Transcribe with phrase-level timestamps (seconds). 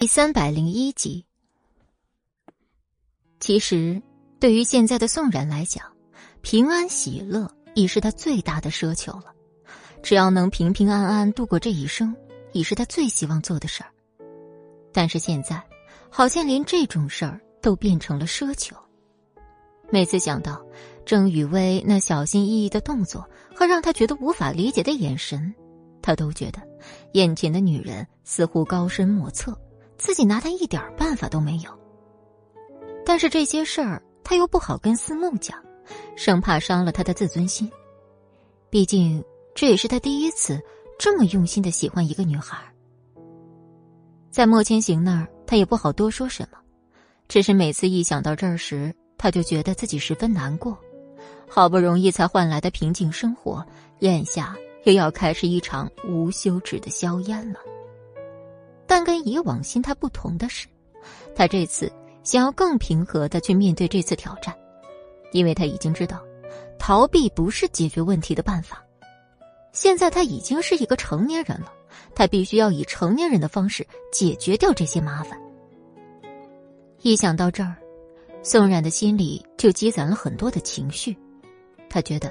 [0.00, 1.26] 第三百零一集。
[3.38, 4.00] 其实，
[4.40, 5.84] 对于现在的宋冉来讲，
[6.40, 9.26] 平安喜乐已是他最大的奢求了。
[10.02, 12.16] 只要能平平安安度过这一生，
[12.52, 13.90] 已是他最希望做的事儿。
[14.90, 15.62] 但是现在，
[16.08, 18.74] 好像连这种事儿都变成了奢求。
[19.90, 20.64] 每次想到
[21.04, 25.54] 郑雨薇那小心翼翼的动作和让他觉得无法理解的眼神，
[26.00, 26.58] 他都觉得
[27.12, 29.54] 眼前的女人似乎高深莫测。
[30.00, 31.70] 自己拿他一点办法都没有，
[33.04, 35.62] 但是这些事儿他又不好跟思慕讲，
[36.16, 37.70] 生怕伤了他的自尊心。
[38.70, 39.22] 毕竟
[39.54, 40.58] 这也是他第一次
[40.98, 42.56] 这么用心的喜欢一个女孩。
[44.30, 46.58] 在莫千行那儿，他也不好多说什么，
[47.28, 50.78] 只是每次一想到这儿时，他就觉得自己十分难过。
[51.46, 53.62] 好不容易才换来的平静生活，
[53.98, 57.58] 眼下又要开始一场无休止的硝烟了。
[58.90, 60.66] 但跟以往心态不同的是，
[61.32, 61.88] 他这次
[62.24, 64.52] 想要更平和的去面对这次挑战，
[65.30, 66.20] 因为他已经知道，
[66.76, 68.84] 逃避不是解决问题的办法。
[69.70, 71.72] 现在他已经是一个成年人了，
[72.16, 75.40] 他必须要以成年人的方式解决掉这些麻烦。
[77.02, 77.76] 一想到这儿，
[78.42, 81.16] 宋冉的心里就积攒了很多的情绪，
[81.88, 82.28] 他觉得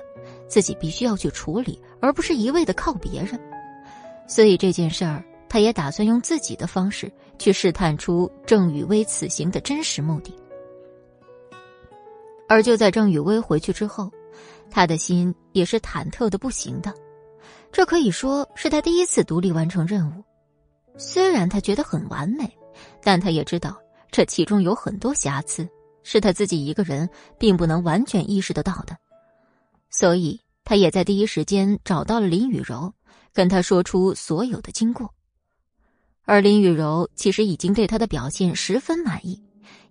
[0.49, 3.39] 自己必须要去处理，而不是一味的靠别人。
[4.27, 5.23] 所以这件事儿。
[5.49, 10.33] 他也打算用自己的方式去试探出郑雨薇此行的真实目的。
[12.47, 14.11] 而就在郑雨薇回去之后，
[14.69, 16.93] 他的心也是忐忑的不行的。
[17.71, 20.23] 这可以说是他第一次独立完成任务。
[20.97, 22.51] 虽然他觉得很完美，
[23.01, 23.77] 但他也知道
[24.11, 25.67] 这其中有很多瑕疵，
[26.03, 28.97] 是他自己一个人并不能完全意识得到的。
[29.91, 32.91] 所以，他也在第一时间找到了林雨柔，
[33.33, 35.11] 跟他说出所有的经过。
[36.29, 39.41] 而林雨柔其实已经对他的表现十分满意，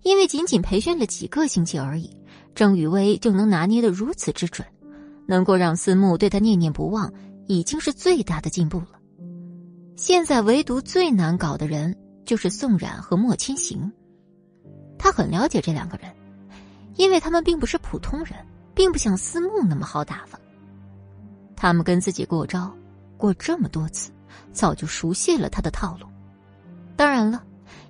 [0.03, 2.09] 因为仅仅培训了几个星期而已，
[2.55, 4.65] 郑雨薇就能拿捏的如此之准，
[5.27, 7.13] 能够让思慕对他念念不忘，
[7.49, 8.91] 已经是最大的进步了。
[9.97, 11.93] 现在唯独最难搞的人
[12.25, 13.91] 就是宋冉和莫千行，
[14.97, 16.09] 他很了解这两个人，
[16.95, 18.37] 因为他们并不是普通人，
[18.77, 20.39] 并不像思慕那么好打发。
[21.57, 22.73] 他们跟自己过招，
[23.17, 24.13] 过这么多次，
[24.53, 26.07] 早就熟悉了他的套路。
[26.99, 27.45] 当然了，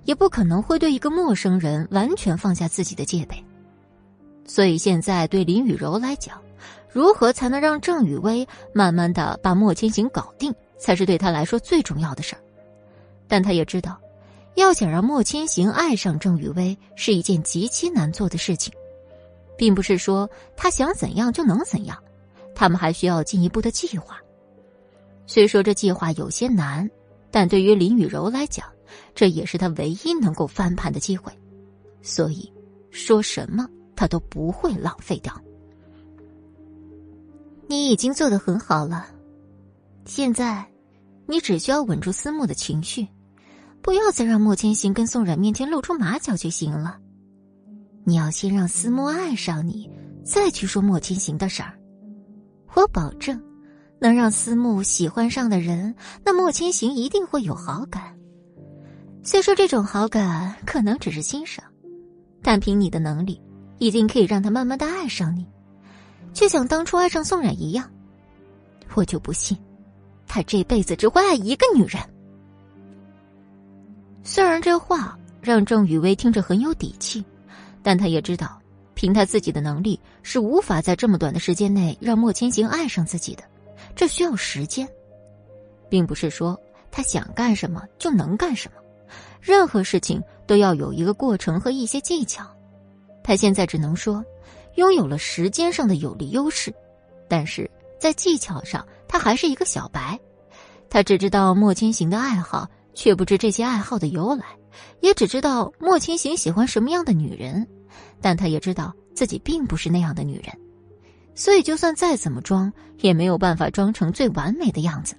[0.05, 3.43] 也不可能会对一个陌生人完全放下自己的戒备。
[4.45, 6.39] 所以现在对林雨柔来讲，
[6.91, 12.41] 如何才能让郑雨薇慢慢的把莫千行搞定，才是对他来说最重要的事儿。
[13.27, 13.99] 但他也知道，
[14.53, 18.71] 要想让莫千行爱上郑雨薇是一件极其难做的事情，
[19.57, 21.97] 并不是说他想怎样就能怎样，
[22.53, 24.19] 他们还需要进一步的计划。
[25.25, 26.87] 虽说这计划有些难，
[27.31, 28.67] 但对于林雨柔来讲，
[29.13, 31.31] 这也是他唯一能够翻盘的机会，
[32.01, 32.51] 所以
[32.91, 35.33] 说什么他都不会浪费掉。
[37.67, 39.07] 你已经做的很好了，
[40.05, 40.65] 现在
[41.27, 43.07] 你只需要稳住思慕的情绪，
[43.81, 46.99] 不要再让莫千行跟宋冉面前露出马脚就行了。
[48.05, 49.87] 你要先让思慕爱上你，
[50.25, 51.77] 再去说莫千行的事儿。
[52.73, 53.39] 我保证，
[53.99, 58.17] 能让思慕喜欢上的人，那莫千行一定会有好感。
[59.21, 61.63] 虽说这种好感可能只是欣赏，
[62.41, 63.39] 但凭你的能力，
[63.77, 65.45] 一定可以让他慢慢的爱上你，
[66.33, 67.89] 就像当初爱上宋冉一样。
[68.95, 69.57] 我就不信，
[70.25, 72.01] 他这辈子只会爱一个女人。
[74.23, 77.23] 虽然这话让郑雨薇听着很有底气，
[77.83, 78.59] 但他也知道，
[78.95, 83.43] 凭他自己的能力是无法在这么短的时间内让莫千行爱上自己的，
[83.95, 84.87] 这需要时间，
[85.87, 86.59] 并不是说
[86.89, 88.78] 他想干什么就能干什么。
[89.49, 92.45] 任何事情都要有一个过程和一些技巧，
[93.23, 94.23] 他现在只能说，
[94.75, 96.71] 拥有了时间上的有利优势，
[97.27, 97.67] 但是
[97.99, 100.19] 在技巧上他还是一个小白，
[100.87, 104.45] 他只知道莫千行的爱好，却不知这些爱好的由来，
[104.99, 107.67] 也只知道莫千行喜欢什么样的女人，
[108.21, 110.55] 但他也知道自己并不是那样的女人，
[111.33, 115.15] 所以就算再怎么装，也没有办法装成最完美的样子。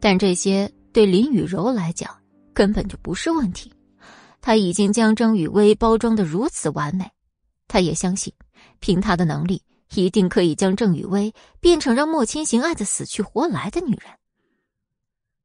[0.00, 0.72] 但这些。
[0.96, 2.10] 对林雨柔来讲，
[2.54, 3.70] 根本就不是问题。
[4.40, 7.12] 他已经将郑雨薇包装的如此完美，
[7.68, 8.32] 他也相信，
[8.80, 9.62] 凭他的能力，
[9.92, 14.10] 一定可以将郑雨薇变成让莫千行爱的死去活来的女人。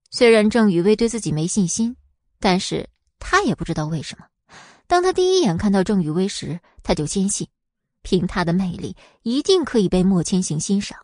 [0.09, 1.97] 虽然郑雨薇对自己没信心，
[2.39, 2.87] 但是
[3.19, 4.25] 他也不知道为什么，
[4.87, 7.45] 当他第一眼看到郑雨薇时，他就坚信，
[8.03, 10.97] 凭她的魅力，一定可以被莫千行欣赏，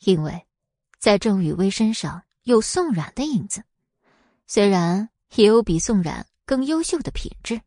[0.00, 0.44] 因为，
[0.98, 2.23] 在郑雨薇身上。
[2.44, 3.62] 有宋冉的影子，
[4.46, 7.58] 虽然也有比宋冉更优秀的品质，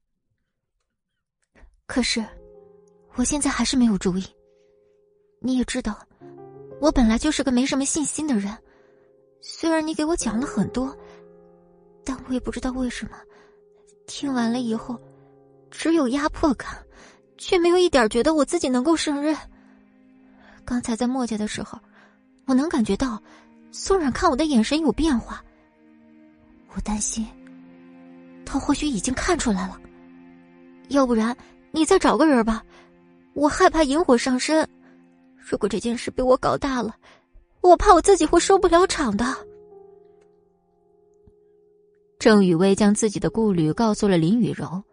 [1.87, 2.23] 可是
[3.15, 4.23] 我现在还是没有主意。
[5.39, 5.97] 你也知道，
[6.79, 8.55] 我本来就是个没什么信心的人。
[9.41, 10.95] 虽然你给我讲了很多，
[12.05, 13.17] 但我也不知道为什么，
[14.05, 15.01] 听完了以后，
[15.71, 16.85] 只有压迫感，
[17.39, 19.35] 却没有一点觉得我自己能够胜任。
[20.63, 21.79] 刚才在墨家的时候，
[22.45, 23.19] 我能感觉到
[23.71, 25.43] 宋冉看我的眼神有变化。
[26.73, 27.25] 我担心，
[28.45, 29.79] 他或许已经看出来了。
[30.89, 31.35] 要不然，
[31.71, 32.63] 你再找个人吧，
[33.33, 34.67] 我害怕引火上身。
[35.35, 36.95] 如果这件事被我搞大了，
[37.61, 39.25] 我怕我自己会收不了场的。
[42.19, 44.83] 郑雨薇将自己的顾虑告诉了林雨柔，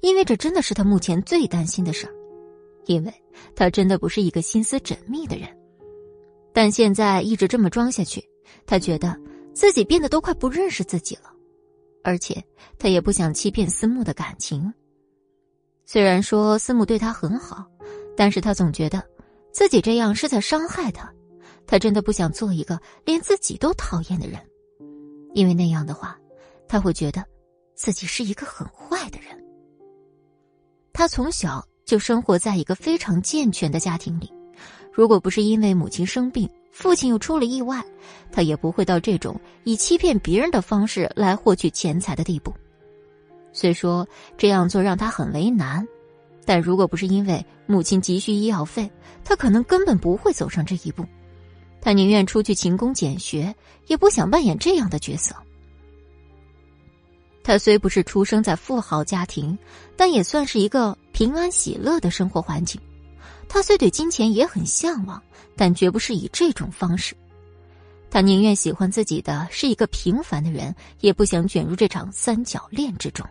[0.00, 2.12] 因为这真的是他目前最担心的事儿。
[2.86, 3.12] 因为
[3.56, 5.48] 他真的不是一个心思缜密的人，
[6.56, 8.24] 但现在一直这么装下去，
[8.64, 9.14] 他觉得
[9.52, 11.30] 自己变得都快不认识自己了，
[12.02, 12.42] 而且
[12.78, 14.72] 他也不想欺骗思慕的感情。
[15.84, 17.66] 虽然说思慕对他很好，
[18.16, 19.04] 但是他总觉得
[19.52, 21.12] 自己这样是在伤害他，
[21.66, 24.40] 他真的不想做一个连自己都讨厌的人，
[25.34, 26.18] 因为那样的话，
[26.66, 27.22] 他会觉得
[27.74, 29.44] 自己是一个很坏的人。
[30.94, 31.62] 他从小。
[31.84, 34.28] 就生活在一个非常健全的家庭里，
[34.96, 37.84] 如果不是因为母亲生病，父亲又出了意外，
[38.32, 42.50] 他也不会到这种以欺骗别人的方式来获取钱财的地步。
[43.52, 44.08] 虽说
[44.38, 45.86] 这样做让他很为难，
[46.46, 48.90] 但如果不是因为母亲急需医药费，
[49.22, 51.04] 他可能根本不会走上这一步。
[51.78, 53.54] 他宁愿出去勤工俭学，
[53.88, 55.36] 也不想扮演这样的角色。
[57.44, 59.58] 他虽不是出生在富豪家庭，
[59.94, 62.80] 但也算是一个平安喜乐的生活环境。
[63.48, 65.22] 他虽对金钱也很向往，
[65.56, 67.16] 但绝不是以这种方式。
[68.10, 73.26] 他宁愿喜欢自己的是一个平凡的人，也不想卷入这场三角恋之中。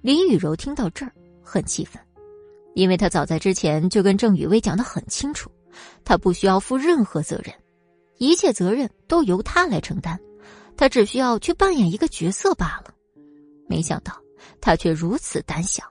[0.00, 1.12] 林雨柔听到这儿
[1.42, 2.02] 很气愤，
[2.74, 5.50] 因为他早在之前就跟郑雨薇讲的很清楚，
[6.04, 7.54] 他不需要负任何责任，
[8.18, 10.18] 一切责任都由他来承担。
[10.76, 12.92] 他只需要去扮演一个角色罢了，
[13.68, 14.18] 没想到
[14.60, 15.84] 他却如此胆小，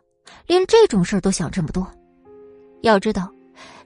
[0.52, 1.90] 连这种事儿都想这么多。
[2.82, 3.34] 要知道，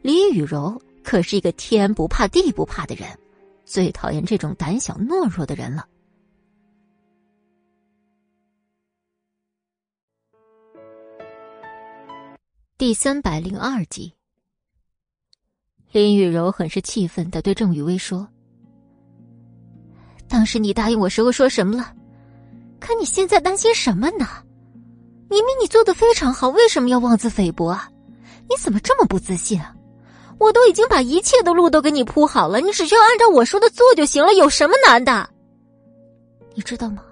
[0.01, 3.07] 李雨柔可是一个天不怕地不怕的人，
[3.65, 5.87] 最讨厌这种胆小懦弱的人了。
[12.79, 14.11] 第三百零二集，
[15.91, 18.27] 林雨柔很是气愤的对郑雨薇说。
[20.27, 21.95] 当时你答应我时候说什么了？
[22.79, 24.25] 可你现在担心什么呢？
[25.29, 27.89] 明明你做的非常好，为什么要妄自菲薄啊？
[28.47, 29.75] 你怎么这么不自信啊？
[30.37, 35.29] 我都已经把一切的路都给你铺好了，你只需要按照我说的做就行了，有什么难的？
[36.53, 37.03] 你知道吗？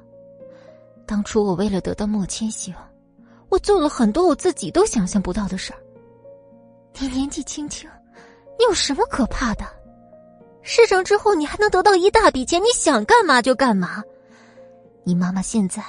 [1.06, 2.74] 当初我为了得到莫千行，
[3.50, 5.80] 我做了很多我自己都想象不到的事儿。
[7.00, 7.89] 你年纪轻轻，
[8.57, 9.65] 你有什么可怕的？
[10.62, 14.04] 事成之后，你还能得到一大笔钱，你想干嘛就干嘛。
[15.04, 15.83] 你妈妈现在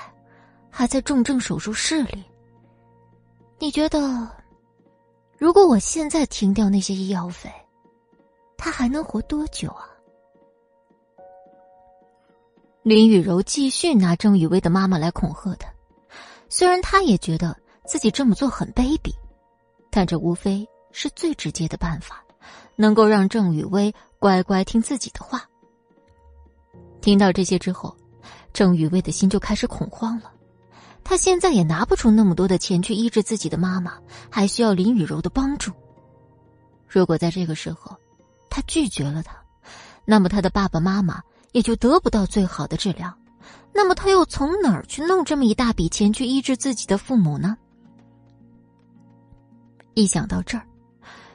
[0.76, 2.24] 还在重症手术室里。
[3.60, 4.28] 你觉得，
[5.38, 7.48] 如果我现在停掉那些医药费，
[8.56, 9.86] 她还能活多久啊？
[12.82, 15.72] 林雨柔继续拿郑雨薇的妈妈来恐吓她，
[16.48, 19.14] 虽然她也觉得自己这么做很卑鄙，
[19.90, 22.24] 但这无非是最直接的办法，
[22.74, 23.94] 能够让郑雨薇。
[24.18, 25.48] 乖乖听自己的话。
[27.02, 27.94] 听到这些之后，
[28.52, 30.32] 郑雨薇的心就开始恐慌了。
[31.04, 33.92] 他现在也拿不出那么多的钱去医治自己的妈妈，
[34.30, 35.70] 还需要林雨柔的帮助。
[36.88, 37.96] 如果在这个时候，
[38.48, 39.36] 他拒绝了他，
[40.04, 43.12] 那么他的爸爸妈妈也就得不到最好的治疗。
[43.72, 47.56] 那么他又从哪儿去弄这么一大笔钱去医治自己的父母呢？
[49.94, 50.66] 一想到这儿，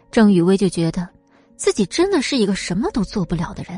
[0.09, 1.07] 郑雨薇就觉得。
[1.57, 3.77] 自己真的是一个什么都做不了的人，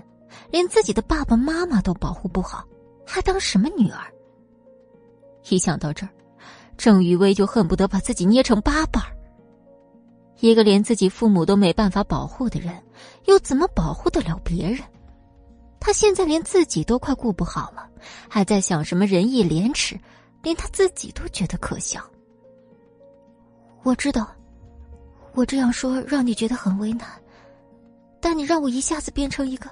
[0.51, 2.63] 连自己的爸爸妈妈都保护不好，
[3.07, 4.05] 还当什么女儿？
[5.50, 6.10] 一想到这儿，
[6.77, 9.15] 郑雨薇就恨不得把自己捏成八瓣儿。
[10.39, 12.74] 一个连自己父母都没办法保护的人，
[13.25, 14.79] 又怎么保护得了别人？
[15.79, 17.89] 他现在连自己都快顾不好了，
[18.29, 20.00] 还在想什么仁义廉耻，
[20.43, 22.01] 连他自己都觉得可笑。
[23.83, 24.27] 我知道，
[25.33, 27.07] 我这样说让你觉得很为难。
[28.19, 29.67] 但你让我一下子变成一个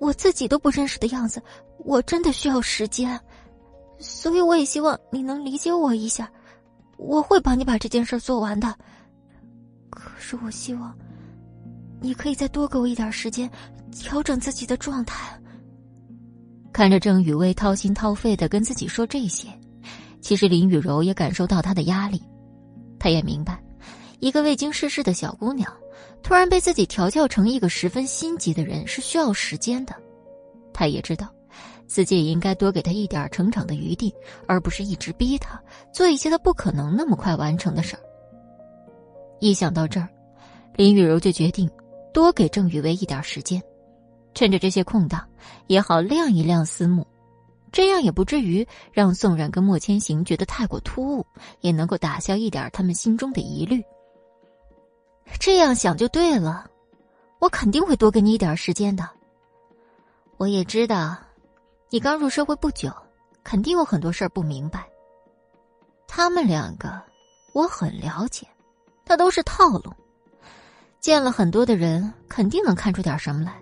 [0.00, 1.42] 我自己都不认识的样子，
[1.78, 3.20] 我真的需要时间，
[3.98, 6.30] 所以我也希望你能理解我一下。
[6.96, 8.74] 我会帮你把这件事做完的。
[9.90, 10.96] 可是我希望
[12.00, 13.50] 你可以再多给我一点时间，
[13.90, 15.38] 调整自己的状态。
[16.72, 19.48] 看着郑雨薇掏心掏肺的跟自己说这些，
[20.20, 22.22] 其实林雨柔也感受到他的压力。
[22.98, 23.62] 她也明白，
[24.20, 25.70] 一个未经世事的小姑娘，
[26.22, 29.94] 突然被自己调教成一个十分心急的人是需要时间的。
[30.72, 31.28] 她也知道，
[31.86, 34.14] 自己也应该多给他一点成长的余地，
[34.46, 35.60] 而不是一直逼他
[35.92, 38.02] 做一些他不可能那么快完成的事儿。
[39.40, 40.08] 一想到这儿，
[40.76, 41.70] 林雨柔就决定
[42.12, 43.62] 多给郑雨薇一点时间。
[44.32, 45.24] 趁着这些空档，
[45.68, 47.06] 也好亮一亮思慕，
[47.70, 51.24] 这样也不至于让宋冉跟莫千行觉得太过突兀，
[51.60, 53.80] 也能够打消一点他们心中的疑虑。
[55.38, 56.68] 这样想就对了，
[57.38, 59.08] 我肯定会多给你一点时间的。
[60.36, 61.16] 我也知道，
[61.90, 62.90] 你刚入社会不久，
[63.42, 64.88] 肯定有很多事儿不明白。
[66.08, 67.00] 他们两个，
[67.52, 68.46] 我很了解，
[69.06, 69.92] 那都是套路，
[71.00, 73.60] 见了很多的人，肯定能看出点什么来。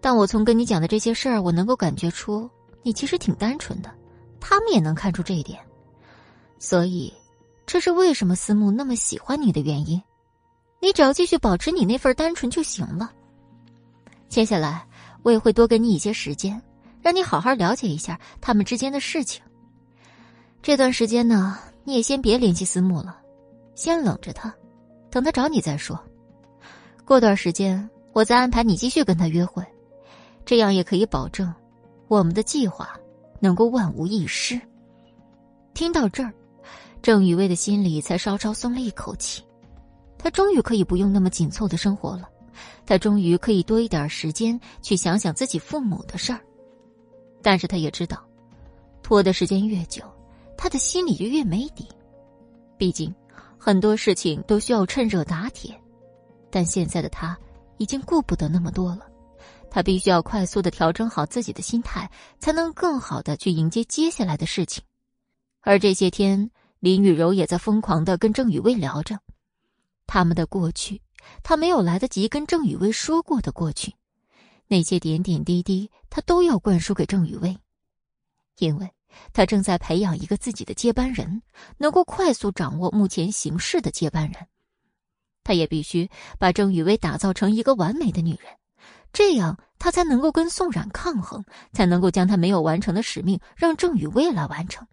[0.00, 2.50] 但我从跟你讲的这些事儿，我能够感觉出
[2.82, 3.90] 你其实挺单纯的，
[4.40, 5.58] 他们也能看出这一点，
[6.58, 7.12] 所以，
[7.64, 10.02] 这是为什么思慕那么喜欢你的原因。
[10.80, 13.10] 你只要继续保持你那份单纯就行了。
[14.28, 14.86] 接下来，
[15.22, 16.60] 我也会多给你一些时间，
[17.04, 19.42] 让你好好了解一下他们之间的事情。
[20.62, 23.18] 这段时间呢，你也先别联系思慕了，
[23.74, 24.50] 先冷着他，
[25.10, 26.02] 等他找你再说。
[27.04, 29.62] 过段时间，我再安排你继续跟他约会。
[30.46, 31.52] 这样也可以保证，
[32.08, 32.98] 我们的计划
[33.38, 34.58] 能够万无一失。
[35.74, 36.32] 听到这儿，
[37.02, 39.42] 郑雨薇的心里才稍稍松了一口气，
[40.16, 42.30] 她终于可以不用那么紧凑的生活了，
[42.86, 46.40] 她终于可以多一点时间去想想自己父母的事儿。
[47.44, 48.26] 但是他也知道，
[49.02, 50.02] 拖的时间越久，
[50.56, 51.86] 他的心里就越没底。
[52.78, 53.14] 毕竟
[53.58, 55.78] 很多事情都需要趁热打铁，
[56.50, 57.38] 但现在的他
[57.76, 59.06] 已经顾不得那么多了。
[59.70, 64.82] 他必须要快速的调整好自己的心态，才能更好的去迎接接下来的事情。
[65.60, 69.18] 而这些天，林雨柔也在疯狂的跟郑雨薇聊着
[70.06, 71.02] 他们的过去，
[71.42, 73.92] 他没有来得及跟郑雨薇说过的过去，
[74.66, 77.56] 那些点点滴滴，他都要灌输给郑雨薇，
[78.58, 78.90] 因为
[79.32, 81.42] 他正在培养一个自己的接班人，
[81.78, 84.46] 能够快速掌握目前形势的接班人。
[85.42, 88.52] 他也必须把郑雨薇打造成一个完美的女人。
[89.12, 94.86] 这样，他才能够跟宋冉抗衡，才能够将他没有完成的使命让郑雨薇来完成。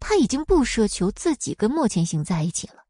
[0.00, 2.84] 他已经不奢求自己跟莫千行在一起了，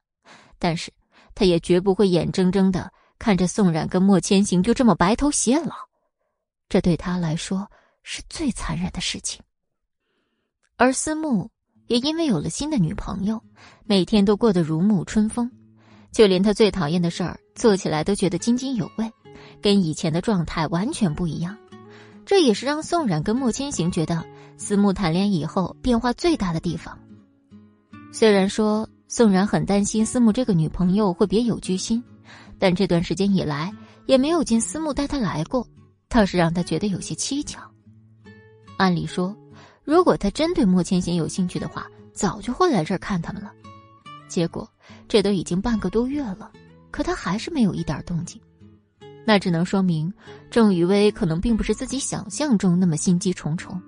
[0.58, 0.92] 但是
[1.35, 5.75] 他也绝不会眼睁睁的看着宋冉跟莫千行就这么白头偕老，
[6.68, 7.70] 这对他来说
[8.02, 9.40] 是最残忍的事情。
[10.76, 11.50] 而思慕
[11.87, 13.42] 也因为有了新的女朋友，
[13.85, 15.50] 每天都过得如沐春风，
[16.12, 19.11] 就连他最讨厌的事儿做起来都觉得津津有味。
[19.62, 21.56] 跟以前的状态完全不一样，
[22.25, 24.25] 这也是让宋冉跟莫千行觉得
[24.56, 26.99] 思慕谈恋爱以后变化最大的地方。
[28.12, 32.02] 虽然说宋冉很担心思慕这个女朋友会别有居心，
[32.59, 33.73] 但这段时间以来
[34.07, 35.67] 也没有见思慕带她来过，
[36.09, 37.61] 倒是让他觉得有些蹊跷。
[38.79, 39.37] 按理说，
[39.85, 43.53] 如果他真对莫千行有兴趣的话，早就会来这儿看他们了。
[44.29, 44.69] 结果
[45.09, 46.51] 这都已经半个多月了，
[46.91, 48.41] 可他还是没有一点动静。
[49.25, 50.13] 那只能说明
[50.51, 53.81] 郑雨薇可能并不是自己想象中那么心机重重，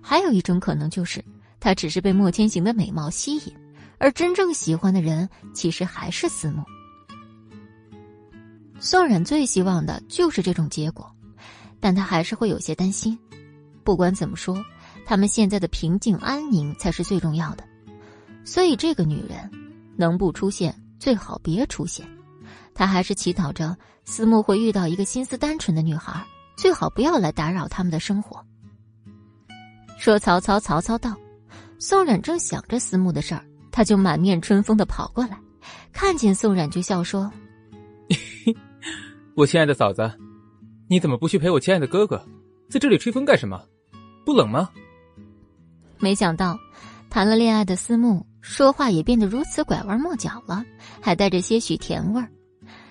[0.00, 1.24] 还有一种可能就是
[1.60, 3.54] 她只是被莫千行的美貌吸引，
[3.98, 6.62] 而真正喜欢的人其实还是思慕。
[8.84, 11.08] 宋冉最希望的就是这种结果，
[11.78, 13.16] 但他还是会有些担心。
[13.84, 14.60] 不管怎么说，
[15.06, 17.62] 他们现在的平静安宁才是最重要的，
[18.44, 19.48] 所以这个女人
[19.96, 22.04] 能不出现最好别出现。
[22.74, 26.20] 他还是祈祷着思慕会遇到一个心思单纯的女孩，
[26.56, 28.44] 最好不要来打扰他们的生活。
[29.96, 31.16] 说曹操，曹操到。
[31.78, 35.38] 宋冉正想着思慕的事儿，他就满面春风的跑过来，
[35.92, 37.30] 看见宋冉就笑说
[39.34, 40.10] ：“我亲爱的嫂子，
[40.88, 42.22] 你怎么不去陪我亲爱的哥哥，
[42.68, 43.58] 在这里吹风干什么？
[44.26, 44.68] 不冷吗？”
[45.98, 46.58] 没想到，
[47.08, 50.62] 谈了恋爱的思慕说话也变得如此拐弯抹角了，
[51.00, 52.28] 还带着些许甜味儿。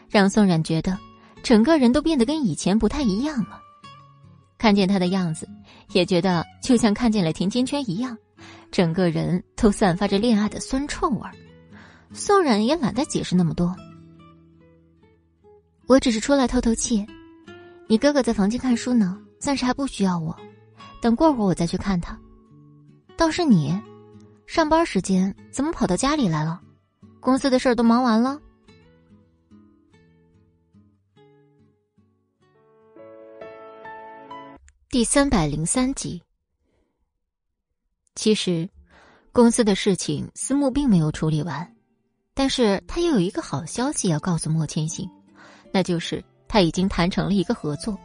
[0.09, 0.97] 让宋冉觉得，
[1.43, 3.59] 整个人都变得跟以前不太一样了。
[4.57, 5.47] 看见他的样子，
[5.93, 8.17] 也觉得就像看见了甜甜圈一样，
[8.71, 11.31] 整个人都散发着恋爱的酸臭味儿。
[12.13, 13.75] 宋冉也懒得解释那么多，
[15.91, 17.05] 我只是出来透透气。
[17.85, 20.33] 你哥哥在房间看书呢，暂时还不需要我。
[21.01, 22.17] 等过会儿我再去看他。
[23.17, 23.77] 倒是你，
[24.47, 26.61] 上班时间怎么跑到家里来了？
[27.19, 28.39] 公司的事儿都忙完了？
[34.89, 36.23] 第三百零三集。
[38.15, 38.69] 其实，
[39.33, 41.75] 公司的事情思慕并没有处理完，
[42.33, 45.09] 但是他又有一个好消息要告诉莫千行，
[45.71, 47.97] 那就是他已经谈成了一个合作，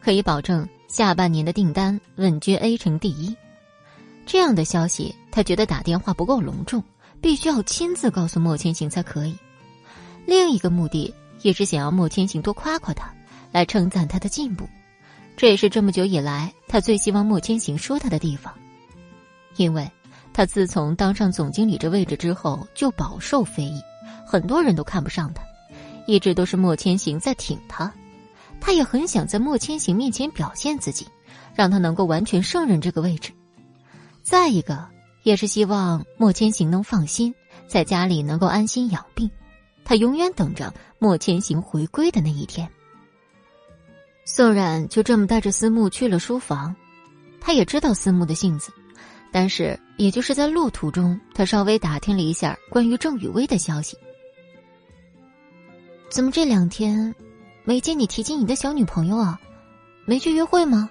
[0.00, 3.34] 可以保证下半年的订单稳居 A 城第一。
[4.26, 6.82] 这样的消息，他觉得打电话不够隆重，
[7.20, 9.36] 必须要亲自告诉莫千行才可以。
[10.26, 13.12] 另一个目的也是想要莫千行多夸夸他，
[13.50, 14.68] 来称赞他的进步。
[15.36, 18.54] 这也是这么久以来他最希望莫千行说他的地方，
[19.56, 19.90] 因为
[20.32, 23.80] 他自从当上总经理这位置之后就饱受非议，
[24.26, 25.42] 很多人都看不上他，
[26.06, 27.92] 一直都是莫千行在挺他，
[28.60, 31.06] 他也很想在莫千行面前表现自己，
[31.54, 33.32] 让他能够完全胜任这个位置。
[34.22, 34.86] 再一个，
[35.22, 37.34] 也是希望莫千行能放心，
[37.66, 39.30] 在家里能够安心养病，
[39.84, 42.68] 他永远等着莫千行回归的那一天。
[44.24, 46.74] 宋冉就这么带着思慕去了书房，
[47.40, 48.72] 他也知道思慕的性子，
[49.32, 53.96] 但是也就是在路途中，他稍微打听了一下关于郑雨薇的消息。
[56.12, 57.14] 怎么这两天
[57.64, 59.40] 没见你提及你的小女朋友啊？
[60.04, 60.90] 没去约会吗？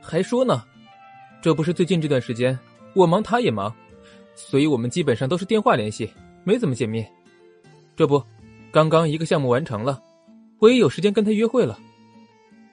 [0.00, 0.64] 还说呢，
[1.42, 2.58] 这不是最近这段时间
[2.94, 3.70] 我忙他也忙，
[4.34, 6.10] 所以我们基本上都是电话联系，
[6.44, 7.06] 没怎么见面。
[7.94, 8.24] 这不，
[8.72, 10.00] 刚刚一个项目完成了。
[10.60, 11.78] 我也有时间跟他约会了，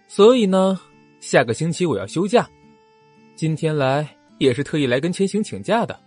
[0.07, 0.79] 所以呢，
[1.19, 2.49] 下个星期我要休假，
[3.35, 5.99] 今天来也是特意来跟千行请假的。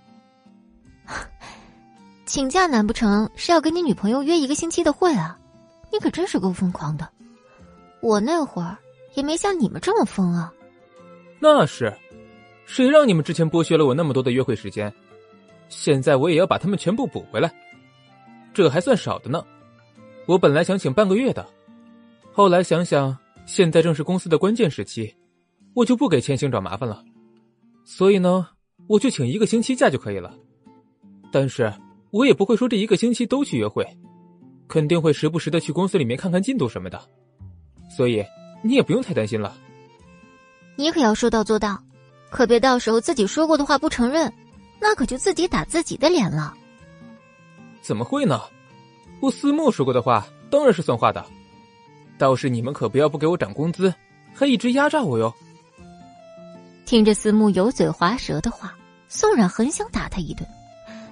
[2.34, 5.38] 请假难不成是要跟你女朋友约一个星期的会啊？
[5.92, 7.08] 你可真是够疯狂的！
[8.00, 8.76] 我那会儿
[9.14, 10.52] 也没像你们这么疯啊。
[11.38, 11.96] 那是，
[12.66, 14.92] 谁让你们之前剥削了我那么多的约会时间？
[15.68, 17.54] 现在我也要把他们全部补回来，
[18.52, 19.40] 这还算少的呢。
[20.26, 21.46] 我本来想请半个月的。
[22.32, 25.14] 后来想想，现在正是公司的关键时期，
[25.72, 27.04] 我就不给千行找麻烦了。
[27.84, 28.48] 所以呢，
[28.88, 30.34] 我就请一个星期假就可以了。
[31.30, 31.73] 但是
[32.14, 33.84] 我也不会说这一个星期都去约会，
[34.68, 37.02] 肯定会时不时的去公司里面看看进度什么的。
[37.90, 38.24] 所以
[38.62, 39.56] 你也不用太担心了。
[40.76, 41.76] 你可要说到做到，
[42.30, 44.32] 可别到时候自己说过的话不承认，
[44.78, 46.54] 那可就自己打自己的脸了。
[47.82, 48.40] 怎么会呢？
[49.18, 51.24] 我思慕说过的话当然是算话的。
[52.16, 53.92] 倒是你们可不要不给我涨工资，
[54.32, 55.34] 还一直压榨我哟！
[56.86, 58.72] 听着思慕油嘴滑舌的话，
[59.08, 60.48] 宋冉很想打他一顿，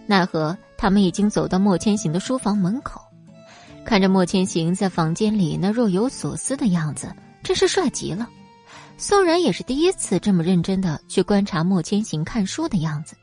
[0.06, 3.00] 奈何他们已经走到莫千行的书房门口，
[3.84, 7.14] 看着莫千行在房间里那若有所思的样子，
[7.44, 8.28] 真是帅极了。
[8.96, 13.14] 宋然也是第一次这么认真的去观察莫千行看书的样子，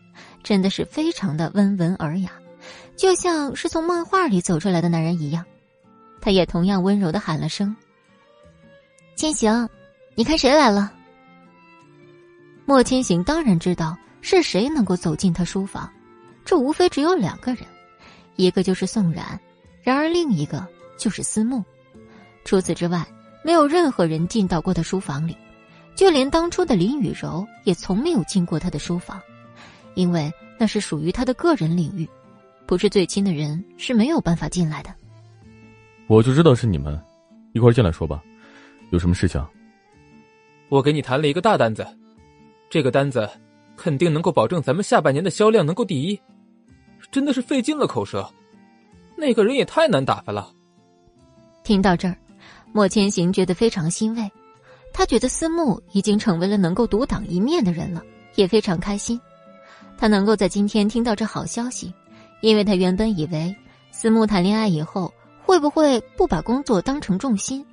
[0.41, 2.31] 真的是非常的温文尔雅，
[2.95, 5.43] 就像是从漫画里走出来的男人一样。
[6.21, 7.75] 他也同样温柔的喊了声
[9.17, 9.67] ：“千行，
[10.15, 10.93] 你看谁来了？”
[12.63, 15.91] 莫千行当然知道是谁能够走进他书房，
[16.49, 17.63] 这无非只有两个人，
[18.35, 19.39] 一个就是宋冉，
[19.83, 20.65] 然而另一个
[20.97, 21.63] 就是思慕。
[22.43, 23.05] 除此之外，
[23.43, 25.37] 没有任何人进到过他书房里，
[25.93, 29.21] 就连当初的林雨柔也从没有进过他的书房，
[29.93, 32.09] 因为那是属于他的个人领域，
[32.65, 34.89] 不是最亲的人是没有办法进来的。
[36.07, 36.99] 我就知道是你们，
[37.53, 38.23] 一块进来说吧，
[38.89, 39.39] 有什么事情？
[40.67, 41.85] 我给你谈了一个大单子，
[42.71, 43.29] 这个单子
[43.77, 46.19] 肯定能够保证咱们下半年的销量能够第一，
[47.11, 48.29] 真的是费尽了口舌。
[49.15, 50.51] 那个人也太难打发了。
[51.63, 52.17] 听到这儿，
[52.71, 54.31] 莫千行觉得非常欣慰，
[54.93, 58.01] 他觉得思慕已经成为了能够独当一面的人了，
[58.35, 59.19] 也非常开心。
[59.97, 61.93] 他能够在今天听到这好消息，
[62.41, 63.55] 因为他原本以为
[63.91, 65.13] 思慕谈恋爱以后。
[65.41, 67.65] 会不会不把工作当成重心？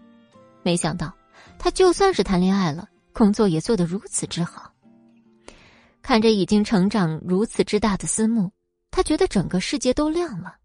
[0.62, 1.12] 没想到，
[1.58, 4.72] 他就算是谈恋爱了，工作也做得如此之好。
[6.00, 8.50] 看着已经成长如此之大的思慕，
[8.96, 10.56] 他觉得整个世界都亮了。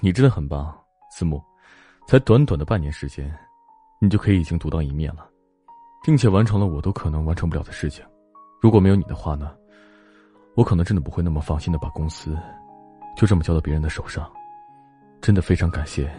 [0.00, 0.74] 你真的很棒，
[1.12, 1.38] 思慕，
[2.08, 3.30] 才短短的半年时间，
[4.00, 5.28] 你就可以已经独当一面了，
[6.02, 8.02] 并且完成了我都可能完成不了的事情。
[8.58, 9.54] 如果没有你的话呢，
[10.54, 12.34] 我可能真的不会那么放心的把公司
[13.18, 14.26] 就这么交到别人的手上。
[15.20, 16.10] 真的非常感谢，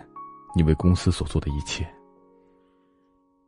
[0.56, 1.84] 你为公司所做的一切。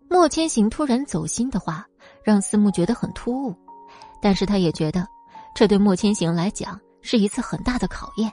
[0.10, 1.86] 莫千行突然走心的话，
[2.24, 3.56] 让思慕觉得很突兀，
[4.20, 5.06] 但是他也觉得，
[5.54, 8.30] 这对莫千行来讲是一次很大的考验，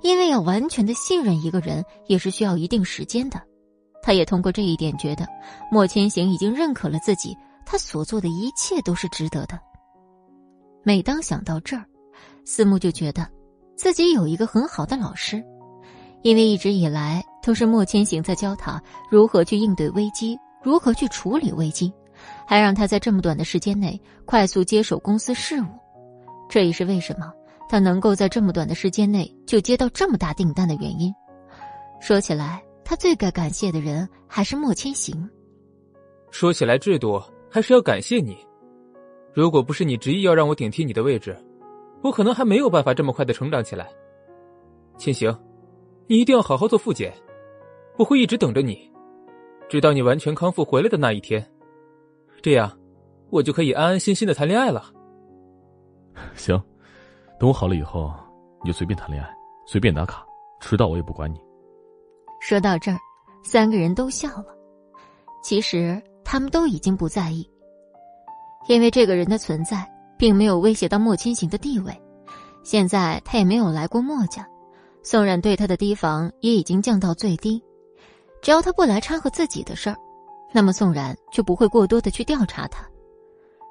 [0.00, 3.38] 因为要完全的信任一个人，也是需要一定时间的。
[4.02, 5.28] 他也通过这一点觉得，
[5.70, 7.36] 莫千行已经认可了自己，
[7.66, 9.60] 他所做的一切都是值得的。
[10.82, 11.84] 每当想到这儿，
[12.46, 13.28] 思慕就觉得，
[13.76, 15.44] 自己有一个很好的老师。
[16.22, 21.92] 因为一直以来都是莫千行在教他如何去应对危机，如何去处理危机，
[22.46, 25.66] 还让他在这么短的时间内快速接手公司事务。
[26.48, 27.30] 这也是为什么
[27.70, 31.14] 他能够在这么短的时间内就接到这么大订单的原因。
[32.00, 35.30] 说起来，他最该感谢的人还是莫千行。
[36.32, 38.36] 说起来，制度还是要感谢你。
[39.32, 41.36] 如果不是你执意要让我顶替你的位置，
[42.02, 43.88] 我可能还没有办法这么快的成长起来。
[44.98, 45.32] 千行，
[46.08, 47.14] 你一定要好好做复检，
[47.96, 48.90] 我会一直等着你，
[49.68, 51.40] 直到你完全康复回来的那一天。
[52.42, 52.76] 这样，
[53.30, 54.92] 我就可以安安心心的谈恋爱了。
[56.34, 56.60] 行，
[57.40, 58.12] 等我好了以后，
[58.62, 60.26] 你就随便谈恋爱，随便打卡，
[60.60, 61.40] 迟到我也不管你。
[62.38, 62.98] 说到这儿，
[63.42, 64.54] 三个人都笑了。
[65.42, 67.50] 其实他们都已经不在意，
[68.68, 71.98] 因为这个人的存在并没有威胁到莫千行的地位。
[72.62, 74.46] 现在他也没有来过莫家，
[75.02, 77.58] 宋冉对他的提防也已经降到最低。
[78.42, 79.96] 只要他不来掺和自己的事儿，
[80.52, 82.86] 那么宋冉就不会过多的去调查他。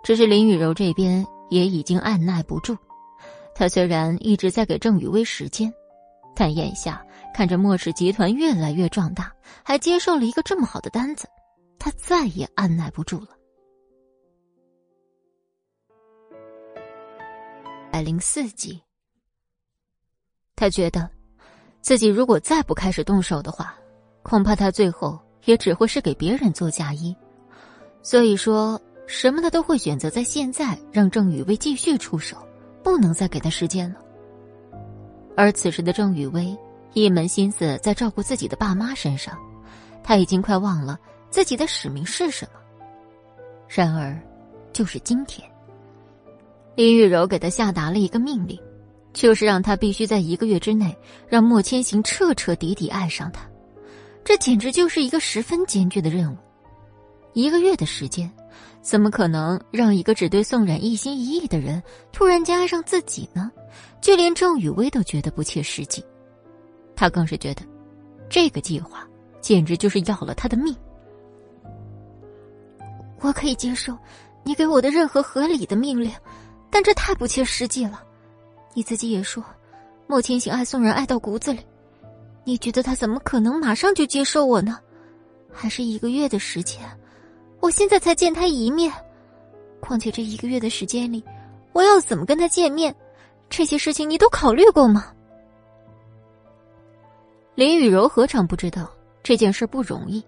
[0.02, 2.76] 只是林雨柔这边也已经按耐不住，
[3.60, 5.74] 他虽然一直在给郑雨薇时间，
[6.34, 7.06] 但眼下。
[7.34, 9.32] 看着莫氏集团越来越壮大，
[9.64, 11.28] 还接受了一个这么好的单子，
[11.78, 13.28] 他再也按耐不住了。
[17.92, 18.82] 百零四集，
[20.56, 21.10] 他觉得
[21.82, 23.78] 自己如果再不开始动手的话，
[24.24, 27.16] 恐怕他最后也只会是给别人做嫁衣。
[28.02, 32.38] 所以说什么他都会选择在现在让郑雨薇继续出手，
[32.84, 33.98] 不能再给他时间了。
[35.36, 36.58] 而此时的郑雨薇。
[36.94, 39.38] 一门心思在照顾自己的爸妈身上，
[40.04, 40.98] 他已经快忘了
[41.30, 42.60] 自己的使命是什么。
[43.68, 44.20] 然而，
[44.74, 45.48] 就是今天，
[46.74, 48.60] 林雨柔给他下达了一个命令，
[49.14, 53.48] 就是让他必须在一个月之内让莫千行彻彻底底爱上他。
[54.24, 56.38] 这简直就是一个十分艰巨的任务。
[57.34, 58.30] 一个月的时间，
[58.82, 63.52] 怎么可能让一个只对宋冉一心一意的人突然间爱上自己呢？
[64.02, 66.04] 就连郑雨薇都觉得不切实际。
[66.96, 67.62] 他更是觉得，
[68.30, 69.08] 这个计划
[69.42, 70.76] 简直就是要了他的命。
[73.22, 73.98] 我可以接受
[74.44, 76.12] 你给我的任何合理的命令，
[76.70, 78.02] 但这太不切实际了。
[78.74, 79.44] 你自己也说，
[80.08, 81.60] 莫千行爱宋冉爱到骨子里，
[82.46, 84.80] 你觉得他怎么可能马上就接受我呢？
[85.52, 86.80] 还是一个月的时间？
[87.60, 88.92] 我现在才见他一面，
[89.80, 91.24] 况且这一个月的时间里，
[91.74, 92.96] 我要怎么跟他见面？
[93.50, 95.12] 这些事情你都考虑过吗？
[97.56, 98.90] 林雨柔何尝不知道
[99.22, 100.24] 这件事不容易，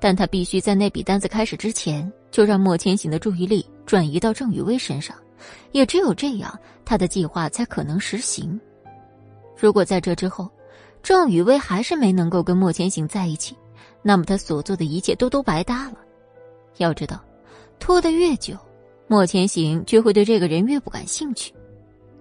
[0.00, 5.14] 但她必须在那笔单子开始之前就让莫千行的注意力转移到郑雨薇身上，
[5.72, 8.58] 也只有这样，他的计划才可能实行。
[9.56, 10.48] 如果在这之后，
[11.02, 13.56] 郑雨薇还是没能够跟莫千行在一起，
[14.00, 15.98] 那么他所做的一切都都白搭了。
[16.78, 17.20] 要知道，
[17.78, 18.56] 拖得越久，
[19.06, 21.52] 莫千行就会对这个人越不感兴趣。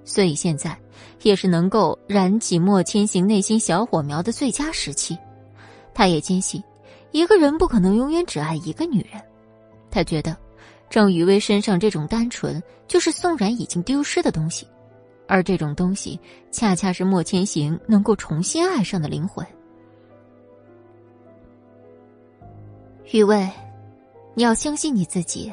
[0.03, 0.77] 所以现在，
[1.21, 5.17] 也是能够燃起莫千行内心小火苗的最佳时期。
[5.93, 6.63] 他也坚信，
[7.11, 9.21] 一个人不可能永远只爱一个女人。
[9.91, 10.35] 他觉得，
[10.89, 14.65] 郑雨薇身上这种单纯，就是宋冉已经丢失的东西，
[15.27, 19.45] 而这种东西，恰恰是莫千行能够重新爱上的灵魂。
[23.11, 23.47] 雨薇，
[24.33, 25.51] 你要相信你自己，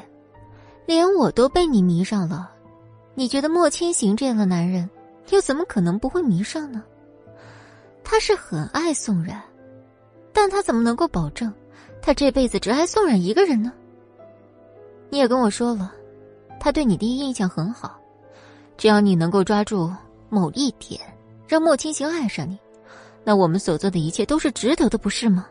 [0.86, 2.50] 连我都被你迷上了。
[3.14, 4.88] 你觉得莫千行这样的男人，
[5.30, 6.84] 又怎么可能不会迷上呢？
[8.04, 9.42] 他是很爱宋冉，
[10.32, 11.52] 但他怎么能够保证
[12.00, 13.72] 他这辈子只爱宋冉一个人呢？
[15.10, 15.92] 你也跟我说了，
[16.60, 17.98] 他对你第一印象很好，
[18.76, 19.92] 只要你能够抓住
[20.28, 21.00] 某一点，
[21.46, 22.58] 让莫千行爱上你，
[23.24, 25.46] 那我们所做的一切都是值得的，不是吗？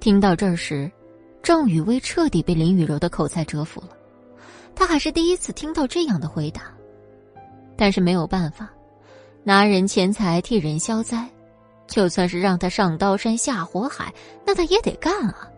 [0.00, 0.90] 听到这儿时，
[1.42, 3.88] 郑雨薇彻底被林雨柔的口才折服了。
[4.74, 6.72] 他还是第一次听到这样的回答，
[7.76, 8.68] 但是没有办法，
[9.42, 11.28] 拿人钱财替人消灾，
[11.86, 14.12] 就算是让他上刀山下火海，
[14.46, 15.48] 那他也得干啊。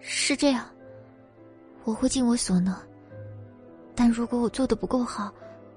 [0.00, 0.66] 是这样，
[1.84, 2.74] 我会尽我所能，
[3.94, 5.32] 但如果我做的不够好，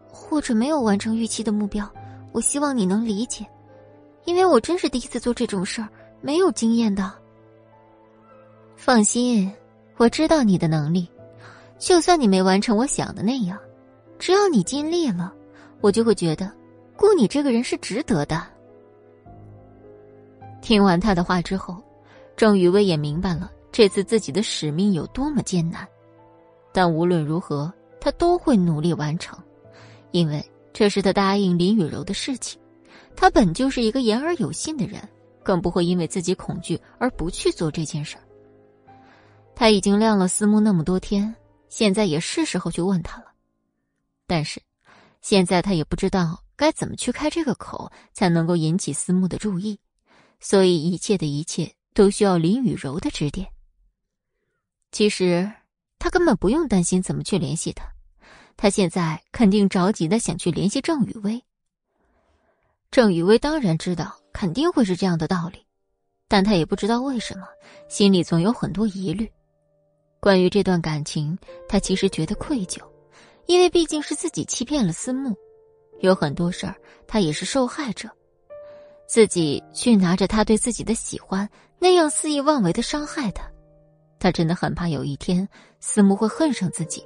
[0.10, 1.90] 或者没有完成预期的目标，
[2.32, 3.46] 我希望你能理解，
[4.26, 5.88] 因为我真是第一次做这种事儿，
[6.22, 7.21] 没有经验的。
[8.84, 9.48] 放心。
[9.98, 11.08] 我知道你的能力，
[11.78, 13.56] 就算你没完成我想的那样，
[14.18, 15.32] 只要你尽力了，
[15.82, 16.52] 我就会觉得
[16.98, 18.44] 雇你这个人是值得的。
[20.64, 21.78] 听完他的话之后，
[22.36, 25.88] 郑雨薇也明白了这次自己的使命有多么艰难，
[26.74, 29.38] 但无论如何，他都会努力完成，
[30.10, 32.60] 因为这是他答应林雨柔的事情。
[33.16, 35.00] 他本就是一个言而有信的人，
[35.44, 38.24] 更不会因为自己恐惧而不去做这件事儿。
[39.62, 41.36] 他已经晾了思慕那么多天，
[41.70, 43.26] 现在也是时候去问他了。
[44.26, 44.60] 但是，
[45.22, 49.80] 现在他也不知道该怎么去开这个口，才能够引起思慕的注意，
[50.40, 53.48] 所以一切的一切都需要林雨柔的指点。
[54.92, 55.52] 其实，
[56.00, 57.86] 他根本不用担心怎么去联系他，
[58.58, 61.40] 他现在肯定着急的想去联系郑雨薇。
[62.90, 65.64] 郑雨薇当然知道肯定会是这样的道理，
[66.28, 67.46] 但他也不知道为什么
[67.88, 69.32] 心里总有很多疑虑。
[70.22, 71.36] 关于这段感情，
[71.68, 72.80] 他其实觉得愧疚，
[73.48, 75.36] 因为毕竟是自己欺骗了思慕，
[76.02, 76.76] 有很多事儿
[77.08, 78.08] 他也是受害者。
[79.08, 83.44] 自己去拿着他对自己的喜欢那样肆意妄为的伤害他，
[84.20, 85.46] 他真的很怕有一天
[85.80, 87.04] 思慕会恨上自己，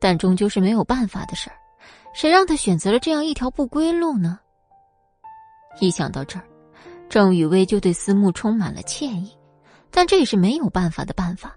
[0.00, 1.56] 但终究是没有办法的事儿，
[2.12, 4.40] 谁让他选择了这样一条不归路呢？
[5.80, 6.44] 一想到这儿，
[7.08, 9.30] 郑雨薇就对思慕充满了歉意，
[9.88, 11.56] 但这也是没有办法的办法。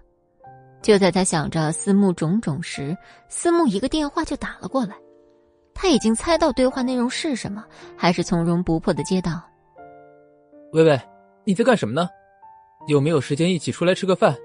[0.82, 2.96] 就在他想着思慕种种时，
[3.28, 4.96] 思慕一个电话就打了过来。
[5.74, 7.64] 他已经猜到对话内容是什么，
[7.96, 9.42] 还是从容不迫的接道
[10.72, 11.00] ：“薇薇，
[11.44, 12.08] 你在干什么呢？
[12.88, 14.36] 有没有时间一起出来吃个饭？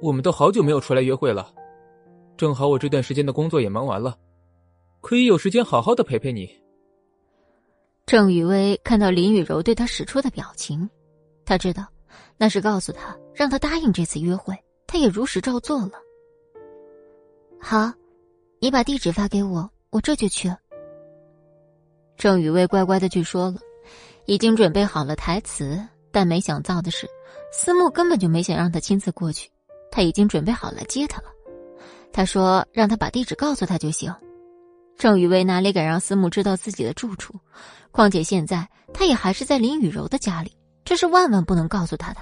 [0.00, 1.52] 我们都好久没有出来约会了，
[2.36, 4.16] 正好我这段时间的工作也忙完了，
[5.00, 6.50] 可以有时间好好的陪陪你。”
[8.04, 10.88] 郑雨薇看到林雨柔对他使出的表情，
[11.44, 11.86] 他知道
[12.36, 14.56] 那是告诉他让他答应这次约会，
[14.92, 15.92] 他也如实照做了。
[17.58, 17.90] 好，
[18.58, 20.54] 你把地址发给我，我这就去。
[22.18, 23.56] 郑雨薇乖乖的去说了，
[24.26, 27.08] 已经准备好了台词，但没想到的是，
[27.50, 29.50] 思慕根本就没想让他亲自过去，
[29.90, 31.28] 他已经准备好来接他了。
[32.12, 34.14] 他说让他把地址告诉他就行。
[34.98, 37.32] 郑雨薇哪里敢让思慕知道自己的住处？
[37.92, 40.52] 况且现在他也还是在林雨柔的家里，
[40.84, 42.20] 这是万万不能告诉他的。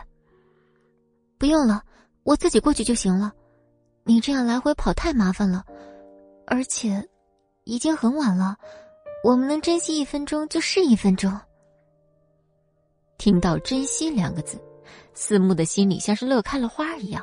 [1.37, 1.83] 不用了，
[2.24, 3.33] 我自己过去就行了。
[4.04, 5.64] 你这样来回跑太麻烦了，
[6.46, 7.06] 而且
[7.64, 8.56] 已经很晚了，
[9.22, 11.33] 我们能珍惜一分钟就是一分钟。
[13.18, 14.59] 听到“珍惜”两个字，
[15.12, 17.22] 思慕的心里像是乐开了花一样。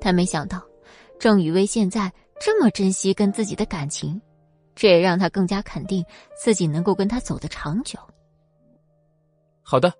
[0.00, 0.62] 他没想到
[1.18, 4.20] 郑雨薇现在这么珍惜跟自己的感情。
[4.76, 6.04] 这也让他更加肯定
[6.40, 7.98] 自己能够跟他走得长久。
[9.60, 9.92] 好的，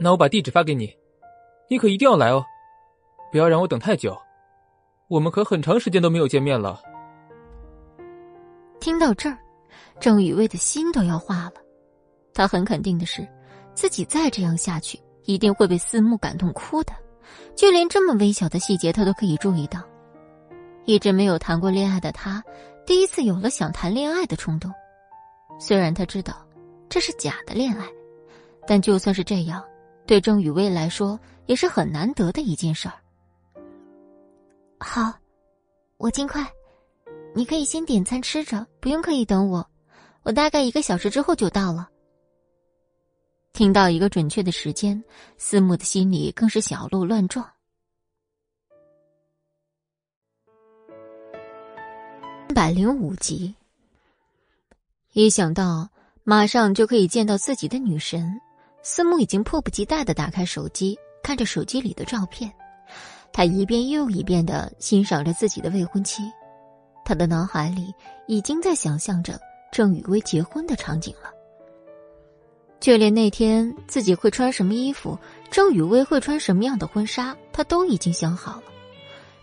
[0.00, 0.92] 那我把地址发给你，
[1.68, 2.44] 你可一定要来哦，
[3.32, 4.14] 不要让我等太久，
[5.08, 6.78] 我们可很长时间都没有见面了。
[8.78, 9.38] 听到这儿，
[9.98, 11.52] 郑雨薇的心都要化了。
[12.34, 13.26] 他很肯定的是，
[13.72, 16.92] 自己再这样下去，一定会被思慕感动哭的，
[17.56, 19.80] 就连这么微小的细节，他都可以注意到。
[20.84, 22.44] 一直没有谈过恋爱的他。
[22.84, 24.70] 第一次有了想谈恋爱的冲动，
[25.58, 26.46] 虽然他知道
[26.90, 27.86] 这是假的恋爱，
[28.66, 29.64] 但就算是这样，
[30.04, 32.94] 对郑雨薇来说也是很难得的一件事儿。
[34.82, 35.14] 好，
[35.96, 36.44] 我尽快，
[37.34, 39.64] 你可以先点餐吃着，不用刻意等我，
[40.24, 41.88] 我大概一个小时之后就到了。
[43.52, 45.02] 听到一个准确的时间，
[45.38, 47.48] 思慕的心里更是小鹿乱撞。
[52.54, 53.54] 百零五集，
[55.12, 55.88] 一想到
[56.24, 58.40] 马上就可以见到自己的女神，
[58.82, 62.52] 思慕已经迫不及待的打开手机，看着手机里的照片，
[63.32, 66.22] 他一遍又一遍的欣赏着自己的未婚妻，
[67.04, 67.92] 他的脑海里
[68.26, 69.40] 已经在想象着
[69.72, 71.30] 郑雨薇结婚的场景了，
[72.78, 75.18] 就连那天自己会穿什么衣服，
[75.50, 78.64] 郑雨薇会穿什么样的婚纱，他都已经想好了，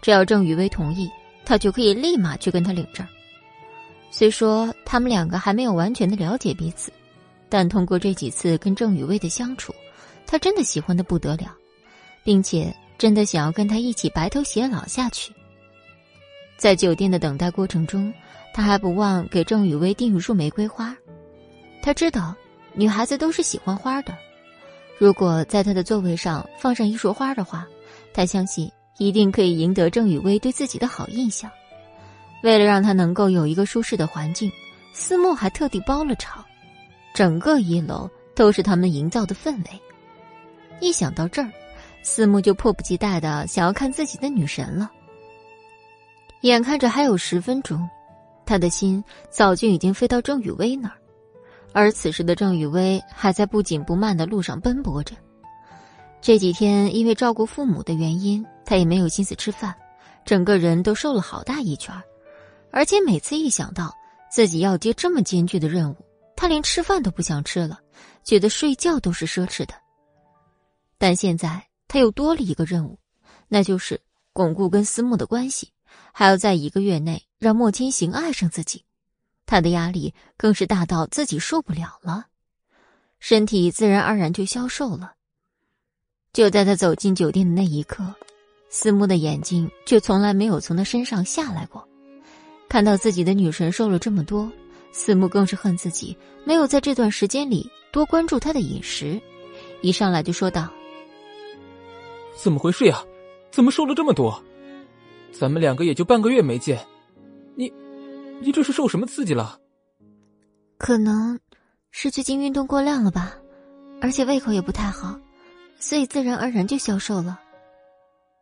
[0.01, 1.09] 只要郑雨薇同意。
[1.45, 3.03] 他就可以立马去跟他领证。
[4.11, 6.91] 虽说他们两个还没有完全的了解彼此，
[7.49, 9.73] 但通过这几次跟郑雨薇的相处，
[10.27, 11.55] 他真的喜欢的不得了，
[12.23, 15.33] 并且真的想要跟他一起白头偕老下去。
[16.55, 18.13] 在酒店的等待过程中，
[18.53, 20.95] 他还不忘给郑雨薇订一束玫瑰花。
[21.81, 22.35] 他知道
[22.73, 24.15] 女孩子都是喜欢花的，
[24.99, 27.65] 如果在他的座位上放上一束花的话，
[28.13, 28.71] 他相信。
[29.01, 31.49] 一定可以赢得郑雨薇对自己的好印象。
[32.43, 34.51] 为了让他能够有一个舒适的环境，
[34.91, 36.43] 思慕还特地包了场，
[37.13, 39.81] 整个一楼都是他们营造的氛围。
[40.81, 41.49] 一想到这儿，
[42.01, 44.91] 思慕就迫不及待的想要看自己的女神了。
[46.41, 47.89] 眼看着还有十分钟，
[48.45, 50.95] 他的心早就已经飞到郑雨薇那儿，
[51.73, 55.15] 而此时的郑雨薇还在不紧不慢的路上奔波着。
[56.21, 58.45] 这几天因为照顾父母的原因。
[58.65, 59.75] 他也没有心思吃饭，
[60.23, 61.91] 整个人都瘦了好大一圈
[62.69, 63.91] 而且每次一想到
[64.29, 65.95] 自己要接这么艰巨的任务，
[66.35, 67.79] 他连吃饭都不想吃了，
[68.23, 69.73] 觉得睡觉都是奢侈的。
[70.99, 71.59] 但现在
[71.89, 72.97] 他又多了一个任务，
[73.49, 73.99] 那就是
[74.31, 75.73] 巩固跟思慕的关系，
[76.13, 78.85] 还要在一个月内让莫千行爱上自己，
[79.45, 82.27] 他的压力更是大到自己受不了了，
[83.19, 85.15] 身体自然而然就消瘦了。
[86.31, 88.13] 就在他走进酒店的那一刻，
[88.69, 91.85] 思慕的眼睛却从来没有从他身上下来过。
[92.69, 94.49] 看到自己的女神瘦了这么多，
[94.91, 99.19] 思慕更是恨自己没有在这段时间里多关注她的饮食，
[99.81, 100.71] 一上来就说道
[102.41, 103.03] ：“怎么回事呀？
[103.51, 104.41] 怎么瘦了这么多？
[105.31, 106.79] 咱们两个也就半个月没见，
[107.55, 107.71] 你，
[108.39, 109.59] 你这是受什么刺激了？
[110.77, 111.37] 可能
[111.91, 113.35] 是最近运动过量了吧，
[113.99, 115.19] 而且胃口也不太好。”
[115.81, 117.39] 所以自然而然就消瘦了。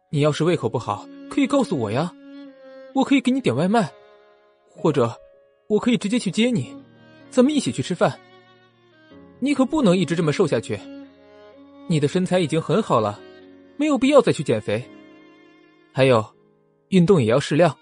[0.10, 2.12] 你要是胃口不好，可以告诉我呀，
[2.94, 3.92] 我可以给你点外卖，
[4.70, 5.16] 或者
[5.68, 6.76] 我可以直接去接你，
[7.30, 8.20] 咱们一起去吃饭。
[9.40, 10.80] 你可不能一直这么瘦下去，
[11.88, 13.20] 你的身材已经很好了，
[13.78, 14.84] 没有必要再去减肥。
[15.94, 16.26] 还有，
[16.90, 17.76] 运动也要适量，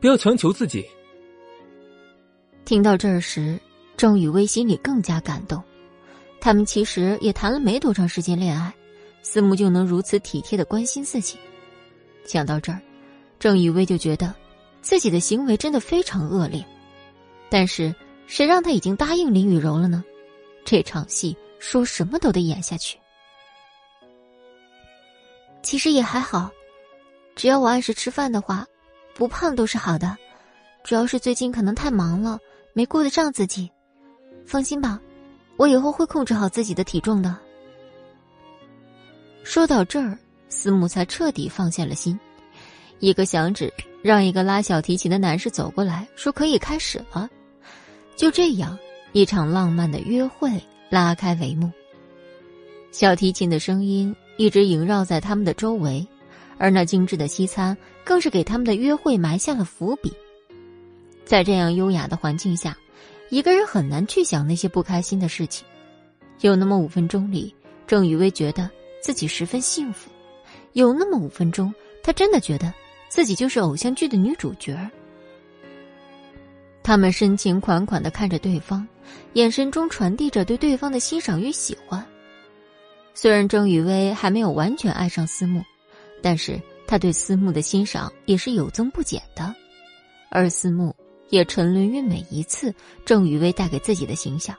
[0.00, 0.86] 不要强求自己。
[2.64, 3.58] 听到这儿时，
[3.96, 5.62] 郑雨薇心里更加感动。
[6.40, 8.72] 他们其实也谈了没多长时间恋爱。
[9.24, 11.38] 思慕就能如此体贴的关心自己，
[12.24, 12.80] 想到这儿，
[13.38, 14.34] 郑雨薇就觉得
[14.80, 16.64] 自己的行为真的非常恶劣。
[17.48, 17.94] 但是
[18.26, 20.02] 谁让他已经答应林雨柔了呢？
[20.64, 22.98] 这场戏说什么都得演下去。
[25.62, 26.50] 其实也还好，
[27.34, 28.66] 只要我按时吃饭的话，
[29.14, 30.16] 不胖都是好的。
[30.84, 32.38] 主要是最近可能太忙了，
[32.72, 33.70] 没顾得上自己。
[34.44, 35.00] 放心吧，
[35.56, 37.38] 我以后会控制好自己的体重的。
[39.44, 42.18] 说到这儿，思慕才彻底放下了心。
[42.98, 43.72] 一个响指，
[44.02, 47.28] 让一个拉小提琴的男士走过来说：“可以开始了。”
[48.16, 48.78] 就这样，
[49.12, 50.50] 一场浪漫的约会
[50.90, 51.70] 拉开帷幕。
[52.92, 56.04] 小提琴的声音一直萦绕在他们的周围，
[56.58, 60.12] 而那精致的西餐更是给他们的约会埋下了伏笔。
[61.24, 62.76] 在这样优雅的环境下，
[63.30, 65.64] 一个人很难去想那些不开心的事情。
[66.40, 67.54] 有那么五分钟里，
[67.86, 68.68] 郑雨薇觉得。
[69.00, 70.12] 自己十分幸福，
[70.74, 71.74] 有那么五分钟，
[72.04, 72.72] 他真的觉得
[73.08, 74.78] 自己就是偶像剧的女主角。
[76.84, 78.86] 他们深情款款的看着对方，
[79.32, 82.06] 眼神中传递着对对方的欣赏与喜欢。
[83.14, 85.62] 虽然郑雨薇还没有完全爱上思慕，
[86.22, 89.54] 但是他对思慕的欣赏也是有增不减的，
[90.30, 90.94] 而思慕
[91.28, 94.56] 也沉沦于每一次郑雨薇带给自己的形象。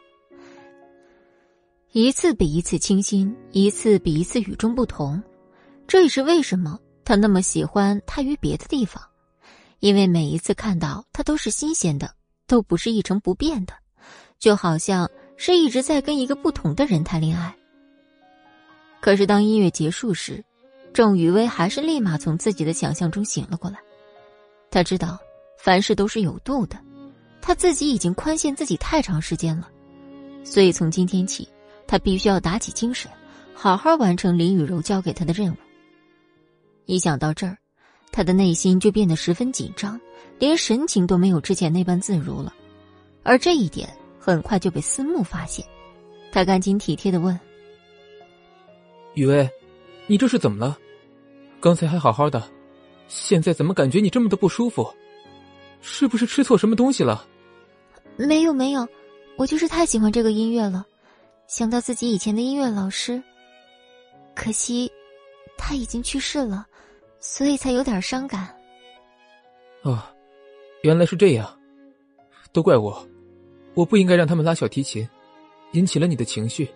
[1.91, 5.21] 一次比一次清新，一次比一次与众不同，
[5.87, 9.03] 这也是为什么他那么喜欢他于别的地方，
[9.79, 12.11] 因为每一次看到他都是新鲜的，
[12.47, 13.73] 都不是一成不变的，
[14.39, 17.55] 就好像是一直在跟一个不同的人谈恋爱。
[19.03, 20.41] 可是当音乐结束时，
[20.93, 23.77] 郑雨薇还是立马从自己的想象中醒了过来，
[24.71, 25.19] 他知道
[25.57, 26.77] 凡事都是有度的，
[27.41, 29.69] 他自己已经宽限自己太长时间了，
[30.45, 31.45] 所以从今天起。
[31.85, 33.11] 他必须要打起精神，
[33.53, 35.55] 好好完成林雨柔交给他的任务。
[36.85, 37.57] 一想到这儿，
[38.09, 39.99] 他的内心就变得十分紧张，
[40.39, 42.53] 连神情都没有之前那般自如了。
[43.21, 43.87] 而这一点
[44.17, 45.63] 很快就被思慕发现，
[46.31, 47.37] 他赶紧体贴的问
[49.13, 49.49] ：“雨薇，
[50.07, 50.77] 你这是怎么了？
[51.59, 52.43] 刚才还好好的，
[53.07, 54.91] 现在怎么感觉你这么的不舒服？
[55.81, 57.27] 是不是吃错什么东西了
[58.17, 58.87] ？”“没有没有，
[59.37, 60.85] 我就是太喜欢这个音乐了。”
[61.47, 63.21] 想到自己以前的音乐老师，
[64.33, 64.91] 可惜
[65.57, 66.65] 他已经去世了，
[67.19, 68.47] 所以才有点伤感。
[69.83, 70.01] 哦，
[70.81, 71.59] 原来是这样，
[72.51, 73.07] 都怪我，
[73.73, 75.07] 我不应该让他们拉小提琴，
[75.73, 76.67] 引起了你的情绪，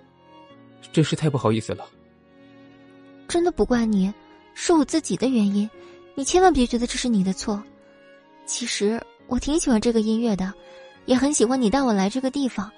[0.91, 1.87] 真是太不好意思了。
[3.27, 4.13] 真的不怪你，
[4.53, 5.69] 是我自己的原因，
[6.15, 7.61] 你千万别觉得这是你的错。
[8.45, 10.53] 其实我挺喜欢这个音乐的，
[11.05, 12.71] 也很喜欢你带我来这个地方，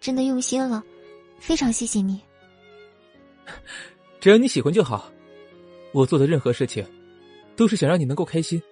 [0.00, 0.82] 真的用心了。
[1.38, 2.20] 非常谢谢你。
[4.20, 5.10] 只要你喜欢就好，
[5.92, 6.86] 我做的任何事情，
[7.56, 8.62] 都是想让你能够开心，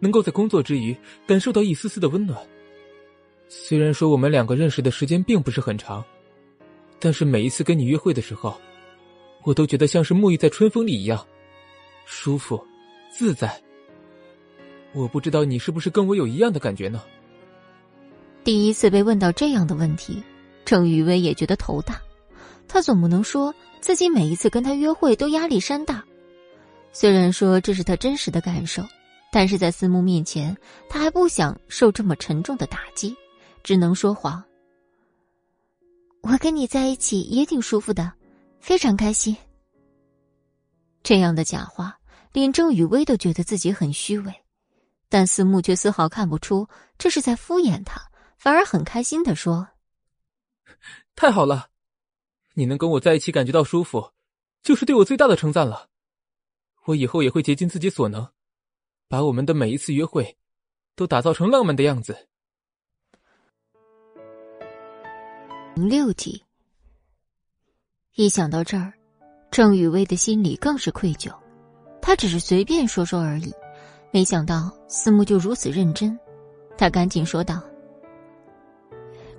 [0.00, 0.94] 能够在工作之余
[1.26, 2.38] 感受到一丝丝的温暖。
[3.48, 6.04] 虽然说我们两个认识的时间并不是很长，
[6.98, 8.60] 但是每一次跟你约会的时候，
[9.44, 11.24] 我都觉得像是沐浴在春风里一样，
[12.06, 12.62] 舒服、
[13.12, 13.62] 自在。
[14.92, 17.02] 我不知道你是不是跟我有一样的感觉呢？
[18.42, 20.22] 第一次被问到这样的问题。
[20.64, 22.00] 郑雨薇也觉得头大，
[22.66, 26.02] 她总不能说自己每一次跟他约会都压力山大。
[26.90, 28.82] 虽然说这是他真实的感受，
[29.30, 30.56] 但是在思慕面前，
[30.88, 33.14] 他还不想受这么沉重的打击，
[33.62, 34.42] 只能说谎。
[36.22, 38.10] 我跟你在一起也挺舒服的，
[38.64, 39.36] 非常开心。
[41.02, 42.00] 这样的假话
[42.32, 44.34] 连郑雨薇都觉得自己很虚伪，
[45.10, 48.00] 但思慕却丝毫看不出这是在敷衍他，
[48.38, 49.68] 反而很开心的说
[51.14, 51.68] ：“太好了，
[52.54, 54.12] 你能跟我在一起感觉到舒服，
[54.62, 55.90] 就是对我最大的称赞了。
[56.86, 58.26] 我以后也会竭尽自己所能，
[59.08, 60.38] 把我们的每一次约会
[60.96, 62.28] 都打造成浪漫的样子。”
[65.76, 66.42] 六集，
[68.16, 68.92] 一想到这儿，
[69.50, 71.32] 郑雨薇的心里更是愧疚。
[72.00, 73.52] 他只是随便说说而已，
[74.12, 76.16] 没想到思慕就如此认真。
[76.78, 77.60] 他赶紧说道：“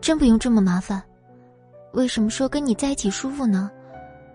[0.02, 1.02] 真不用这么麻烦。
[1.94, 3.72] 为什么说跟你在一起舒服呢？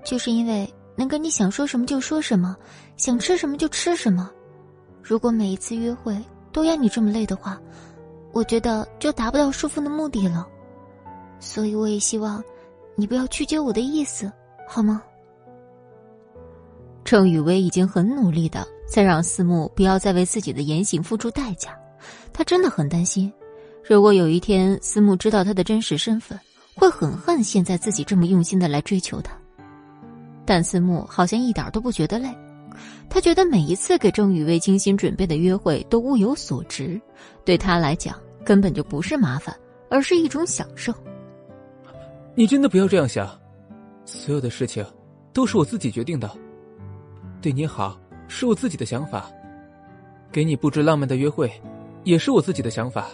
[0.03, 0.67] 就是因为
[0.97, 2.57] 能跟你想说什么就说什么，
[2.97, 4.31] 想吃什么就吃什么。
[5.03, 6.19] 如果每一次约会
[6.51, 7.61] 都要你这么累的话，
[8.33, 10.49] 我觉得就达不到舒服的目的了。
[11.41, 12.43] 所以我也希望
[13.01, 14.31] 你不要曲解我的意思，
[14.69, 15.03] 好吗？”
[17.03, 21.75] 郑雨薇已经很努力的在让思慕不要再为自己的言行付出代价，
[22.31, 23.33] 她真的很担心，
[23.83, 26.39] 如果有一天思慕知道他的真实身份，
[26.75, 29.33] 会很恨现在自己这么用心的来追求他。
[30.45, 32.29] 但思慕好像一点都不觉得累，
[33.09, 37.01] 他觉得每一次给郑雨薇精心准备的约会都物有所值，
[37.45, 39.57] 对他来讲根本就不是麻烦，
[39.89, 40.93] 而是一种享受。
[42.35, 43.29] 你真的不要这样想，
[44.05, 44.85] 所有的事情
[45.33, 46.31] 都是我自己决定的。
[47.43, 49.31] 对你好是我自己的想法，
[50.31, 51.51] 给你布置浪漫的约会，
[52.05, 53.09] 也是我自己的想法，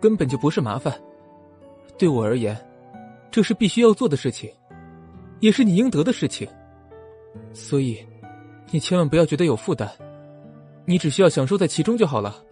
[0.00, 0.94] 根本就不是麻烦。
[1.98, 2.56] 对我而言，
[3.30, 4.50] 这是必须要做的事情，
[5.40, 6.48] 也是你应得的事情。
[7.52, 7.98] 所以，
[8.70, 9.90] 你千万不要觉得有负担，
[10.84, 12.42] 你只需要享受在其中就好了。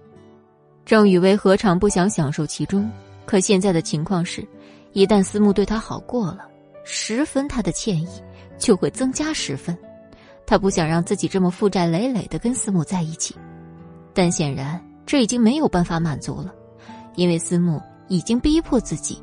[0.84, 2.90] 郑雨薇何尝不想享受其中？
[3.26, 4.46] 可现在的情况是，
[4.92, 6.48] 一旦思慕对他好过了，
[6.84, 8.08] 十分他的歉意
[8.58, 9.76] 就会增加十分。
[10.46, 13.36] 他不想让自己这么负债累累的跟思慕在一起，
[14.14, 16.54] 但显然这已经没有办法满足了，
[17.16, 19.22] 因为思慕已经逼迫自己，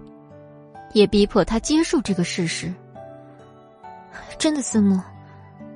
[0.94, 2.72] 也逼迫他接受这个事实。
[4.38, 5.02] 真的，思慕，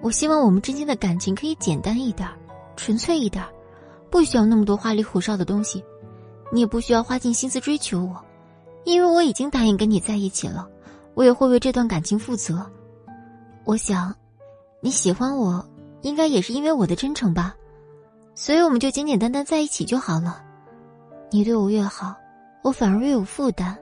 [0.01, 2.29] 我希望我们之间的感情可以简单一点，
[2.75, 3.43] 纯粹一点，
[4.11, 5.83] 不需要那么多花里胡哨的东西，
[6.51, 8.23] 你也不需要花尽心思追求我，
[8.89, 10.67] 因为我已经答应跟你在一起了，
[11.13, 12.65] 我也会为这段感情负责。
[13.65, 14.13] 我想。
[14.81, 15.61] 你喜欢我，
[16.03, 17.53] 应该也是因为我的真诚吧，
[18.33, 20.41] 所以我们就简简单单在一起就好了。
[21.29, 22.15] 你对我越好，
[22.63, 23.77] 我反而越有负担。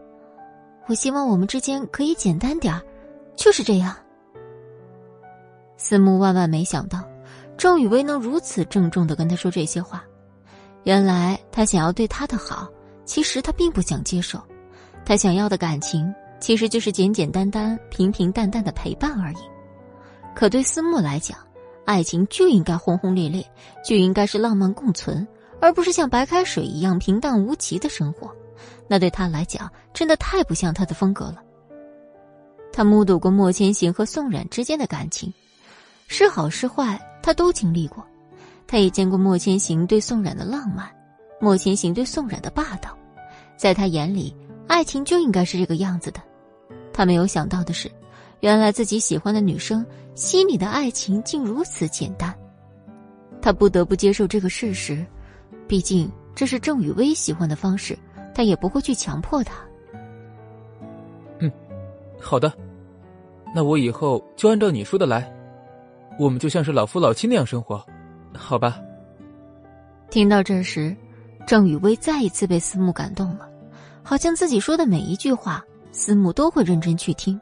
[0.88, 2.82] 我希望我们之间可以简单点儿，
[3.36, 3.95] 就是这样。
[5.78, 7.03] 思慕万万没想到，
[7.55, 10.03] 郑雨薇能如此郑重的跟他说这些话。
[10.82, 12.68] 原来他想要对他的好，
[13.05, 14.41] 其实他并不想接受。
[15.08, 19.38] 他想要的感情，其实就是简简单单、平平淡淡的陪伴而已。
[20.36, 21.38] 可对思慕来讲，
[21.86, 23.41] 爱情就应该轰轰烈烈，
[23.86, 25.26] 就应该是浪漫共存，
[25.62, 28.36] 而不是像白开水一样平淡无奇的生活。
[28.86, 31.41] 那对他来讲，真的太不像他的风格了。
[32.74, 35.34] 他目睹过莫千行和宋冉之间的感情，
[36.10, 38.05] 是好是坏，他都经历过。
[38.68, 40.86] 他也见过莫千行对宋冉的浪漫，
[41.39, 42.89] 莫千行对宋冉的霸道。
[43.55, 44.36] 在他眼里，
[44.68, 46.20] 爱情就应该是这个样子的。
[46.93, 47.89] 他没有想到的是。
[48.41, 52.32] 原来自己喜欢的女生心里的爱情竟如此简单，
[53.41, 55.03] 他不得不接受这个事实，
[55.68, 57.97] 毕竟这是郑雨薇喜欢的方式，
[58.36, 59.55] 他也不会去强迫她。
[61.39, 61.51] 嗯，
[62.22, 62.53] 好的，
[63.55, 65.28] 那我以后就按照你说的来，
[66.20, 67.84] 我们就像是老夫老妻那样生活，
[68.36, 68.80] 好吧？
[70.11, 70.95] 听到这时，
[71.47, 73.49] 郑雨薇再一次被思慕感动了，
[74.08, 77.38] 好像自己说的每一句话，思慕都会认真去听。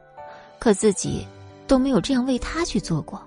[0.58, 1.24] 可自己
[1.68, 3.22] 都没有这样为他去做过。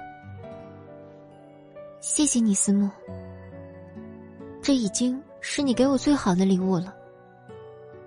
[2.01, 2.89] 谢谢你，思慕。
[4.61, 6.93] 这已经是你给我最好的礼物了。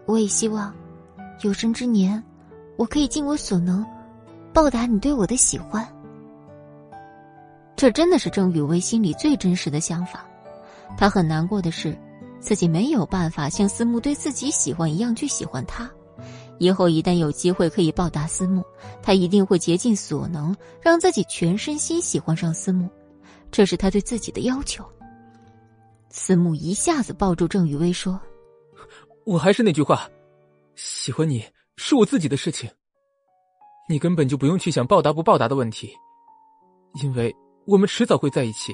[0.05, 0.71] 我也希望，
[1.41, 2.23] 有生之年，
[2.77, 3.83] 我可以尽我所能，
[4.53, 5.89] 报答你对我的喜欢。
[7.75, 10.27] 这真的是郑雨薇心里最真实的想法。
[10.95, 11.97] 她很难过的是，
[12.43, 15.89] 自己没有办法像思慕对自己喜欢一样去喜欢他。
[16.59, 18.63] 以后一旦有机会可以报答思慕，
[19.03, 22.89] 他一定会竭尽所能让自己全身心喜欢上思慕，
[23.51, 24.85] 这是他对自己的要求。
[26.11, 28.21] 思慕一下子抱住郑雨薇说
[29.25, 30.09] ：“我还是那句话，
[30.77, 31.45] 喜欢你
[31.77, 32.69] 是我自己的事情，
[33.89, 35.91] 你根本就不用去想报答不报答的问题，
[37.03, 37.35] 因为
[37.67, 38.73] 我们迟早会在一起。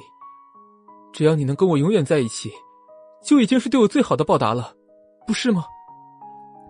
[1.11, 2.51] 只要你能跟我永远在一起，
[3.23, 4.73] 就已经是对我最好的报答了，
[5.25, 5.65] 不是吗？”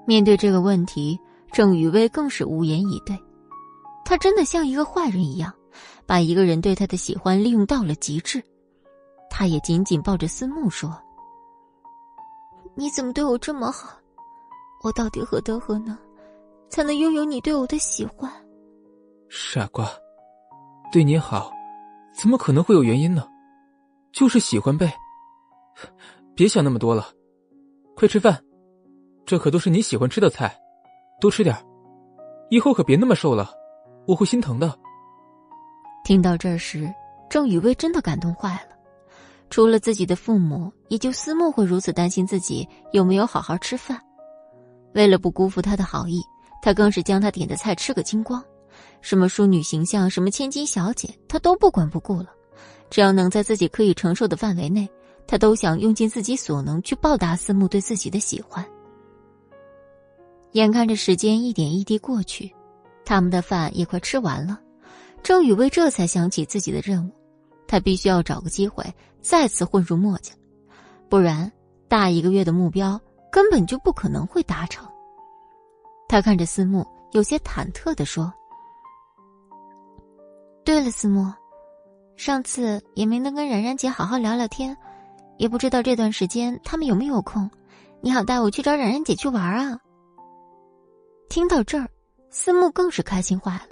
[0.05, 1.19] 面对这个问题，
[1.51, 3.17] 郑雨薇更是无言以对。
[4.03, 5.53] 他真的像一个坏人一样，
[6.07, 8.43] 把一个人对他的喜欢利用到了极致。
[9.29, 10.91] 他也紧紧抱着思慕说
[12.75, 13.89] ：“你怎么对我这么好？
[14.83, 15.95] 我到底何德何能，
[16.69, 18.31] 才能拥有你对我的喜欢？”
[19.29, 19.87] 傻瓜，
[20.91, 21.51] 对你好，
[22.11, 23.27] 怎么可能会有原因呢？
[24.11, 24.91] 就是喜欢呗。
[26.39, 27.05] 别想那么多了，
[27.97, 28.41] 快吃饭，
[29.25, 30.57] 这可都是你喜欢吃的菜，
[31.19, 31.53] 多吃点
[32.49, 33.51] 以后可别那么瘦了，
[34.07, 34.73] 我会心疼的。
[36.05, 36.89] 听到这时，
[37.29, 38.77] 郑雨薇真的感动坏了。
[39.49, 43.99] 除了自己的父母，也就思慕会如此担心自己有没有好好吃饭。
[44.93, 46.21] 为了不辜负他的好意，
[46.61, 48.41] 他更是将他点的菜吃个精光。
[49.01, 52.27] 什么淑女形象，什么千金小姐，他都不管不顾了。
[52.89, 54.89] 只要能在自己可以承受的范围内，
[55.29, 58.65] 他都想用尽自己所能去报答思慕对自己的喜欢。
[60.53, 62.51] 眼看着时间一点一滴过去，
[63.05, 64.59] 他们的饭也快吃完了，
[65.21, 67.11] 郑雨薇这才想起自己的任务，
[67.67, 68.83] 他必须要找个机会
[69.21, 70.33] 再次混入墨家，
[71.07, 71.51] 不然
[71.87, 72.99] 大一个月的目标
[73.31, 74.83] 根本就不可能会达成。
[76.07, 78.33] 他看着思慕，有些忐忑的说。
[80.65, 81.31] 对了，思慕，
[82.15, 84.75] 上次也没能跟冉冉姐好好聊聊天，
[85.39, 87.49] 也不知道这段时间他们有没有空，
[88.01, 89.79] 你好带我去找冉冉姐去玩啊。
[91.29, 91.87] 听到这儿，
[92.29, 93.69] 思慕更是开心坏了，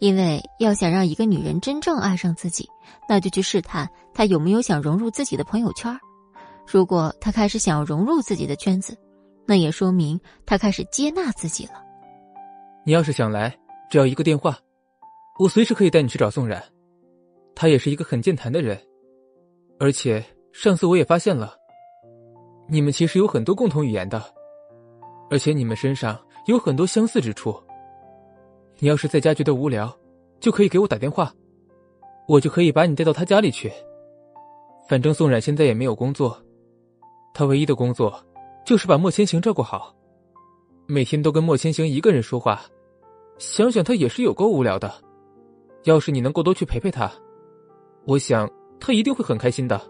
[0.00, 2.68] 因为要想让一个女人真正爱上自己，
[3.08, 5.96] 那就去试探她有没有想融入自己的朋友圈。
[6.66, 8.98] 如果她开始想要融入自己的圈子，
[9.46, 11.74] 那也说明她开始接纳自己了。
[12.84, 13.56] 你要是想来，
[13.88, 14.58] 只要一个电话。
[15.38, 16.60] 我随时可以带你去找宋冉，
[17.54, 18.76] 他也是一个很健谈的人，
[19.78, 20.22] 而且
[20.62, 21.56] 上次我也发现了，
[22.68, 24.22] 你们其实有很多共同语言的，
[25.30, 27.58] 而且你们身上有很多相似之处。
[28.78, 29.90] 你要是在家觉得无聊，
[30.38, 31.32] 就可以给我打电话，
[32.28, 33.72] 我就可以把你带到他家里去。
[34.86, 36.38] 反正宋冉现在也没有工作，
[37.32, 38.22] 他唯一的工作
[38.62, 39.96] 就是把莫千行照顾好，
[40.86, 42.60] 每天都跟莫千行一个人说话，
[43.38, 44.92] 想想他也是有够无聊的。
[45.84, 47.10] 要是你能够多去陪陪他，
[48.04, 48.46] 我想
[48.78, 49.80] 他一定会很开心的。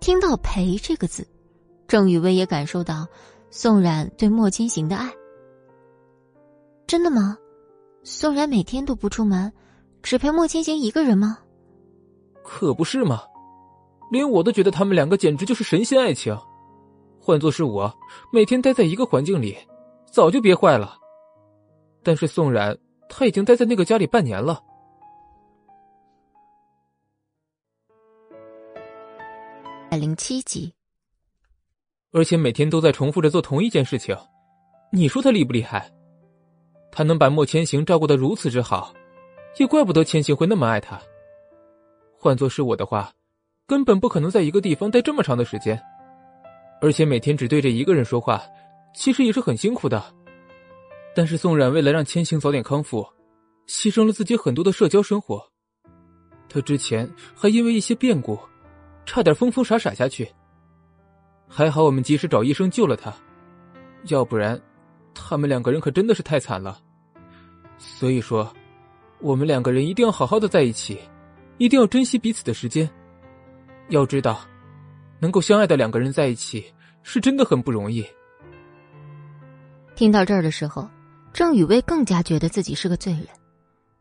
[0.00, 1.26] 听到“陪”这个字，
[1.88, 3.06] 郑雨薇也感受到
[3.50, 5.12] 宋冉对莫千行的爱。
[6.86, 7.36] 真的吗？
[8.04, 9.52] 宋冉每天都不出门，
[10.02, 11.38] 只陪莫千行一个人吗？
[12.44, 13.22] 可不是嘛，
[14.10, 16.36] 连我都觉得他们两个简直就是神仙爱情。
[17.18, 17.92] 换做是我，
[18.32, 19.56] 每天待在一个环境里，
[20.10, 20.96] 早就憋坏了。
[22.02, 22.76] 但是宋冉。
[23.08, 24.60] 他已经待在那个家里半年了。
[29.96, 30.74] 百零七集，
[32.12, 34.14] 而且每天都在重复着做同一件事情，
[34.92, 35.90] 你说他厉不厉害？
[36.92, 38.92] 他能把莫千行照顾的如此之好，
[39.58, 41.00] 也怪不得千行会那么爱他。
[42.14, 43.10] 换做是我的话，
[43.66, 45.82] 根本不可能在一个地方待这么长的时间，
[46.82, 48.42] 而且每天只对着一个人说话，
[48.94, 50.14] 其实也是很辛苦的。
[51.14, 53.02] 但是宋冉为了让千行早点康复，
[53.66, 55.42] 牺牲了自己很多的社交生活。
[56.50, 58.38] 他之前还因为一些变故，
[59.06, 60.28] 差点疯疯傻傻下去。
[61.48, 63.14] 还好我们及时找医生救了他，
[64.08, 64.60] 要不然，
[65.14, 66.78] 他们两个人可真的是太惨了。
[67.78, 68.52] 所以说，
[69.20, 70.98] 我们两个人一定要好好的在一起，
[71.56, 72.90] 一定要珍惜彼此的时间。
[73.88, 74.40] 要知道，
[75.20, 76.66] 能够相爱的两个人在一起，
[77.02, 78.04] 是真的很不容易。
[79.94, 80.86] 听到这儿的时候。
[81.32, 83.26] 郑雨薇更加觉得自己是个罪人，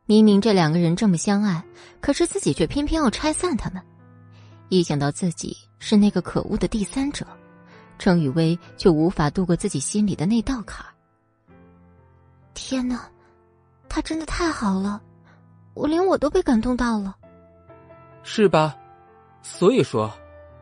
[0.06, 1.62] 明明这两个人这么相爱，
[2.00, 3.84] 可是自己却偏偏要拆散他们。
[4.70, 7.26] 一想到自己是那个可恶的第三者，
[7.98, 10.86] 郑雨薇就无法度过自己心里的那道坎。
[12.54, 13.02] 天哪，
[13.88, 15.02] 他真的太好了，
[15.74, 17.16] 我连我都被感动到了，
[18.24, 18.76] 是吧？
[19.42, 20.12] 所以说，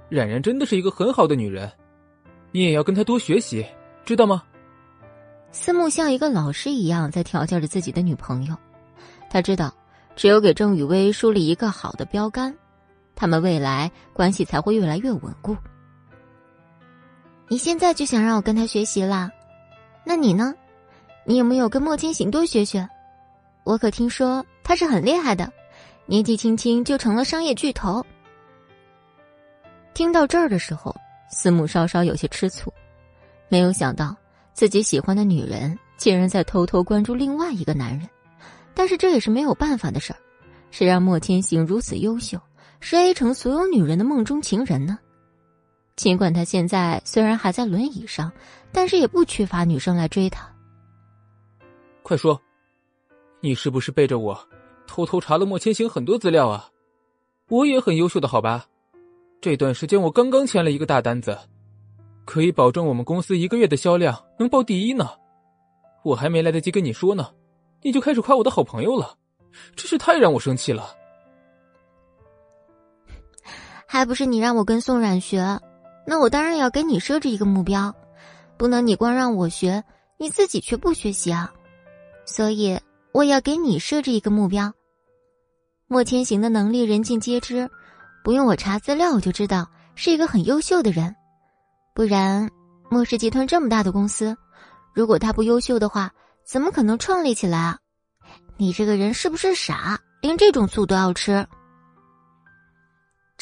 [0.09, 1.71] 冉冉真的是一个很好的女人，
[2.51, 3.65] 你也要跟她多学习，
[4.03, 4.43] 知道吗？
[5.51, 8.57] 思慕像一个老师一样在调教着自己的女朋友，
[9.29, 9.73] 他知道，
[10.15, 12.53] 只有给郑雨薇树立一个好的标杆，
[13.15, 15.55] 他们未来关系才会越来越稳固。
[17.47, 19.31] 你现在就想让我跟他学习啦？
[20.03, 20.53] 那你呢？
[21.25, 22.87] 你有没有跟莫千行多学学？
[23.63, 25.51] 我可听说他是很厉害的，
[26.05, 28.05] 年纪轻轻就成了商业巨头。
[29.93, 30.95] 听到这儿的时候，
[31.29, 32.73] 思慕稍稍有些吃醋，
[33.47, 34.15] 没有想到。
[34.53, 38.07] 自己喜欢的女人竟然在偷偷关注另外一个男人，
[38.75, 40.19] 但是这也是没有办法的事儿。
[40.69, 42.39] 谁让莫千行如此优秀，
[42.85, 44.99] 是 A 城所有女人的梦中情人呢？
[45.95, 48.29] 尽管他现在虽然还在轮椅上，
[48.73, 50.45] 但是也不缺乏女生来追他。
[52.01, 52.37] 快说，
[53.39, 54.37] 你是不是背着我
[54.85, 56.69] 偷偷查了莫千行很多资料啊？
[57.47, 58.65] 我也很优秀的，好吧？
[59.39, 61.39] 这段时间我刚刚签了一个大单子，
[62.25, 65.09] 可以保证我们公司一个月的销量能报第一呢。
[66.03, 67.31] 我还没来得及跟你说呢，
[67.81, 69.15] 你就开始夸我的好朋友了，
[69.73, 70.93] 真是太让我生气了。
[73.93, 75.59] 还不是你让我跟宋冉学，
[76.07, 77.93] 那我当然要给你设置一个目标，
[78.57, 79.83] 不能你光让我学，
[80.17, 81.53] 你自己却不学习啊。
[82.25, 82.79] 所以
[83.11, 84.73] 我要给你设置一个目标。
[85.85, 87.69] 莫千行的能力人尽皆知，
[88.23, 91.15] 不用我查资料我就知道是一个很优秀的人。
[91.93, 92.49] 不然，
[92.89, 94.35] 莫氏集团这么大的公司，
[94.91, 96.11] 如果他不优秀的话，
[96.43, 97.77] 怎么可能创立起来啊？
[98.57, 99.99] 你这个人是不是傻？
[100.19, 101.47] 连这种醋都要吃？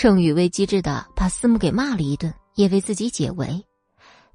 [0.02, 3.64] 郑雨薇机智的把思慕给骂了一顿，也为自己解围。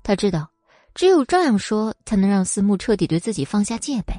[0.04, 0.48] 他知道，
[0.94, 4.14] 只有这样说，才能让思慕彻底对自己放下戒备。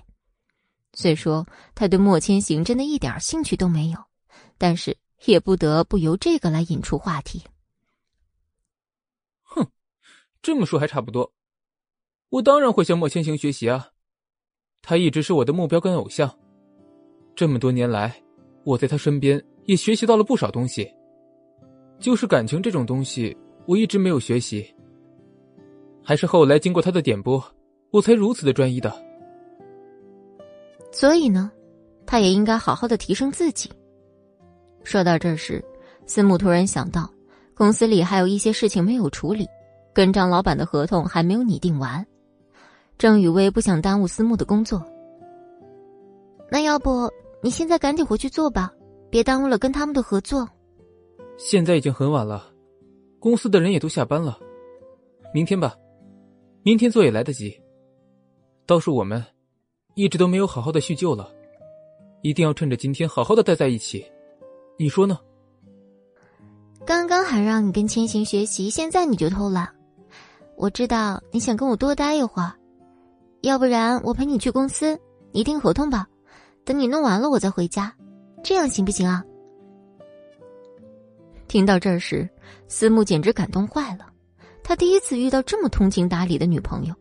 [0.92, 4.00] 虽说他对莫千行真的一点兴趣都没有，
[4.58, 7.42] 但是也不得不由这个来引出话题。
[9.44, 9.66] 哼，
[10.42, 11.32] 这么说还差不多。
[12.28, 13.92] 我当然会向莫千行学习啊，
[14.82, 16.38] 他一直是我的目标跟偶像。
[17.38, 18.22] 这么多年来，
[18.66, 20.86] 我在他身边也学习到了不少东西。
[22.00, 23.36] 就是感情这种东西，
[23.66, 24.66] 我一直没有学习，
[26.04, 27.44] 还是后来经过他的点拨，
[27.92, 28.94] 我才如此的专一的。
[30.92, 31.52] 所以呢，
[32.06, 33.70] 他也应该好好的提升自己。
[34.84, 35.64] 说到这时，
[36.06, 37.10] 司慕突然想到，
[37.54, 39.46] 公司里还有一些事情没有处理，
[39.94, 42.06] 跟张老板的合同还没有拟定完。
[42.98, 44.84] 郑雨薇不想耽误司慕的工作，
[46.50, 47.12] 那要不
[47.44, 48.72] 你现在赶紧回去做吧，
[49.10, 50.48] 别耽误了跟他们的合作。
[51.38, 52.52] 现在已经很晚了，
[53.20, 54.38] 公司的人也都下班了。
[55.34, 55.76] 明天吧，
[56.64, 57.56] 明天做也来得及。
[58.66, 59.24] 倒是我们，
[59.94, 61.32] 一直都没有好好的叙旧了，
[62.22, 64.06] 一定要趁着今天好好的待在一起。
[64.78, 65.20] 你说呢？
[66.86, 69.70] 刚刚还让你跟千行学习，现在你就偷懒。
[70.56, 72.54] 我知道你想跟我多待一会儿，
[73.42, 75.00] 要不然我陪你去公司，
[75.32, 76.08] 你订合同吧。
[76.66, 77.94] 等你弄完了，我再回家，
[78.44, 79.24] 这样行不行啊？
[81.48, 82.30] 听到这时，
[82.68, 84.08] 思慕简直感动坏了。
[84.64, 86.94] 他第一次遇到这么通情达理的女朋友。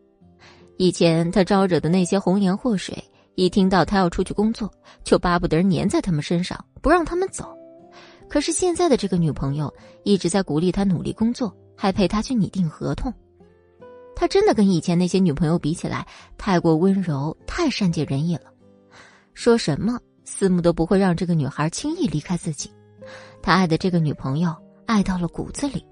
[0.76, 3.02] 以前他招惹的那些红颜祸水，
[3.34, 4.70] 一听到他要出去工作，
[5.02, 7.56] 就巴不得粘在他们身上，不让他们走。
[8.28, 9.72] 可是现在的这个女朋友
[10.04, 13.12] 一直在鼓励他努力工作，还陪他去拟定合同。
[14.14, 16.06] 他真的跟以前那些女朋友比起来，
[16.38, 18.52] 太过温柔，太善解人意了。
[19.34, 22.70] 说什么，思慕都不会让这个女孩轻易离开自己。
[23.46, 24.52] 他爱的这个女朋友
[24.86, 25.86] 爱到了骨子里，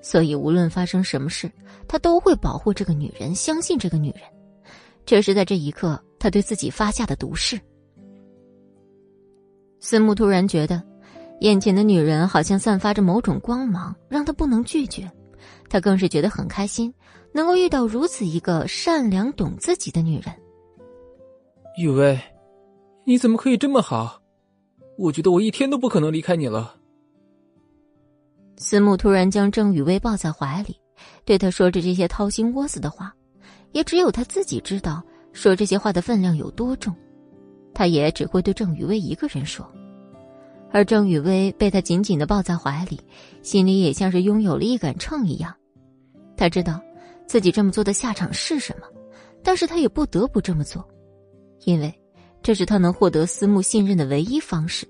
[0.00, 1.48] 所以无论发生什么事，
[1.86, 4.22] 他都会保护这个女人，相信这个女人。
[5.06, 7.56] 这是在这一刻他对自己发下的毒誓。
[9.78, 10.82] 思慕突然觉得，
[11.38, 15.08] 眼前的女人好像散发着某种光芒，让他不能拒绝。
[15.70, 16.92] 他更是觉得很开心，
[17.32, 20.34] 能够遇到如此一个善良懂自己的女人。
[21.78, 22.20] 雨薇，
[23.04, 24.20] 你怎么可以这么好？
[24.96, 26.74] 我觉得我一天都不可能离开你了。
[28.58, 30.76] 思慕突然将郑雨薇抱在怀里，
[31.24, 33.12] 对他说着这些掏心窝子的话，
[33.72, 36.94] 也只有他自己知道说这些话的分量有多重。
[37.74, 39.66] 他也只会对郑雨薇一个人说，
[40.70, 43.00] 而郑雨薇被他紧紧的抱在怀里，
[43.42, 45.52] 心里也像是拥有了一杆秤一样。
[46.36, 46.80] 他知道
[47.26, 48.86] 自己这么做的下场是什么，
[49.42, 50.86] 但是他也不得不这么做，
[51.64, 51.92] 因为。
[52.42, 54.86] 这是他能获得思慕信任的唯一方式，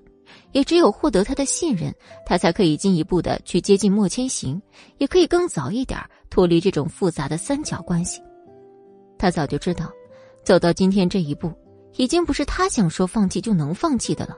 [0.51, 1.93] 也只有获得他的信任，
[2.25, 4.61] 他才可以进一步的去接近莫千行，
[4.97, 5.99] 也可以更早一点
[6.29, 8.21] 脱离这种复杂的三角关系。
[9.17, 9.91] 他早就知道，
[10.43, 11.53] 走到今天这一步，
[11.95, 14.35] 已经不是他想说放弃就能放弃的了。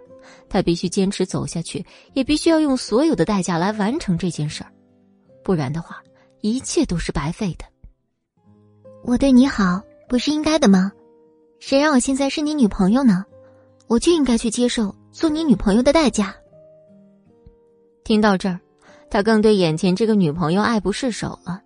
[0.50, 4.72] 他必须坚持走下去，也必须要用所有的代价来完成这件事儿，
[5.44, 6.02] 不然的话，
[6.42, 7.66] 一切都是白费的。
[9.04, 10.92] 我对你好，不是应该的吗？
[11.60, 13.26] 谁让我现在是你女朋友呢？
[13.88, 16.36] 我就应该去接受做你女朋友的代价。
[18.04, 18.60] 听到这儿，
[19.10, 21.62] 他更对眼前这个女朋友爱不释手了。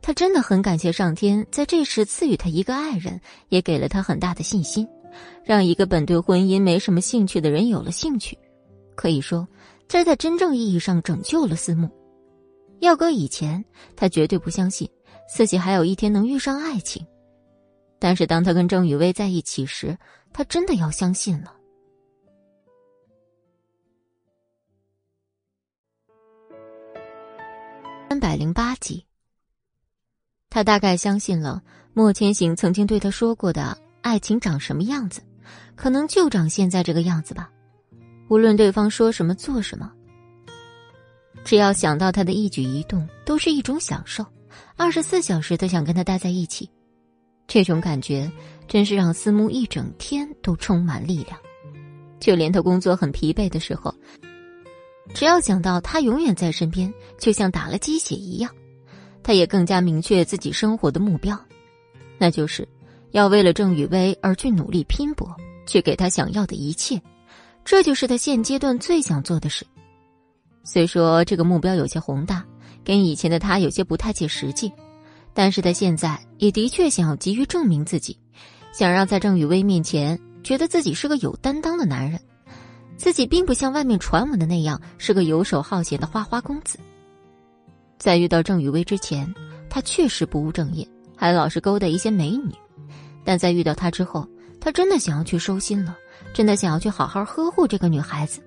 [0.00, 3.18] 他真的很感谢上天在这时赐予他一个爱人，
[3.48, 4.86] 也给了他很大的信心，
[5.42, 8.38] 让一个本对婚姻没什么兴趣的人有了兴趣。
[8.94, 9.48] 可以说，
[9.88, 11.88] 这在真正意义上拯救了思慕。
[12.80, 13.64] 要搁以前，
[13.96, 14.86] 他绝对不相信
[15.34, 17.04] 自己还有一天能遇上爱情。
[17.98, 19.96] 但是当他跟郑雨薇在一起时，
[20.32, 21.54] 他真的要相信了。
[28.08, 29.04] 三百零八集，
[30.48, 31.60] 他大概相信了
[31.92, 35.20] 莫千行曾经对他说过的爱情长什么样子，
[35.74, 37.50] 可能就长现在这个样子吧。
[38.28, 39.90] 无论对方说什么做什么，
[41.44, 44.24] 只要想到他的一举一动，都是一种享受，
[44.76, 46.70] 二十四小时都想跟他待在一起。
[47.46, 48.30] 这种感觉
[48.66, 51.38] 真是让思慕一整天都充满力量，
[52.18, 53.94] 就连他工作很疲惫的时候，
[55.14, 58.50] 只要想到他永远在身边，就像打了鸡血一样，
[59.22, 61.38] 他也更加明确自己生活的目标，
[62.18, 62.66] 那就是
[63.10, 65.28] 要为了郑雨薇而去努力拼搏，
[65.66, 67.00] 去给他想要的一切，
[67.64, 69.66] 这就是他现阶段最想做的事。
[70.64, 72.42] 虽说这个目标有些宏大，
[72.82, 74.72] 跟以前的他有些不太切实际。
[75.34, 78.16] 但是他现在也的确想要急于证明自己，
[78.72, 82.18] 想让在郑雨薇面前觉得自己是个有担当的男人，
[82.96, 86.78] 自己并不像外面传闻的那样是个游手好闲的花花公子。
[87.98, 89.32] 在遇到郑雨薇之前，
[89.68, 92.52] 他确实不务正业，还老是勾搭一些美女，
[93.24, 94.28] 但在遇到她之后，
[94.60, 95.96] 他真的想要去收心了，
[96.32, 98.40] 真的想要去好好呵护这个女孩子。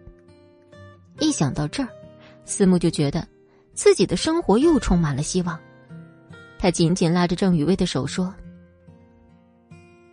[1.20, 1.90] 一想到这儿，
[2.46, 3.28] 思慕就觉得
[3.74, 5.60] 自己的生活又充满了希望。
[6.60, 8.34] 他紧紧拉着郑雨薇的手说：“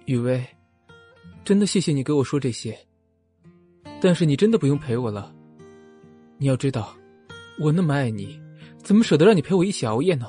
[0.04, 0.44] 雨薇，
[1.44, 2.78] 真的谢谢你给我说这些。
[4.00, 5.34] 但是你真的不用陪我了。
[6.36, 6.94] 你要知道，
[7.58, 8.38] 我那么爱你，
[8.82, 10.26] 怎么舍得让你陪我一起熬夜呢？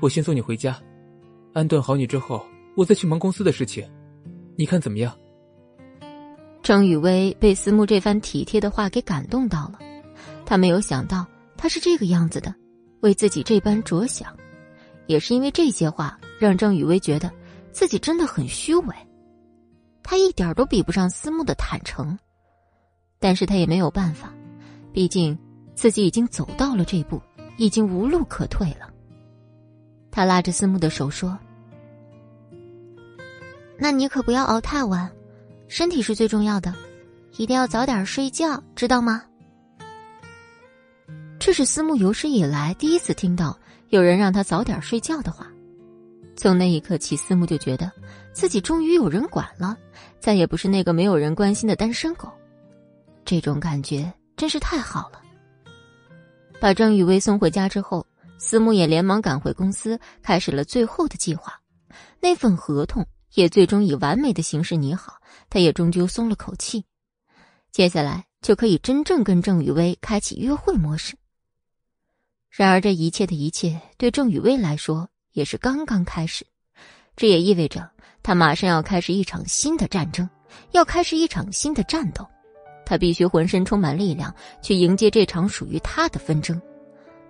[0.00, 0.80] 我先送你回家，
[1.52, 3.84] 安顿好你之后，我再去忙公司的事情。
[4.56, 5.16] 你看怎么样？”
[6.62, 9.78] 郑雨薇被思慕这番体贴的话给感动到了，
[10.46, 11.26] 她没有想到
[11.56, 12.54] 他是这个样子的，
[13.00, 14.32] 为自己这般着想。
[15.08, 17.32] 也是因为这些话，让郑雨薇觉得
[17.72, 18.94] 自己真的很虚伪，
[20.02, 22.16] 他一点都比不上思慕的坦诚，
[23.18, 24.32] 但是他也没有办法，
[24.92, 25.36] 毕竟
[25.74, 27.20] 自己已经走到了这步，
[27.56, 28.92] 已经无路可退了。
[30.10, 31.38] 他拉着思慕的手说
[33.80, 35.10] ：“那你可不要熬太晚，
[35.68, 36.74] 身体是最重要的，
[37.38, 39.24] 一定要早点睡觉，知道吗？”
[41.40, 43.58] 这是思慕有史以来第一次听到。
[43.90, 45.50] 有人让他早点睡觉的话，
[46.36, 47.90] 从那一刻起，思慕就觉得
[48.32, 49.76] 自己终于有人管了，
[50.20, 52.30] 再也不是那个没有人关心的单身狗。
[53.24, 55.22] 这种感觉真是太好了。
[56.60, 61.58] 把郑雨薇送回家之后，思慕也连忙赶回公司，开始了最后的计划。
[62.20, 65.14] 那份合同也最终以完美的形式拟好，
[65.48, 66.84] 他也终究松了口气。
[67.72, 71.16] 接下来就可以真正跟郑雨薇开启约会模式。
[72.50, 76.44] 然而，这一切的一切对郑雨薇来说也是刚刚开始，
[77.14, 77.88] 这也意味着
[78.22, 80.28] 他马上要开始一场新的战争，
[80.72, 82.26] 要开始一场新的战斗。
[82.84, 86.60] 他必须浑身充满力量去迎接这场属于他的纷争，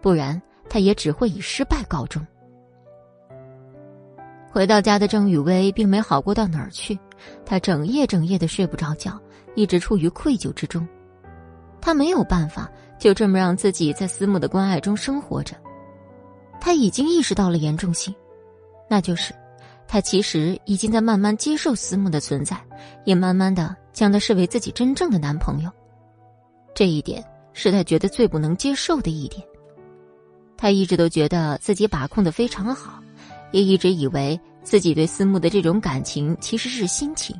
[0.01, 0.41] 不然
[0.71, 2.25] 他也只会以失败告终。
[4.51, 6.99] 回到家的郑雨薇并没好过到哪儿去，
[7.45, 9.21] 她整夜整夜的睡不着觉，
[9.55, 10.89] 一直处于愧疚之中。
[11.81, 12.71] 她没有办法。
[12.99, 15.55] 就这么让自己在思慕的关爱中生活着，
[16.61, 18.14] 他已经意识到了严重性，
[18.88, 19.32] 那就是，
[19.86, 22.61] 他其实已经在慢慢接受思慕的存在，
[23.05, 25.70] 也慢慢的将他视为自己真正的男朋友。
[26.74, 29.42] 这一点是他觉得最不能接受的一点。
[30.57, 33.01] 他一直都觉得自己把控的非常好，
[33.53, 37.34] 也一直以为自己对思慕的这种感情其实是心情，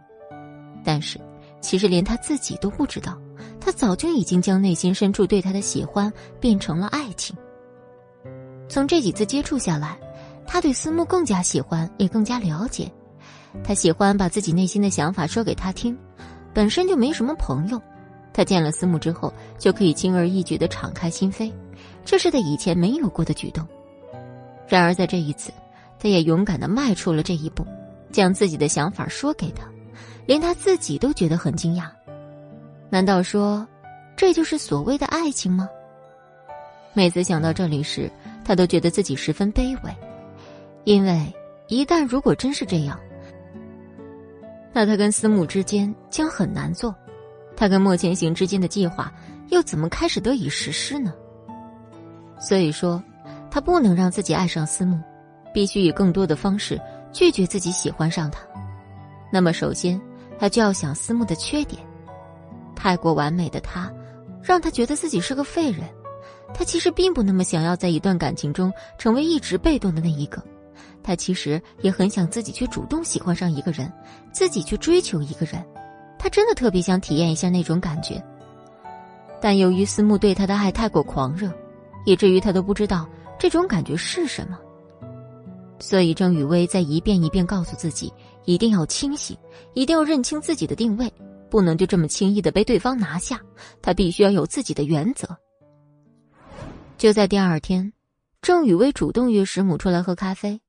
[0.84, 1.18] 但是，
[1.61, 3.18] 其实连他自己都不知道。
[3.61, 7.36] 他早就已经将内心深处对他的喜欢变成了爱情。
[8.68, 9.98] 从这几次接触下来，
[10.46, 12.90] 他对思慕更加喜欢，也更加了解。
[13.64, 15.96] 他喜欢把自己内心的想法说给他听，
[16.52, 17.80] 本身就没什么朋友。
[18.32, 21.52] 他见了思慕之后，就可以轻而易举的敞开心扉，
[22.04, 23.66] 这是他以前没有过的举动。
[24.68, 25.50] 然而在这一次，
[25.98, 27.66] 他也勇敢的迈出了这一步，
[28.12, 29.64] 将自己的想法说给他，
[30.26, 31.88] 连他自己都觉得很惊讶。
[32.91, 33.66] 难道说，
[34.16, 35.68] 这就是所谓的爱情吗？
[36.95, 38.11] 每次想到这里时，
[38.45, 39.95] 他都觉得自己十分卑微，
[40.84, 41.32] 因为
[41.68, 42.99] 一旦如果真是这样，
[44.72, 46.95] 那他跟思慕之间将很难做，
[47.55, 49.12] 他跟莫千行之间的计划
[49.49, 51.12] 又怎么开始得以实施呢？
[52.41, 53.03] 所以说，
[53.51, 54.99] 他不能让自己爱上思慕，
[55.53, 56.80] 必须以更多的方式
[57.12, 58.41] 拒绝自己喜欢上他。
[59.30, 60.01] 那么，首先
[60.39, 61.88] 他就要想思慕的缺点。
[62.79, 63.93] 太过完美的他，
[64.41, 65.83] 让他觉得自己是个废人。
[66.55, 70.41] 他其实并不那么想要在一段感情中成为一直被动的那一个，
[71.03, 73.93] 他其实也很想自己去主动喜欢上一个人，
[74.31, 75.62] 自己去追求一个人。
[76.20, 78.22] 他真的特别想体验一下那种感觉。
[79.41, 81.53] 但由于思慕对他的爱太过狂热，
[82.07, 83.09] 以至于他都不知道
[83.41, 84.57] 这种感觉是什么。
[85.81, 88.12] 所以郑雨薇在一遍一遍告诉自己，
[88.45, 89.37] 一定要清醒，
[89.74, 91.12] 一定要认清自己的定位。
[91.51, 93.40] 不能就这么轻易的被对方拿下，
[93.80, 95.28] 他必须要有自己的原则。
[96.96, 97.92] 就在第二天，
[98.42, 100.61] 郑雨薇主动约石母出来喝咖啡，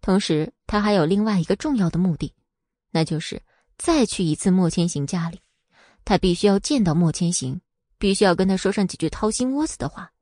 [0.00, 2.32] 同时他还有另外一个重要的目的，
[2.90, 3.42] 那就是
[3.76, 5.40] 再去一次莫千行家里，
[6.04, 7.60] 他必须要见到莫千行，
[7.98, 10.12] 必须要跟他说上几句掏心窝子的话，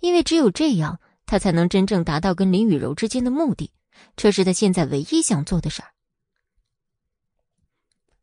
[0.00, 3.70] 因为只有这样，他才能真正达到跟林雨柔之间的目的，
[4.16, 5.88] 这是他现在唯一想做的事儿。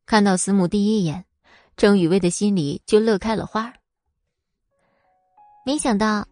[0.06, 1.26] 看到司母第一眼，
[1.80, 3.74] 郑雨薇的心里就乐开了花。
[5.66, 6.28] 没想到。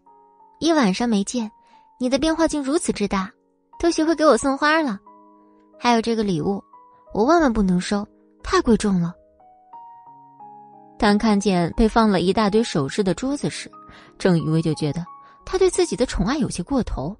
[0.60, 1.50] 一晚上没见，
[1.98, 3.32] 你的变化竟如此之大，
[3.78, 4.98] 都学会给我送花了。
[5.78, 6.62] 还有这个礼物，
[7.14, 8.06] 我万万不能收，
[8.42, 9.14] 太贵重了。
[10.98, 13.70] 当看见被放了一大堆首饰的桌子时，
[14.18, 15.02] 郑雨薇就觉得
[15.46, 17.16] 他对自己的宠爱有些过头，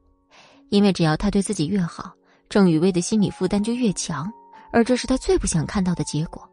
[0.69, 2.13] 因为只要他对自己越好，
[2.51, 4.31] 郑雨薇的心理负担就越强，
[4.71, 6.47] 而这是他最不想看到的结果。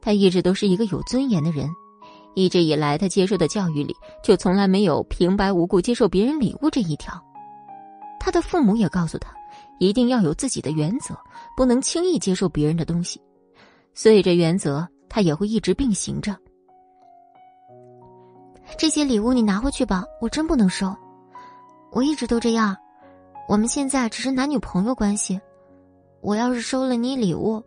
[0.00, 1.68] 他一直都是一个有尊严的人。
[2.34, 7.20] 一直以来，他接受的教育里就从来没有平白无故接受别人礼物这一条。
[8.20, 9.32] 他的父母也告诉他，
[9.78, 11.14] 一定要有自己的原则，
[11.56, 13.20] 不能轻易接受别人的东西。
[13.94, 16.36] 所以这原则他也会一直并行着。
[18.78, 20.94] 这些礼物你拿回去吧，我真不能收。
[21.90, 22.76] 我一直都这样，
[23.48, 25.40] 我们现在只是男女朋友关系。
[26.20, 27.60] 我要是收了你礼物，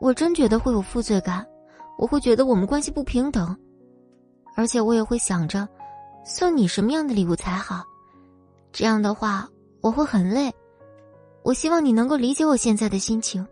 [0.00, 1.46] 我真觉得会有负罪感，
[1.98, 3.54] 我会觉得我们关系不平等。
[4.56, 5.68] 而且我也会想着，
[6.24, 7.84] 送你什么样的礼物才好？
[8.72, 9.48] 这样的话
[9.80, 10.50] 我会很累。
[11.42, 13.46] 我希望你能够理解我现在的心情。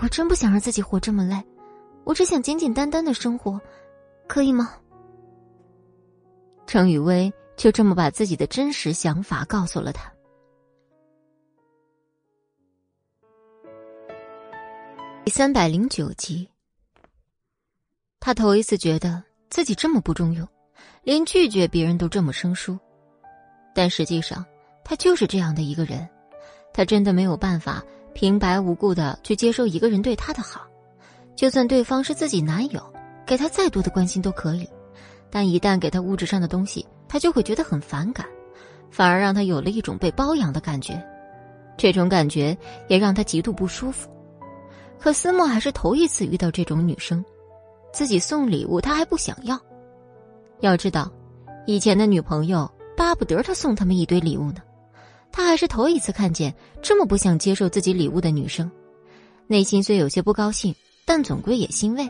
[0.00, 1.42] 我真不想让自己活这么累，
[2.04, 3.58] 我只想简简单单的生活，
[4.26, 4.74] 可以吗？
[6.66, 10.12] 程雨薇就这么把自己的真实想法告诉了他。
[15.24, 16.46] 第三百零九集，
[18.20, 19.22] 他头一次觉得。
[19.48, 20.46] 自己这么不中用，
[21.04, 22.76] 连拒绝别人都这么生疏，
[23.72, 24.44] 但实际上
[24.84, 26.06] 他就是这样的一个人。
[26.74, 30.66] 他真的没有办法平白无故的去接受一个人对他的好，
[31.36, 32.82] 就算对方是自己男友，
[33.24, 34.68] 给他再多的关心都可以，
[35.30, 38.26] 但一旦给他物质上的东西，他就会觉得很反感，
[38.90, 41.00] 反而让他有了一种被包养的感觉。
[41.78, 42.54] 这种感觉
[42.88, 44.10] 也让他极度不舒服。
[44.98, 47.24] 可思墨还是头一次遇到这种女生。
[47.96, 49.58] 自己送礼物，他还不想要。
[50.60, 51.10] 要知道，
[51.64, 54.58] 以前的女朋友巴不得他送他们一堆礼物呢。
[55.32, 58.70] 他还是头一次看见这么不想接受自己礼物的女生，
[59.46, 60.74] 内心虽有些不高兴，
[61.06, 62.06] 但总归也欣慰。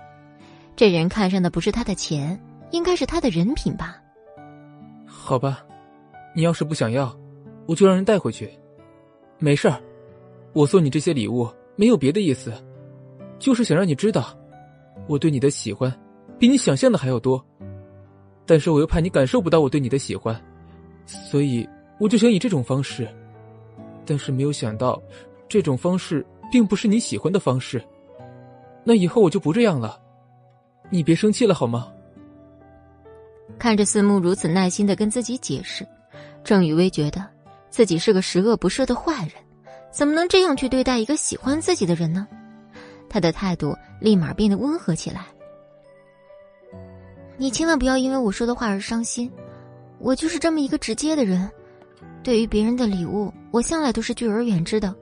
[0.74, 2.36] 这人看上的不是他的钱，
[2.72, 3.96] 应该是他的人品吧？
[5.06, 5.64] 好吧，
[6.34, 7.16] 你要是不想要，
[7.64, 8.50] 我就让人带回去。
[9.38, 9.80] 没事儿，
[10.52, 12.52] 我送你这些礼物没有别的意思，
[13.38, 14.36] 就是想让你知道。
[15.06, 15.92] 我对你的喜欢，
[16.38, 17.44] 比你想象的还要多，
[18.44, 20.40] 但是我又怕你感受不到我对你的喜欢，
[21.06, 23.08] 所以我就想以这种方式，
[24.04, 25.00] 但是没有想到，
[25.48, 27.82] 这种方式并不是你喜欢的方式。
[28.84, 30.00] 那以后我就不这样了，
[30.90, 31.92] 你别生气了好吗？
[33.58, 35.86] 看着四目如此耐心的跟自己解释，
[36.44, 37.24] 郑雨薇觉得
[37.70, 39.32] 自己是个十恶不赦的坏人，
[39.90, 42.26] 怎么能这样去对待一个喜欢自己的人呢？
[43.16, 45.24] 他的态度立马变得温和起来。
[47.38, 49.32] 你千万不要因为我说的话而伤心，
[49.98, 51.50] 我就是这么一个直接的人。
[52.22, 54.94] 对于别人的礼物，我向来都是拒而远之的。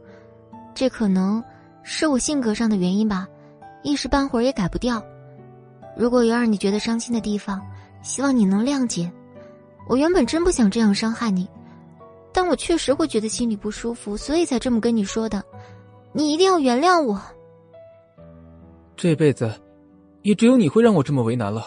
[0.76, 1.42] 这可能
[1.82, 3.26] 是我性格上的原因吧，
[3.82, 5.02] 一时半会儿也改不掉。
[5.96, 7.60] 如果有让你觉得伤心的地方，
[8.00, 9.10] 希望你能谅解。
[9.88, 11.48] 我原本真不想这样伤害你，
[12.32, 15.42] 但我确实会觉得心里不舒服，所以才这么跟你说的。
[16.12, 17.20] 你一定要原谅我。
[18.96, 19.52] 这辈子，
[20.22, 21.66] 也只有你会让我这么为难了。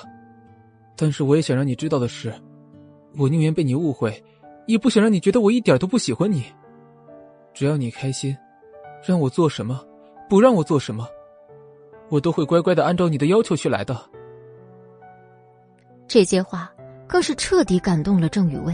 [0.96, 2.34] 但是我也想让你知道的是，
[3.18, 4.24] 我宁愿被你误会，
[4.66, 6.46] 也不想让你觉得我一点都不喜欢你。
[7.54, 8.36] 只要你开心，
[9.06, 9.86] 让我做什么，
[10.30, 11.08] 不让我做什么，
[12.10, 13.98] 我都会乖乖的按照你的要求去来的。
[16.08, 16.72] 这些话
[17.08, 18.74] 更是彻底感动了郑雨薇，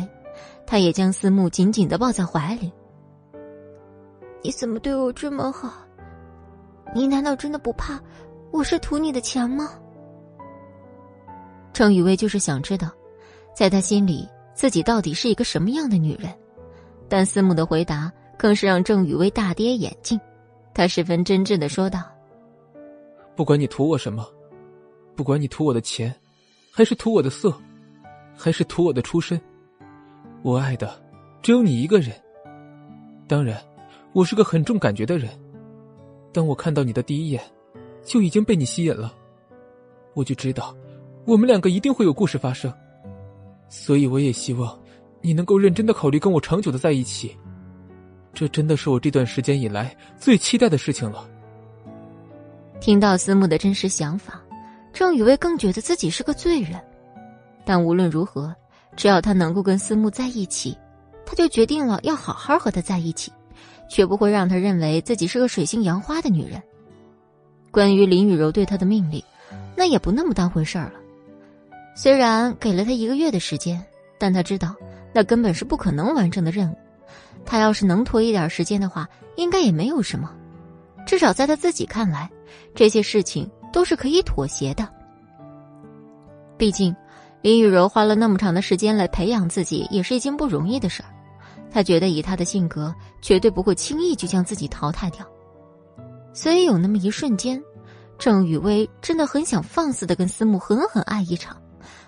[0.65, 2.71] 她也将思慕紧紧的抱在怀里。
[4.41, 5.73] 你怎么对我这么好？
[6.93, 7.99] 你难道真的不怕？
[8.53, 9.71] 我是图你的钱吗？
[11.73, 12.87] 程雨薇就是想知道，
[13.55, 16.31] 在他心里自己到底是一个什么样的女人。
[17.09, 20.21] 但思慕的回答更是让郑雨薇大跌眼镜。
[20.71, 22.03] 他十分真挚的说道
[23.35, 24.23] ：“不管你图我什么，
[25.15, 26.13] 不管你图我的钱，
[26.71, 27.51] 还是图我的色，
[28.37, 29.41] 还是图我的出身，
[30.43, 30.93] 我爱的
[31.41, 32.15] 只有你一个人。
[33.27, 33.59] 当然，
[34.13, 35.27] 我是个很重感觉的人。
[36.31, 37.43] 当我看到你的第一眼。”
[38.03, 39.13] 就已经被你吸引了，
[40.13, 40.75] 我就知道，
[41.25, 42.71] 我们两个一定会有故事发生，
[43.69, 44.77] 所以我也希望，
[45.21, 47.35] 你能够认真的考虑跟我长久的在一起，
[48.33, 51.27] 这真的是我这段时间以来最期待的事情了。
[52.79, 54.41] 听到思慕的真实想法，
[54.91, 56.79] 郑雨薇更觉得自己是个罪人。
[57.65, 58.53] 但无论如何，
[58.97, 60.77] 只要他能够跟思慕在一起，
[61.25, 63.31] 他就决定了要好好和他在一起，
[63.89, 66.61] 绝不会让他认为自己是个水性杨花的女人。
[67.73, 69.23] 关于林雨柔对他的命令，
[69.75, 70.93] 那也不那么当回事儿了。
[71.95, 73.83] 虽然给了他一个月的时间，
[74.19, 74.75] 但他知道
[75.11, 76.77] 那根本是不可能完成的任务。
[77.43, 80.31] 他要是能拖一点时间的话，应该也没有什么。
[81.03, 82.29] 至少在他自己看来，
[82.75, 84.87] 这些事情都是可以妥协的。
[86.59, 86.95] 毕竟，
[87.41, 91.09] 林雨柔花了那么长的时间来培养自己，也是一件不容易的事儿。
[91.71, 95.25] 他觉得以他的性格，绝对不会轻易就将自己淘汰掉。
[96.33, 97.63] 所以有那么一瞬间，
[98.17, 101.61] 郑雨薇真的很想放肆的跟思慕狠狠爱一场，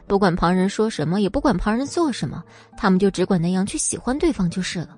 [0.07, 2.43] 不管旁人说什么，也不管旁人做什么，
[2.75, 4.97] 他们就只管那样去喜欢对方就是了。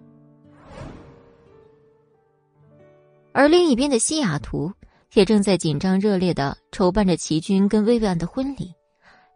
[3.34, 4.72] 而另一边的西雅图
[5.14, 8.74] 也正在紧张热烈的筹办着齐军跟薇薇安的婚礼，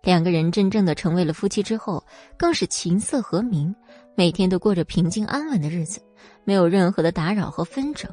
[0.01, 2.03] 两个人真正的成为了夫妻之后，
[2.37, 3.75] 更是琴瑟和鸣，
[4.15, 6.01] 每天都过着平静安稳的日子，
[6.43, 8.09] 没有任何的打扰和纷争，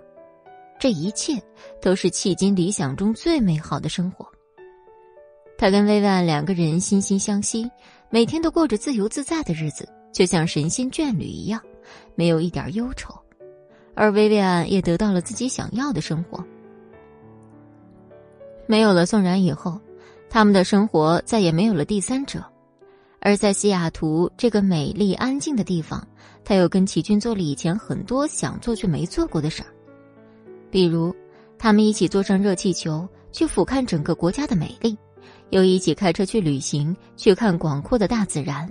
[0.78, 1.42] 这一切
[1.80, 4.26] 都是迄今理想中最美好的生活。
[5.56, 7.68] 他跟薇薇安两个人心心相惜，
[8.10, 11.60] 每天都过着自由自在的日子，就像神仙眷侣一样，
[12.14, 13.12] 没有一点忧愁。
[13.94, 16.44] 而薇薇安也得到了自己想要的生活。
[18.66, 19.80] 没有了宋然以后，
[20.30, 22.44] 他们的生活再也没有了第三者。
[23.20, 26.06] 而在西雅图这个美丽安静的地方，
[26.44, 29.68] 他又跟齐军做了以前很多想做却没做过的事儿，
[30.70, 31.14] 比如
[31.58, 34.96] 他们一起坐上热气球去俯瞰整个国家的美丽，
[35.50, 38.68] 又一起开车去旅行去看广阔的大自然。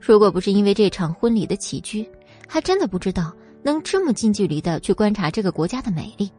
[0.00, 2.08] 如果不是因为这场婚礼的起居，
[2.46, 3.34] 还真的不知道。
[3.66, 6.30] 能这么近距离的去观察这个国家的美丽，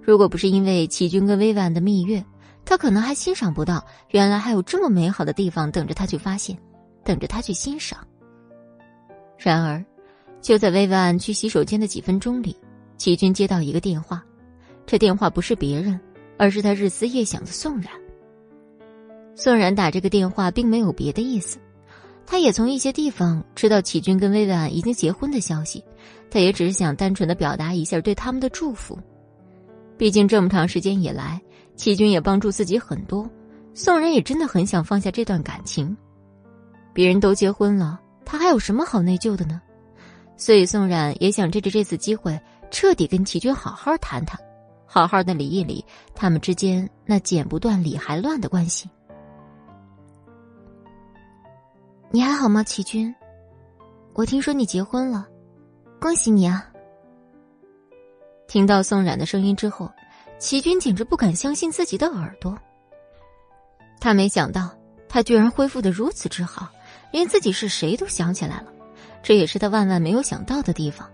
[0.00, 2.24] 如果不是因为齐军跟薇婉的蜜月，
[2.64, 6.56] 他可能还欣赏不到原来还有这么美好的地方等着他去发现，
[7.02, 7.98] 等着他去欣赏。
[9.36, 9.84] 然而，
[10.40, 12.56] 就在薇婉去洗手间的几分钟里，
[13.02, 14.22] 齐军接到一个电话，
[14.86, 15.98] 这电话不是别人，
[16.38, 17.88] 而是他日思夜想的宋然。
[19.34, 21.58] 宋然打这个电话并没有别的意思。
[22.24, 25.84] 他也从一些地方知道齐军跟薇薇安已经结婚的消息，
[26.30, 28.96] 他也只是想单纯的表达一下对他们的祝福。
[29.98, 31.42] 毕竟这么长时间以来，
[31.74, 33.28] 齐军也帮助自己很多，
[33.74, 35.96] 宋然也真的很想放下这段感情。
[36.92, 39.60] 别人都结婚了，他还有什么好内疚的呢？
[40.36, 42.40] 所以宋冉也想借着这次机会，
[42.72, 44.40] 彻底跟齐军好好谈谈，
[44.86, 48.88] 好好的理一理他们之间那剪不断理还乱的关系。
[52.10, 53.14] 你还好吗，齐军？
[54.14, 55.28] 我听说你结婚了，
[56.00, 56.66] 恭喜你啊！
[58.48, 59.90] 听到宋冉的声音之后，
[60.38, 62.58] 齐军简直不敢相信自己的耳朵。
[64.00, 64.70] 他没想到，
[65.08, 66.70] 他居然恢复的如此之好，
[67.12, 68.72] 连自己是谁都想起来了，
[69.22, 71.06] 这也是他万万没有想到的地方。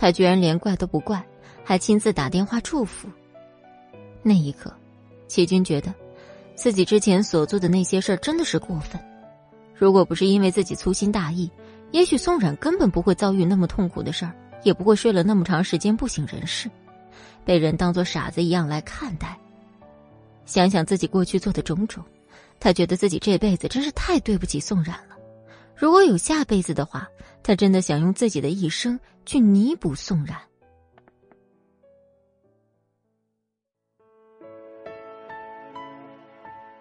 [0.00, 1.22] 他居然连怪都不怪，
[1.62, 3.06] 还亲自打电话祝福。
[4.22, 4.72] 那一刻，
[5.28, 5.92] 齐军觉得，
[6.54, 8.98] 自己之前所做的那些事儿真的是过分。
[9.74, 11.50] 如果不是因为自己粗心大意，
[11.90, 16.70] 也许宋冉根本不会遭遇那么痛苦的事儿，也不会睡了那么长时间不省人事，
[17.44, 19.38] 被人当做傻子一样来看待。
[20.46, 22.02] 想想自己过去做的种种，
[22.58, 25.16] 他觉得自己这辈子真是太对不起宋冉了。
[25.76, 27.06] 如果有下辈子的话，
[27.50, 28.96] 他真的想用自己的一生
[29.26, 30.40] 去弥补宋冉。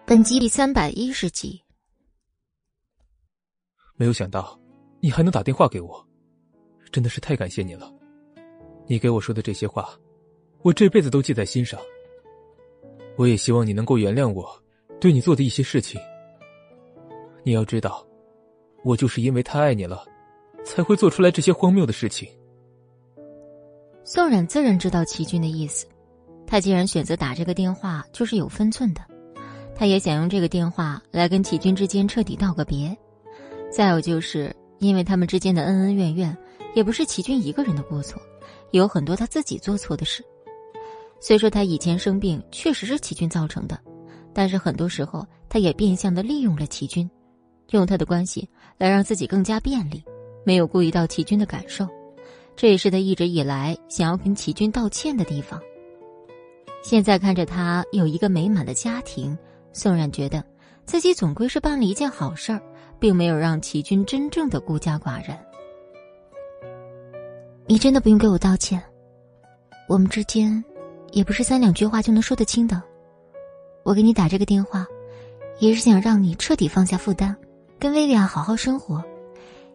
[0.06, 1.60] 本集第三百一十集。
[3.96, 4.60] 没有想到，
[5.00, 6.08] 你还能打电话给我，
[6.92, 7.92] 真的是太感谢你了。
[8.86, 9.90] 你给我说的这些话，
[10.62, 11.82] 我这辈子都记在心上。
[13.18, 14.48] 我也希望你能够原谅我
[15.02, 16.00] 对你做的一些事情。
[17.42, 18.06] 你要知道，
[18.84, 20.06] 我就是因为太爱你了，
[20.64, 22.28] 才会做出来这些荒谬的事情。
[24.04, 25.86] 宋冉自然知道齐军的意思，
[26.48, 29.02] 他既然选择打这个电话，就是有分寸的。
[29.76, 32.96] 他也想用这个电话来跟齐军之间彻底道个别。
[33.72, 36.36] 再有就是，因为他们之间的恩恩怨怨，
[36.74, 38.22] 也不是齐军一个人的过错，
[38.72, 40.24] 有很多他自己做错的事。
[41.20, 43.80] 虽说他以前生病确实是齐军造成的，
[44.34, 47.10] 但是很多时候他也变相的利用了齐军，
[47.70, 50.04] 用他的关系来让自己更加便利，
[50.50, 51.88] 没有顾及到齐军的感受。
[52.56, 55.62] 这也是他一直以来想要跟齐军道歉的地方。
[56.82, 59.38] 现在看着他有一个美满的家庭，
[59.74, 60.44] 宋冉觉得
[60.86, 62.60] 自己总归是办了一件好事儿。
[63.00, 65.38] 并没有让齐军真正的孤家寡人。
[67.66, 68.84] 你真的不用给我道歉，
[69.88, 70.62] 我们之间
[71.14, 72.84] 也不是三两句话就能说得清的。
[73.84, 74.86] 我给你打这个电话，
[75.60, 77.34] 也是想让你彻底放下负担，
[77.80, 79.02] 跟薇薇安好好生活，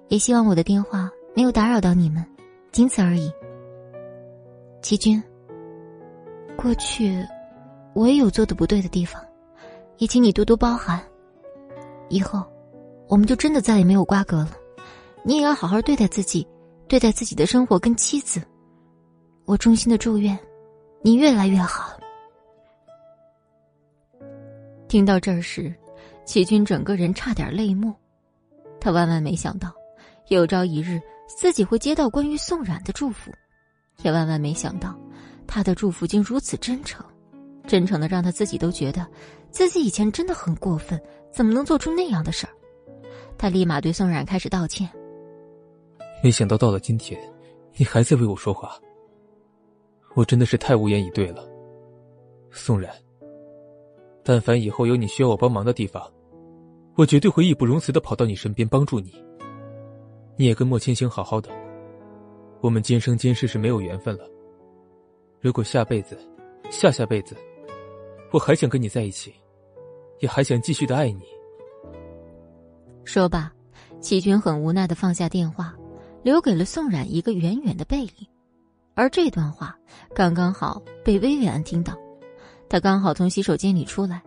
[0.09, 2.25] 也希望我的电话没有打扰到你们，
[2.73, 3.33] 仅此而已。
[4.83, 5.23] 齐军，
[6.57, 7.27] 过去
[7.95, 9.21] 我也有做的不对的地方，
[9.99, 11.01] 也请你多多包涵。
[12.11, 12.45] 以后，
[13.09, 14.51] 我们就真的再也没有瓜葛了。
[15.23, 16.47] 你也要好好对待自己，
[16.87, 18.43] 对待自己的生活跟妻子。
[19.47, 20.39] 我衷心的祝愿，
[21.03, 21.99] 你越来越好。
[24.87, 25.75] 听到这儿时，
[26.27, 27.93] 齐军整个人差点泪目。
[28.81, 29.73] 他万万没想到，
[30.29, 33.31] 有朝一日自己会接到关于宋冉的祝福，
[34.03, 34.99] 也万万没想到，
[35.47, 37.05] 他的祝福竟如此真诚，
[37.67, 39.07] 真诚的让他自己都觉得，
[39.51, 41.01] 自己以前真的很过分。
[41.31, 42.53] 怎么能做出那样的事儿？
[43.37, 44.89] 他立马对宋冉开始道歉。
[46.23, 47.21] 没想到到了今天，
[47.77, 48.79] 你还在为我说话，
[50.15, 51.45] 我真的是太无言以对了。
[52.53, 52.89] 宋冉，
[54.23, 56.09] 但凡以后有你需要我帮忙的地方，
[56.95, 59.23] 我绝对会义不容辞的跑到你身边帮助你。
[60.37, 61.51] 你也跟莫千行好好的，
[62.61, 64.29] 我们今生今世是没有缘分了。
[65.41, 66.19] 如果下辈子、
[66.71, 67.37] 下下辈子，
[68.33, 69.33] 我还想跟你在一起。
[70.21, 71.25] 也还想继续的爱你。
[73.05, 73.53] 说罢，
[74.01, 75.75] 齐军很无奈的放下电话，
[76.23, 78.13] 留给了宋冉一个远远的背影。
[78.95, 79.77] 而这段话
[80.15, 81.95] 刚刚好被薇薇安听到，
[82.69, 84.23] 她刚好从洗手间里出来，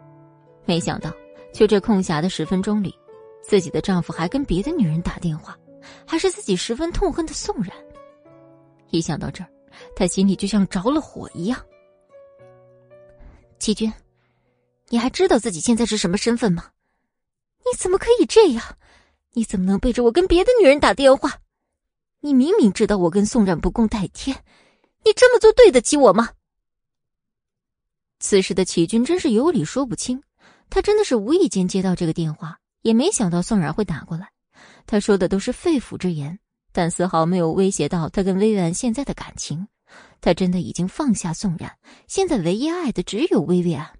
[0.65, 1.09] 没想到
[1.53, 2.93] 就这空暇的十分钟里，
[3.41, 5.57] 自己的丈夫还跟别的女人打电话，
[6.05, 7.71] 还是自己十分痛恨的宋冉。
[8.91, 9.49] 一想到这儿，
[9.95, 11.63] 他心里就像着了火一样。
[13.59, 13.91] 齐军。
[14.89, 16.71] 你还知道自己现在是什么身份吗？
[17.59, 18.63] 你怎么可以这样？
[19.33, 21.41] 你怎么能背着我跟别的女人打电话？
[22.21, 24.43] 你明明知道我跟宋冉不共戴天，
[25.03, 26.29] 你这么做对得起我吗？
[28.19, 30.23] 此时的齐军真是有理说不清，
[30.69, 34.31] 他真的是无意间接到这个电话，也没想到宋冉会打过来。
[34.88, 36.39] 他说的都是肺腑之言，
[36.71, 39.67] 但丝毫没有威胁到他跟薇薇安现在的感情。
[40.19, 41.77] 他真的已经放下宋冉，
[42.07, 43.99] 现在唯一爱的只有薇薇安。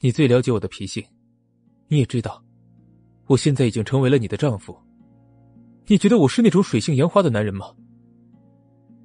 [0.00, 1.02] 你最了解我的脾性，
[1.88, 2.44] 你也知道，
[3.26, 4.76] 我现在已经成为了你的丈夫。
[5.86, 7.72] 你觉得我是那种水性杨花的男人吗？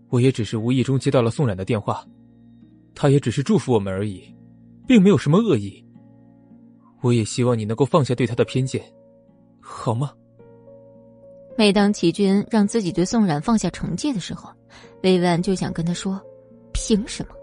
[0.09, 2.05] 我也只是无意中接到了宋冉的电话，
[2.93, 4.35] 他也只是祝福我们而已，
[4.85, 5.83] 并没有什么恶意。
[7.01, 8.83] 我也希望你能够放下对他的偏见，
[9.61, 10.11] 好吗？
[11.57, 14.49] 每当齐军让自己对宋冉放下惩戒的时候，
[15.03, 16.19] 薇薇安就想跟他说
[16.73, 17.35] ：“凭什么？”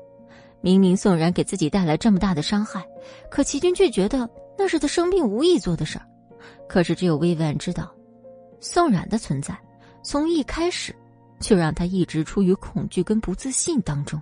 [0.61, 2.85] 明明宋冉给自己带来这么大的伤害，
[3.31, 6.05] 可齐军却觉得那是他生病无意做的事儿。
[6.69, 7.95] 可是只有薇薇安知道，
[8.61, 9.57] 宋冉的存在
[10.03, 10.93] 从一开始
[11.39, 14.21] 就让他一直处于恐惧跟不自信当中。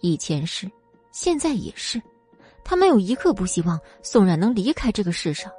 [0.00, 0.68] 以前是，
[1.12, 2.02] 现在也是，
[2.64, 5.52] 他没有一刻不希望宋冉能离开这个世上。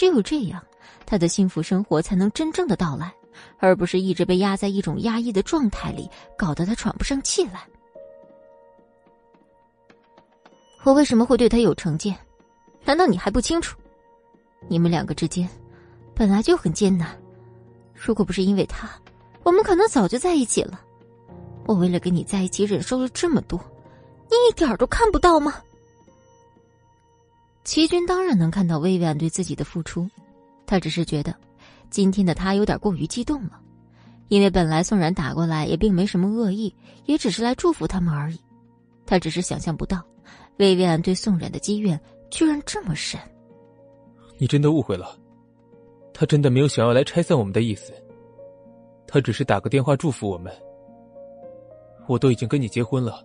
[0.00, 0.64] 只有这样，
[1.04, 3.12] 他的幸福生活才能真正的到来，
[3.58, 6.08] 而不是一直被压在一种压抑的状态里，
[6.38, 7.62] 搞得他喘不上气来。
[10.84, 12.16] 我为什么会对他有成见？
[12.82, 13.78] 难道你还不清楚？
[14.68, 15.46] 你们两个之间
[16.14, 17.14] 本来就很艰难，
[17.92, 18.88] 如果不是因为他，
[19.42, 20.80] 我们可能早就在一起了。
[21.66, 23.60] 我为了跟你在一起，忍受了这么多，
[24.30, 25.56] 你一点都看不到吗？
[27.64, 30.08] 齐军当然能看到薇薇安对自己的付出，
[30.66, 31.34] 他只是觉得
[31.90, 33.60] 今天的他有点过于激动了，
[34.28, 36.74] 因为本来宋然打过来也并没什么恶意，
[37.06, 38.40] 也只是来祝福他们而已。
[39.06, 40.02] 他只是想象不到。
[40.56, 41.98] 薇薇安对宋冉的积怨
[42.30, 43.18] 居然这么深，
[44.36, 45.16] 你真的误会了，
[46.12, 47.92] 他真的没有想要来拆散我们的意思，
[49.06, 50.52] 他只是打个电话祝福我们。
[52.06, 53.24] 我都已经跟你结婚了，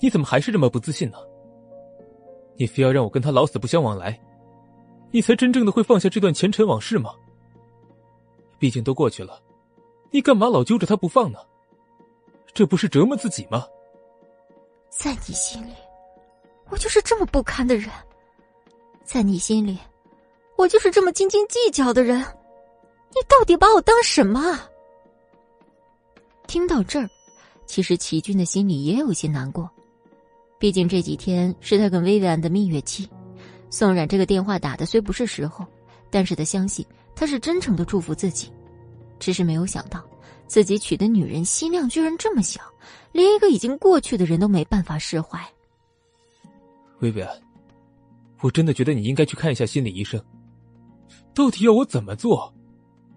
[0.00, 1.18] 你怎么还是这么不自信呢？
[2.56, 4.18] 你非要让我跟他老死不相往来，
[5.10, 7.14] 你才真正的会放下这段前尘往事吗？
[8.58, 9.42] 毕竟都过去了，
[10.10, 11.38] 你干嘛老揪着他不放呢？
[12.54, 13.66] 这不是折磨自己吗？
[14.90, 15.72] 在你心里。
[16.70, 17.90] 我就是这么不堪的人，
[19.04, 19.78] 在你心里，
[20.56, 22.18] 我就是这么斤斤计较的人，
[23.10, 24.58] 你到底把我当什么？
[26.46, 27.10] 听到这儿，
[27.66, 29.70] 其实齐军的心里也有些难过，
[30.62, 33.08] 毕竟这几天是他跟薇薇安的蜜月期。
[33.68, 35.66] 宋冉这个电话打的虽不是时候，
[36.08, 36.86] 但是他相信
[37.16, 38.48] 他是真诚的祝福自己，
[39.18, 40.00] 只是没有想到
[40.46, 42.60] 自己娶的女人心量居然这么小，
[43.10, 45.44] 连一个已经过去的人都没办法释怀。
[47.00, 47.42] 薇薇安，
[48.40, 50.24] 我真的觉得你应该去看一下心理医生。
[51.34, 52.54] 到底要我怎么做，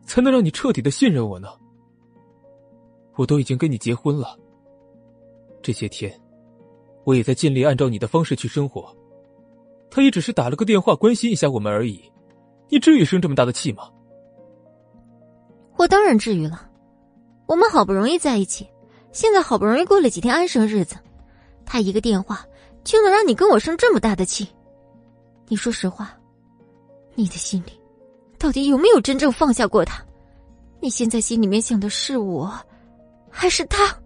[0.04, 1.50] 才能让你彻底的信任我呢？
[3.14, 4.36] 我都已经跟你结婚了，
[5.62, 6.12] 这些天，
[7.06, 8.94] 我也在尽力按照你的方式去生活。
[9.90, 12.04] 他也只是打了个电话关心一下我们而已，
[12.68, 13.90] 你至于生这么大的气吗？
[15.78, 16.70] 我当然至于了，
[17.48, 18.68] 我们好不容易在一起，
[19.14, 20.98] 现在好不容易过了几天安生日子，
[21.66, 22.46] 他一个电话
[22.84, 24.48] 就能让你跟我生这么大的气？
[25.48, 26.18] 你说实话，
[27.14, 27.80] 你的心里
[28.38, 30.04] 到底有没有真正放下过他？
[30.82, 32.54] 你现在心里面想的是我，
[33.30, 33.98] 还是他？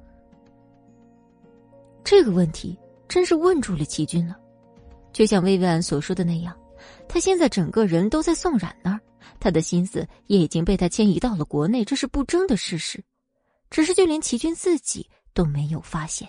[2.04, 2.78] 这个问题
[3.10, 4.40] 真是问住了齐军了。
[5.12, 6.58] 就像薇薇安所说的那样，
[7.08, 9.00] 他现在整个人都在宋冉那儿，
[9.40, 13.04] 他的心思也已经被他迁移到了国内，这是不争的事实。
[13.72, 16.28] 只是就连齐军自己都没有发现。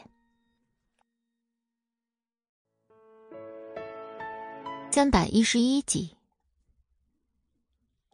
[4.91, 6.17] 三百一十一集。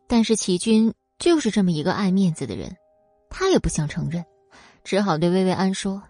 [0.06, 2.76] 但是齐军就是这么一个爱面子的人，
[3.30, 4.24] 他也不想承认，
[4.84, 6.00] 只好对薇薇安说：“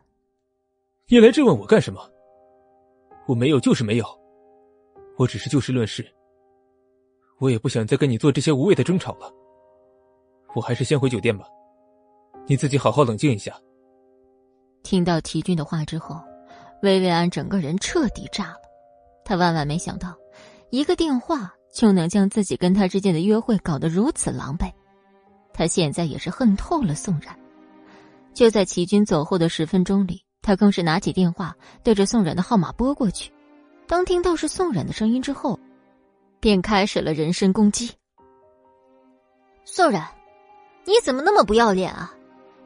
[1.09, 2.11] 你来质问我干什么？
[3.27, 4.07] 我没有就是没有。”
[5.19, 6.07] 我只是就事论事，
[7.39, 9.33] 我也不想再跟你做这些无谓的争吵了。
[10.55, 11.47] 我还是先回酒店吧，
[12.47, 13.59] 你自己好好冷静一下。
[14.83, 16.21] 听到齐军的话之后，
[16.83, 18.61] 薇薇安整个人彻底炸了。
[19.25, 20.15] 他万万没想到，
[20.71, 24.71] 一个电话就能将自己跟他之间的约会搞得如此狼狈。
[25.55, 27.35] 他现在也是恨透了宋冉。
[28.35, 33.33] 就在齐军走后的十分钟里，他更是拿起电话对着宋冉的号码拨过去。
[33.89, 35.59] 当听到是宋冉的声音之后，
[36.39, 37.91] 便开始了人身攻击。
[39.65, 40.07] 宋冉，
[40.85, 42.15] 你怎么那么不要脸啊？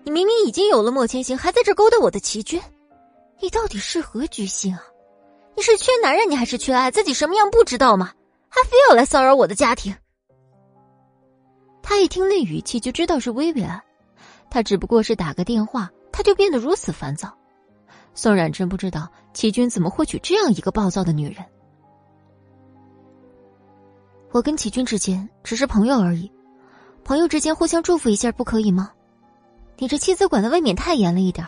[0.04, 2.60] 你明明已经有了莫千行，还在这勾搭我的齐军，
[3.40, 4.82] 你到底是何居心啊？
[5.56, 6.90] 你是缺男人，你还是缺爱？
[6.90, 8.12] 自己什么样不知道吗？
[8.50, 9.96] 还非要来骚扰我的家庭？
[11.82, 13.82] 他一听那语气就知道是薇薇安，
[14.50, 17.34] 他只不过是打个电话，他就变得如此烦躁。
[18.14, 21.44] 宋冉真不知道齐军怎么会娶这样一个暴躁的女人。
[24.32, 26.30] 我跟齐军之间只是朋友而已，
[27.02, 28.92] 朋友之间互相祝福一下不可以吗？
[29.76, 31.46] 你这妻子管的未免太严了一点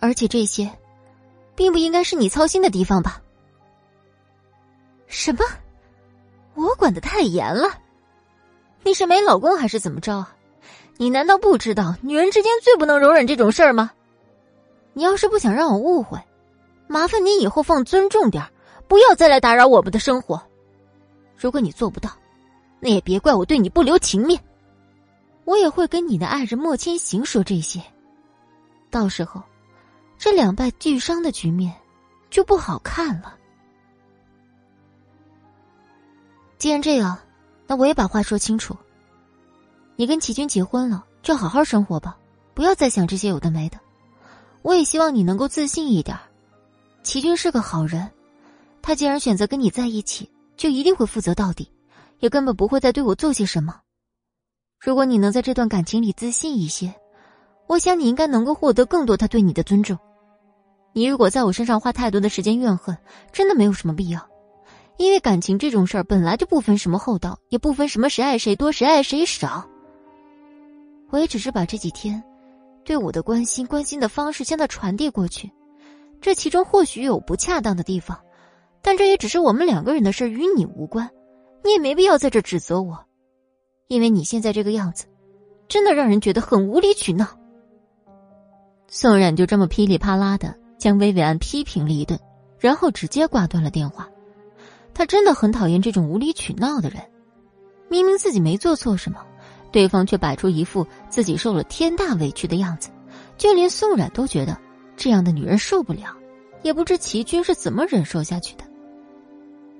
[0.00, 0.70] 而且这些，
[1.54, 3.20] 并不应该是你操心的地方吧？
[5.06, 5.44] 什么？
[6.54, 7.68] 我管的太严了？
[8.82, 10.34] 你是没老公还是怎么着啊？
[10.96, 13.90] 你难道不知道女人之间最不能容忍这种事儿吗？
[15.00, 16.20] 你要是不想让我误会，
[16.86, 18.44] 麻烦你以后放尊重点
[18.86, 20.38] 不要再来打扰我们的生活。
[21.38, 22.10] 如果你做不到，
[22.80, 24.38] 那也别怪我对你不留情面。
[25.46, 27.82] 我也会跟你的爱人莫千行说这些。
[28.90, 29.42] 到时候，
[30.18, 31.74] 这两败俱伤的局面
[32.28, 33.34] 就不好看了。
[36.58, 37.16] 既然这样，
[37.66, 38.76] 那我也把话说清楚。
[39.96, 42.18] 你跟齐军结婚了，就好好生活吧，
[42.52, 43.78] 不要再想这些有的没的。
[44.62, 46.16] 我也希望你能够自信一点，
[47.02, 48.10] 齐军是个好人，
[48.82, 51.70] 他既然选择跟你在一起，就一定会负责到底，
[52.18, 53.80] 也根本不会再对我做些什么。
[54.78, 56.94] 如果你能在这段感情里自信一些，
[57.66, 59.98] 我想你应该能够获得更多他对你的尊重。
[60.92, 62.96] 你如果在我身上花太多的时间怨恨，
[63.32, 64.28] 真的没有什么必要，
[64.98, 69.66] 因为感情这种事儿本来就不分什么厚道，也不分什么谁爱谁多谁爱谁少。
[71.10, 72.22] 我也只是把这几天。
[72.84, 75.50] 对我的关心，关心的方式向他传递过去，
[76.20, 78.18] 这其中或许有不恰当的地方，
[78.82, 81.08] 但这也只是我们两个人的事与你无关，
[81.62, 83.04] 你也没必要在这指责我，
[83.88, 85.06] 因为你现在这个样子，
[85.68, 87.26] 真的让人觉得很无理取闹。
[88.88, 92.18] 宋冉就这么噼里啪啦的将薇薇安批评了一顿，
[92.58, 94.08] 然后直接挂断了电话。
[94.92, 97.00] 他真的很讨厌这种无理取闹的人，
[97.88, 99.24] 明明自己没做错什么。
[99.72, 102.90] 对方却摆出一副自己受了天大委屈的样子，
[103.38, 104.58] 就连宋冉都觉得
[104.96, 106.16] 这样的女人受不了，
[106.62, 108.64] 也不知齐军是怎么忍受下去的。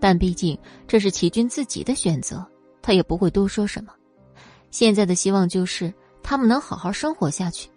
[0.00, 2.46] 但毕竟这是齐军自己的选择，
[2.80, 3.92] 他也不会多说什么。
[4.70, 5.92] 现在的希望就是
[6.22, 7.68] 他们能好好生活下去，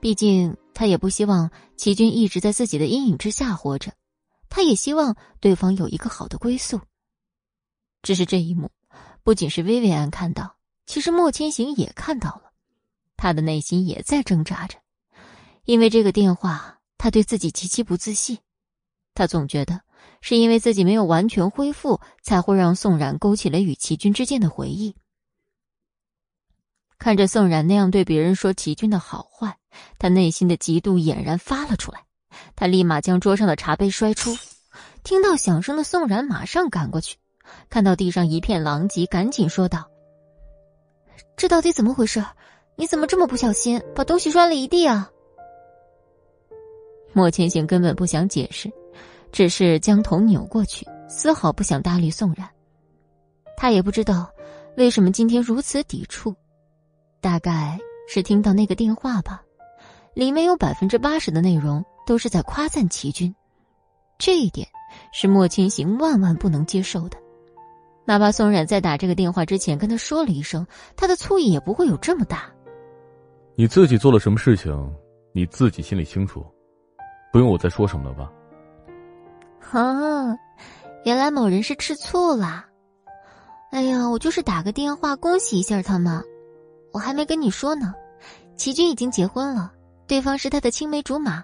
[0.00, 3.92] 毕竟他也不希望齐军一直在自己的阴影之下活着，
[4.48, 6.80] 他也希望对方有一个好的归宿。
[8.02, 8.70] 只是这一幕，
[9.22, 10.56] 不仅是薇薇安看到。
[10.86, 12.52] 其实莫千行也看到了，
[13.16, 14.78] 他的内心也在挣扎着，
[15.64, 18.38] 因为这个电话，他对自己极其不自信。
[19.14, 19.80] 他总觉得
[20.20, 24.96] 是因为自己没有完全恢复，才会让宋冉勾起了与齐军之间的回忆。
[26.98, 29.58] 看着宋冉那样对别人说齐军的好坏，
[29.98, 32.04] 他内心的嫉妒俨然发了出来。
[32.56, 34.34] 他立马将桌上的茶杯摔出，
[35.04, 37.18] 听到响声的宋冉马上赶过去，
[37.68, 39.90] 看到地上一片狼藉，赶紧说道
[41.36, 42.24] ：“这到底怎么回事？
[42.76, 45.10] 你怎么这么不小心，把东西摔了一地啊？”
[47.12, 48.72] 莫千行根本不想解释，
[49.30, 52.48] 只是将头扭过去，丝毫不想搭理宋冉。
[53.56, 54.30] 他也不知道
[54.76, 56.34] 为什么今天如此抵触，
[57.20, 57.78] 大概
[58.08, 59.42] 是听到那个电话吧，
[60.14, 63.34] 里面有百分之八十的内容都是在夸赞齐军，
[64.18, 64.66] 这一点
[65.12, 67.18] 是莫千行万万不能接受的。
[68.04, 70.66] 哪怕宋冉在打这个电话之前跟他说了一声，
[70.96, 72.50] 他的醋意也不会有这么大。
[73.54, 74.74] 你自己做了什么事情，
[75.32, 76.44] 你自己心里清楚。
[77.32, 78.30] 不用我再说什么了吧？
[79.70, 80.36] 啊，
[81.04, 82.66] 原来某人是吃醋了。
[83.70, 86.22] 哎呀，我就是打个电话恭喜一下他嘛。
[86.92, 87.94] 我还没跟你说呢，
[88.56, 89.72] 齐军已经结婚了，
[90.06, 91.42] 对方是他的青梅竹马。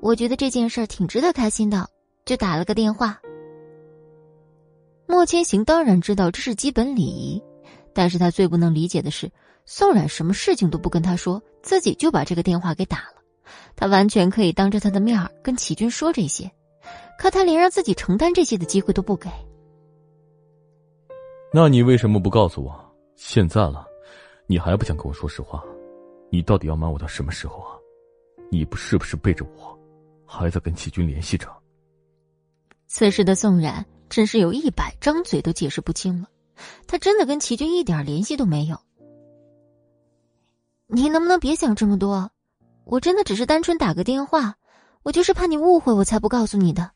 [0.00, 1.86] 我觉得这件事挺值得开心的，
[2.24, 3.18] 就打了个电话。
[5.12, 7.42] 莫千行当然知道这是基本礼仪，
[7.92, 9.30] 但是他最不能理解的是，
[9.66, 13.22] 宋冉什么事情都不跟他说，自己就把这个电话给打了。
[13.76, 16.50] 他完全可以当着他的面跟齐军说这些，
[17.18, 19.28] 可他连让自己承担这些的机会都不给。
[21.52, 22.74] 那你为什么不告诉我？
[23.14, 23.86] 现在了，
[24.46, 25.62] 你还不想跟我说实话？
[26.30, 27.76] 你到底要瞒我到什么时候啊？
[28.50, 29.78] 你不是不是背着我，
[30.24, 31.46] 还在跟齐军联系着？
[32.86, 36.28] 此时的宋冉真是有一百张嘴都解释不清了，
[36.86, 38.78] 他真的跟齐军一点联系都没有。
[40.86, 42.30] 你能不能别想这么多？
[42.84, 44.56] 我真的只是单纯打个电话，
[45.02, 46.90] 我就是怕你误会，我才不告诉你的。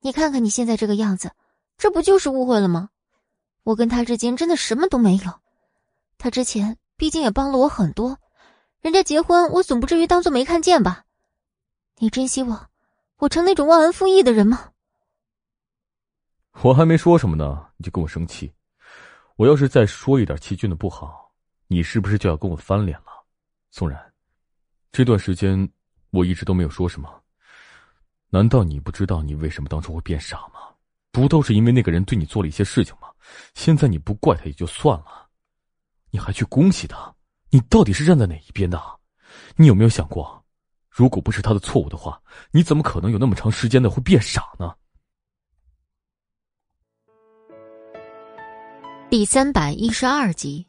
[0.00, 1.32] 你看看你现在这个样子，
[1.76, 2.90] 这不就是误会了吗？
[3.64, 5.40] 我跟他之间真的什么都没有，
[6.18, 8.16] 他之前毕竟也帮了我很多，
[8.80, 11.04] 人家结婚我总不至于当做没看见吧？
[11.98, 12.68] 你真希望
[13.18, 14.68] 我成那种忘恩负义的人吗？
[16.60, 18.52] 我还没说什么呢，你就跟我生气？
[19.36, 21.32] 我要是再说一点齐俊的不好，
[21.66, 23.06] 你是不是就要跟我翻脸了？
[23.70, 24.00] 宋然。
[24.92, 25.68] 这段时间，
[26.10, 27.10] 我一直都没有说什么。
[28.28, 30.60] 难道你不知道你为什么当初会变傻吗？
[31.10, 33.08] 不都是因为那个人对你做了一些事情吗？
[33.54, 35.28] 现在你不怪他也就算了，
[36.10, 37.12] 你还去恭喜他，
[37.50, 38.80] 你到底是站在哪一边的？
[39.56, 40.44] 你有没有想过，
[40.90, 42.20] 如果不是他的错误的话，
[42.50, 44.74] 你怎么可能有那么长时间的会变傻呢？
[49.12, 50.66] 第三百一十二集，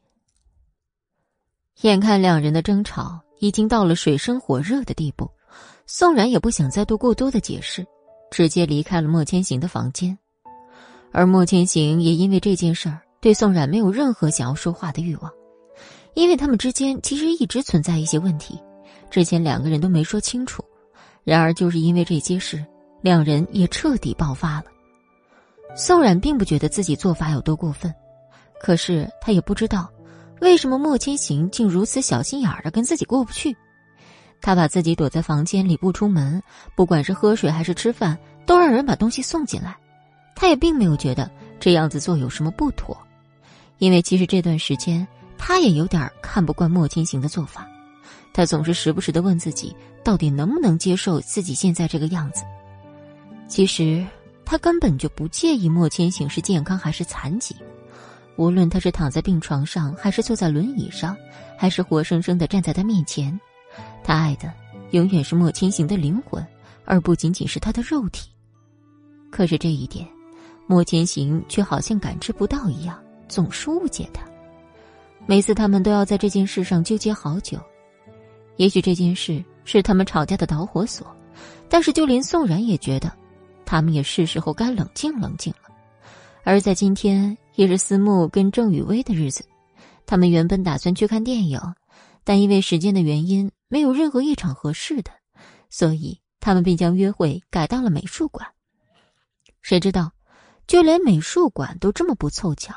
[1.79, 3.21] 眼看两人的争吵。
[3.39, 5.31] 已经到了水深火热的地步，
[5.87, 7.87] 宋然也不想再多过多的解释，
[8.29, 10.17] 直接离开了莫千行的房间。
[11.13, 15.31] 而莫千行也因为这件事儿对宋冉没有任何想要说话的欲望，
[16.13, 18.61] 因为他们之间其实一直存在一些问题，
[19.09, 20.61] 之前两个人都没说清楚。
[21.23, 22.61] 然而就是因为这些事，
[22.99, 24.65] 两人也彻底爆发了。
[25.77, 27.93] 宋冉并不觉得自己做法有多过分，
[28.63, 29.91] 可是他也不知道。
[30.39, 33.55] 为什么莫千行竟如此小心眼儿的跟自己过不去？
[34.41, 36.41] 他把自己躲在房间里不出门，
[36.75, 39.75] 不管是喝水还是吃饭，都让人把东西送进来。
[40.35, 41.29] 他也并没有觉得
[41.59, 42.97] 这样子做有什么不妥，
[43.77, 45.05] 因为其实这段时间
[45.37, 47.67] 他也有点看不惯莫千行的做法。
[48.33, 52.43] 他总是时不时的问自己，到底能不能接受自己现在这个样子？
[53.47, 54.05] 其实
[54.43, 57.55] 他根本就不介意莫千行是健康还是残疾。
[58.35, 61.15] 无论他是躺在病床上，还是坐在轮椅上，
[61.55, 63.39] 还是活生生的站在他面前，
[64.03, 64.51] 他爱的
[64.89, 66.43] 永远是莫千行的灵魂，
[66.83, 68.29] 而不仅仅是他的肉体。
[69.29, 70.07] 可是这一点，
[70.65, 74.23] 莫千行却好像感知不到一样，总是误解他。
[75.27, 77.59] 每次他们都要在这件事上纠结好久，
[78.55, 81.05] 也许这件事是他们吵架的导火索，
[81.69, 83.11] 但是就连宋然也觉得，
[83.63, 85.69] 他们也是时候该冷静冷静了。
[86.43, 87.37] 而在今天。
[87.55, 89.45] 也是思慕跟郑雨薇的日子，
[90.05, 91.59] 他们原本打算去看电影，
[92.23, 95.11] 但因为时间的原因，没有任何一场合适的，
[95.69, 98.47] 所以他们便将约会改到了美术馆。
[99.61, 100.11] 谁知道，
[100.67, 102.73] 就连美术馆都这么不凑巧，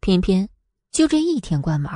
[0.00, 0.48] 偏偏
[0.90, 1.90] 就这一天关门。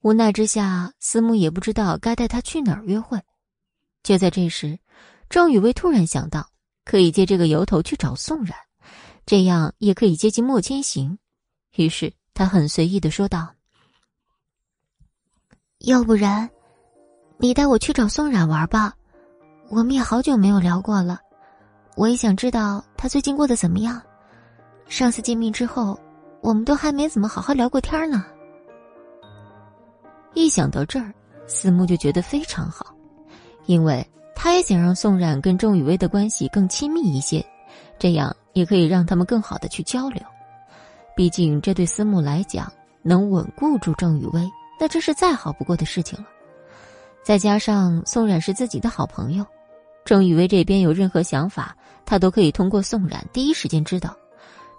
[0.00, 3.20] 无奈之下，思慕也不知道该带他去哪儿约会。
[4.02, 4.78] 就在这时，
[5.28, 6.48] 郑雨薇突然想到，
[6.86, 8.56] 可以借这个由头去找宋冉。
[9.30, 11.16] 这样也可以接近莫千行，
[11.76, 13.54] 于是他很随意的说道
[15.86, 16.50] ：“要不然，
[17.38, 18.92] 你带我去找宋冉玩吧，
[19.68, 21.20] 我们也好久没有聊过了，
[21.94, 24.02] 我也想知道他最近过得怎么样。
[24.88, 25.96] 上次见面之后，
[26.40, 28.26] 我们都还没怎么好好聊过天呢。”
[30.34, 31.14] 一想到这儿，
[31.46, 32.92] 思慕就觉得非常好，
[33.66, 34.04] 因为
[34.34, 37.46] 他也想让宋冉跟郑雨薇的关系更亲密一些。
[37.96, 40.22] 这样也可以让他们更好的去交流。
[41.16, 42.72] 毕竟这对思慕来讲，
[43.02, 44.48] 能稳固住郑雨薇，
[44.78, 46.26] 那真是再好不过的事情了。
[47.22, 49.44] 再加上宋冉是自己的好朋友，
[50.04, 54.16] 郑雨薇这边有任何想法，他都可以通过宋冉第一时间知道。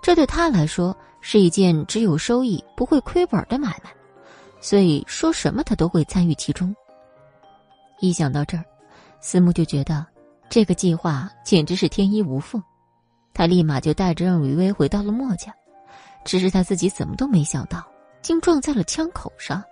[0.01, 3.91] 这对他来说是一件只有收益不会亏本的买卖，
[4.59, 6.75] 所以说什么他都会参与其中。
[7.99, 8.65] 一想到这儿，
[9.19, 10.03] 思慕就觉得
[10.49, 12.61] 这个计划简直是天衣无缝，
[13.33, 15.53] 他立马就带着让吕薇回到了墨家。
[16.23, 17.83] 只是他自己怎么都没想到，
[18.21, 19.63] 竟撞在了枪口上，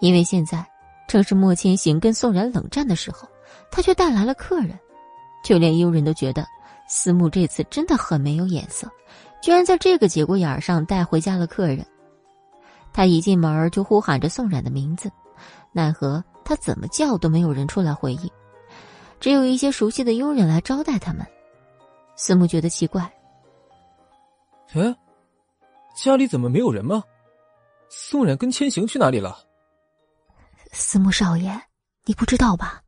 [0.00, 0.66] 因为现在
[1.06, 3.28] 正是莫千行跟宋然冷战的时候，
[3.70, 4.76] 他却带来了客人，
[5.44, 6.44] 就连佣人都觉得
[6.88, 8.90] 思慕这次真的很没有眼色，
[9.40, 11.86] 居然在这个节骨眼上带回家了客人。
[12.92, 15.08] 他一进门就呼喊着宋冉的名字，
[15.70, 18.28] 奈何他怎么叫都没有人出来回应，
[19.20, 21.24] 只有一些熟悉的佣人来招待他们。
[22.22, 23.02] 思慕觉得奇怪，
[24.74, 24.96] 哎。
[25.96, 27.02] 家里怎么没有人吗？
[27.88, 29.44] 宋冉跟千行去哪里了？
[30.70, 31.60] 思慕少爷，
[32.04, 32.80] 你不知道吧？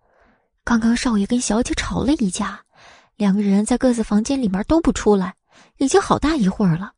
[0.62, 2.64] 刚刚少爷跟小姐吵了一架，
[3.16, 5.34] 两个人在各自房间里面都不出来，
[5.78, 6.92] 已经好大一会儿了。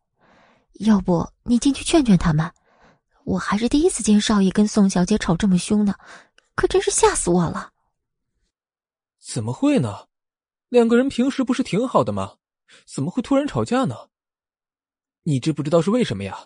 [0.81, 2.53] 要不你进去劝劝他们？
[3.25, 5.95] 我还是第一次见少爷跟宋小姐吵这么凶呢，
[6.55, 7.71] 可真是吓死我了。
[9.19, 10.01] 怎么会呢？
[10.69, 12.35] 两个人平时不是挺好的吗？
[12.93, 13.95] 怎么会突然吵架呢？
[15.23, 16.37] 你知不知道是为什么呀？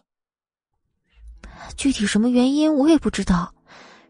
[1.76, 3.52] 具体什么原因我也不知道，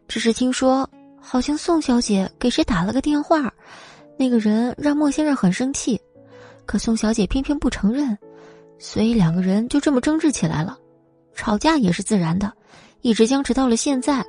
[0.07, 0.89] 只是听说
[1.21, 3.53] 好像宋小姐给谁打了个电话，
[4.17, 5.99] 那个人让莫先生很生气，
[6.65, 8.17] 可宋小姐偏偏不承认，
[8.79, 10.77] 所以两个人就这么争执起来了。
[11.33, 12.51] 吵架也是自然的，
[13.01, 14.25] 一直僵持到了现在，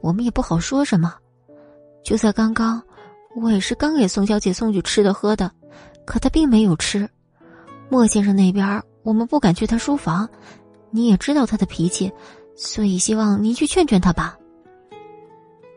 [0.00, 1.16] 我们也不好说什么。
[2.04, 2.82] 就在刚刚，
[3.34, 5.50] 我也是刚给宋小姐送去吃的喝的，
[6.04, 7.08] 可她并没有吃。
[7.88, 8.82] 莫先生那边。
[9.02, 10.28] 我们不敢去他书房，
[10.90, 12.12] 你也知道他的脾气，
[12.54, 14.36] 所以希望您去劝劝他吧。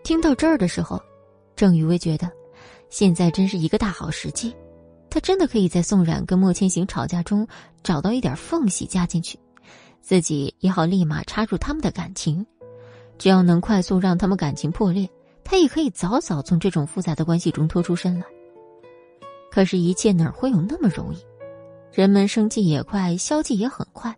[0.04, 1.02] 听到这儿的时候，
[1.56, 2.30] 郑雨薇觉得，
[2.90, 4.54] 现在真是一个大好时机，
[5.10, 7.48] 他真的可以在宋冉跟莫千行吵架中
[7.82, 9.40] 找到一点缝隙加进去，
[10.02, 12.46] 自己也好立马插入他们的感情。
[13.18, 15.10] 只要能快速让他们感情破裂，
[15.44, 18.26] 他也可以早早从这种复杂的关系中脱出身来。
[19.52, 21.18] 可是，一切哪会有那么容易？
[21.92, 24.16] 人们生气也快，消气也很快。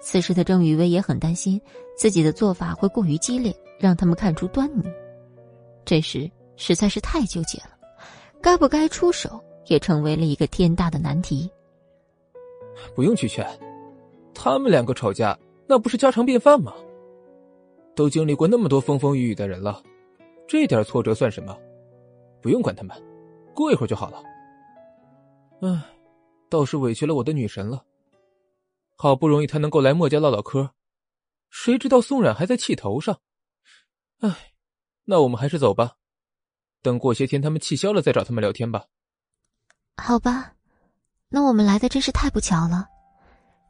[0.00, 1.60] 此时的郑雨薇也很担心
[1.96, 4.84] 自己的做法会过于激烈，让他们看出端倪。
[5.84, 7.70] 这时实在是太纠结了，
[8.40, 11.50] 该不该出手也成为了一个天大的难题。
[12.94, 13.46] 不用去劝，
[14.32, 16.72] 他们两个吵架那不是家常便饭吗？
[17.94, 19.82] 都经历过那么多风风雨雨的人了，
[20.50, 21.56] 这点挫折算什么？
[22.42, 23.00] 不用管他们，
[23.54, 24.20] 过一会儿就好了。
[25.62, 25.80] 唉。
[26.48, 27.84] 倒是委屈了我的女神了。
[28.96, 30.70] 好不容易她能够来墨家唠唠嗑，
[31.48, 33.20] 谁知道宋冉还在气头上。
[34.18, 34.50] 唉，
[35.04, 35.92] 那我们还是走吧，
[36.82, 38.86] 等过些天他们气消了再找他们聊天吧。
[39.98, 40.52] 好吧，
[41.28, 42.88] 那我们来的真是太不巧了。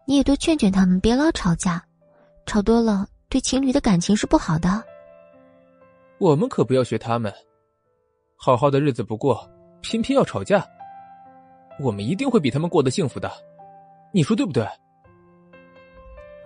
[0.06, 1.84] 你也多劝劝他们，别老吵架，
[2.46, 4.82] 吵多了对情侣的感情是不好的。
[6.20, 7.32] 我们可不要学他们，
[8.36, 9.40] 好好的日子不过，
[9.80, 10.62] 偏偏要吵架。
[11.80, 13.32] 我们一定会比他们过得幸福的，
[14.12, 14.68] 你说对不对？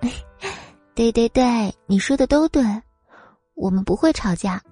[0.94, 2.62] 对对对，你说的都对，
[3.54, 4.62] 我们不会吵架，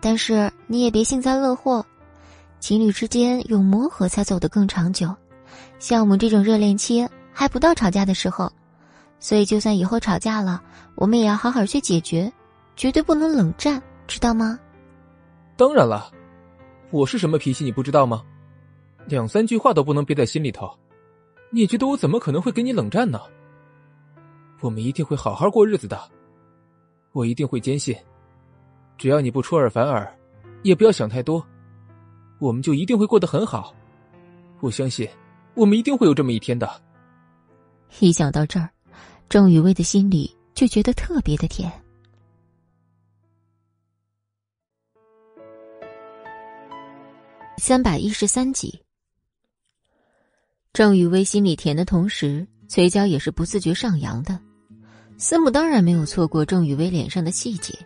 [0.00, 1.84] 但是你也别幸灾乐祸，
[2.60, 5.12] 情侣之间有磨合才走得更长久，
[5.80, 8.48] 像我们这种热恋期还不到吵架的时候，
[9.18, 10.62] 所以就算以后吵架了，
[10.94, 12.32] 我们也要好好去解决，
[12.76, 14.58] 绝对不能冷战，知道吗？
[15.56, 16.10] 当然了，
[16.90, 18.24] 我是什么脾气你不知道吗？
[19.06, 20.68] 两三句话都不能憋在心里头，
[21.50, 23.20] 你觉得我怎么可能会跟你冷战呢？
[24.60, 25.96] 我们一定会好好过日子的，
[27.12, 27.96] 我一定会坚信，
[28.98, 30.12] 只要你不出尔反尔，
[30.62, 31.46] 也不要想太多，
[32.40, 33.72] 我们就一定会过得很好。
[34.58, 35.08] 我相信，
[35.54, 36.68] 我们一定会有这么一天的。
[38.00, 38.68] 一想到这儿，
[39.28, 41.70] 郑雨薇的心里就觉得特别的甜。
[47.60, 48.80] 三百一十三集。
[50.72, 54.40] 郑雨薇心里甜的同时，嘴角也是不自觉上扬的。
[55.18, 57.78] 司母当然没有错过郑雨薇脸上的细节，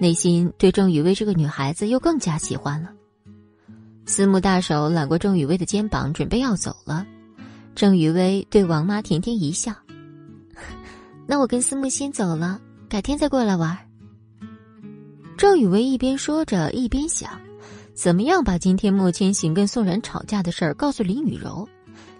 [0.00, 2.90] 内心对郑雨薇这个女孩子又更加喜欢了。
[4.06, 7.06] 司母大手揽过郑雨薇的肩膀，准备要走了。
[7.74, 9.74] 郑雨薇对王妈甜甜一笑
[11.28, 12.58] ：“那我跟司母先走了，
[12.88, 13.78] 改天再过来玩。”
[15.36, 17.38] 郑雨薇一边说着，一边想，
[17.94, 21.68] 怎么样把今天莫千行跟宋然吵架的事儿告诉林雨柔。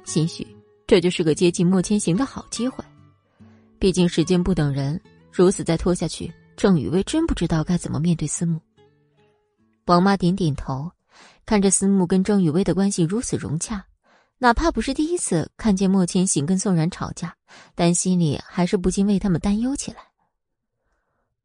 [0.05, 0.47] 兴许
[0.87, 2.85] 这就是个接近莫千行的好机会。
[3.79, 5.01] 毕竟时间不等人，
[5.33, 8.61] 如此再拖下去，郑雨薇真不知道该怎么面对思慕。
[9.87, 10.91] 王妈点点头，
[11.47, 13.85] 看着思慕跟郑雨薇的关系如此融洽，
[14.39, 17.35] 哪怕不是第一次看见莫千行跟宋冉吵架，
[17.75, 19.99] 但心里还是不禁为他们担忧起来。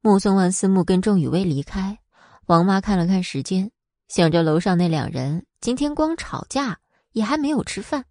[0.01, 1.97] 目送完思慕跟郑雨薇离开，
[2.45, 3.71] 王妈看了看时间，
[4.07, 6.77] 想着楼上那两人今天光吵架
[7.11, 8.05] 也还没有吃饭，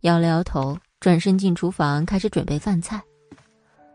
[0.00, 3.00] 摇了摇头，转身进厨房开始准备饭菜。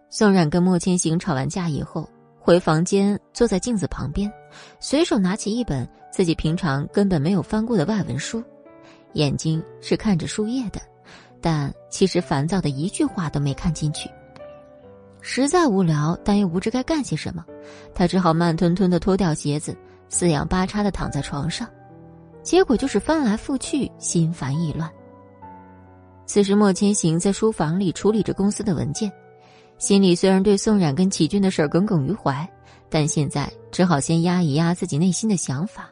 [0.07, 2.07] 宋冉跟莫千行吵完架以后，
[2.39, 4.31] 回房间坐在镜子旁边，
[4.79, 8.43] 随手拿起一本自己平常根本没有翻过的外文书，
[9.13, 10.79] 眼睛是看着书页的，
[11.41, 14.07] 但其实烦躁的一句话都没看进去。
[15.21, 17.43] 实在无聊，但又不知该干些什么，
[17.95, 19.75] 他只好慢吞吞的脱掉鞋子，
[20.17, 21.69] 四仰八叉的躺在床上，
[22.41, 24.89] 结果就是翻来覆去，心烦意乱。
[26.25, 29.11] 此时，莫千行在书房里处理着公司的文件。
[29.77, 32.49] 心里虽然对宋冉跟齐军的事儿耿耿于怀，
[32.89, 35.89] 但现在只好先压一压自己内心的想法。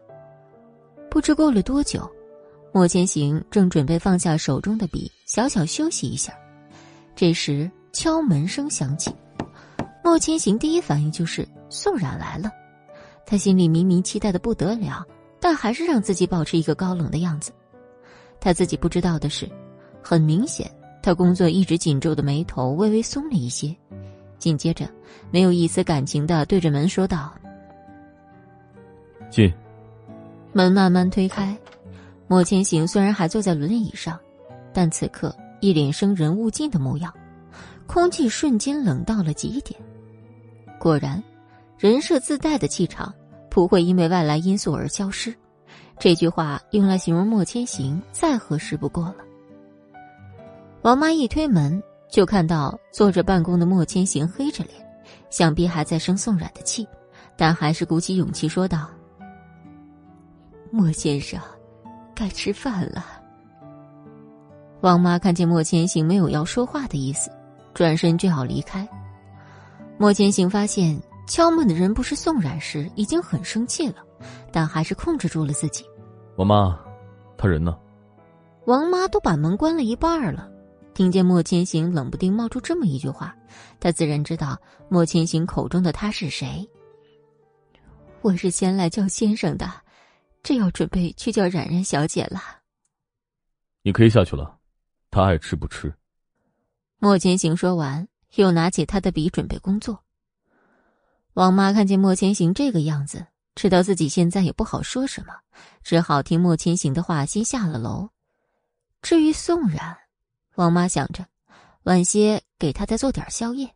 [1.12, 2.10] 不知过了多久，
[2.72, 6.34] 莫千行正准备放下手中的笔，小小休息一下，
[7.14, 9.14] 这时敲门声响起。
[10.02, 12.50] 莫千行第一反应就是宋冉来了，
[13.26, 15.06] 他心里明明期待的不得了，
[15.40, 17.52] 但还是让自己保持一个高冷的样子。
[18.40, 19.50] 他自己不知道的是，
[20.02, 20.70] 很明显。
[21.02, 23.76] 他工作一直紧皱的眉头微微松了一些，
[24.40, 24.88] 紧接着
[25.32, 27.34] 没有一丝感情的对着门说道
[29.30, 29.54] ：“进。”
[30.54, 31.58] 门慢慢推开，
[32.28, 34.18] 莫千行虽然还坐在轮椅上，
[34.72, 37.14] 但此刻一脸生人勿近的模样，
[37.86, 39.78] 空气瞬间冷到了极点。
[40.80, 41.22] 果然，
[41.84, 43.14] 人设自带的气场
[43.50, 45.36] 不会因为外来因素而消失，
[46.00, 49.16] 这句话用来形容莫千行再合适不过了。
[50.84, 54.76] 王妈一推门，就看到坐着办公的莫千行，黑着脸，
[55.30, 56.88] 想必还在生宋冉的气，
[57.36, 58.88] 但还是鼓起勇气说道
[60.72, 61.38] ：“莫先生，
[62.16, 63.06] 该吃饭了。”
[64.80, 67.30] 王妈看见莫千行没有要说话的意思，
[67.74, 68.88] 转身就要离开。
[69.98, 74.06] 莫千行发现敲门的人不是宋冉时，已经很生气了，
[74.52, 75.86] 但还是控制住了自己。
[76.38, 76.80] 王妈，
[77.38, 77.78] 他人呢？
[78.66, 80.50] 王妈都把门关了一半了。
[80.94, 83.36] 听见莫千行冷不丁冒出这么一句话，
[83.80, 84.56] 她自然知道
[84.90, 86.70] 莫千行口中的他是谁。
[88.22, 89.72] 我是先来叫先生的，
[90.44, 92.40] 这要准备去叫冉冉小姐了。
[93.82, 94.56] 你可以下去了，
[95.10, 95.92] 他爱吃不吃。
[97.00, 100.00] 莫千行说完，又拿起他的笔准备工作。
[101.34, 105.34] 王妈看见莫千行这个样子，知道自己现在也不好说什么，
[105.84, 108.10] 只好听莫千行的话，先下了楼。
[109.02, 109.98] 至于宋冉。
[110.56, 111.26] 王妈想着，
[111.84, 113.68] 晚些给他再做点宵夜。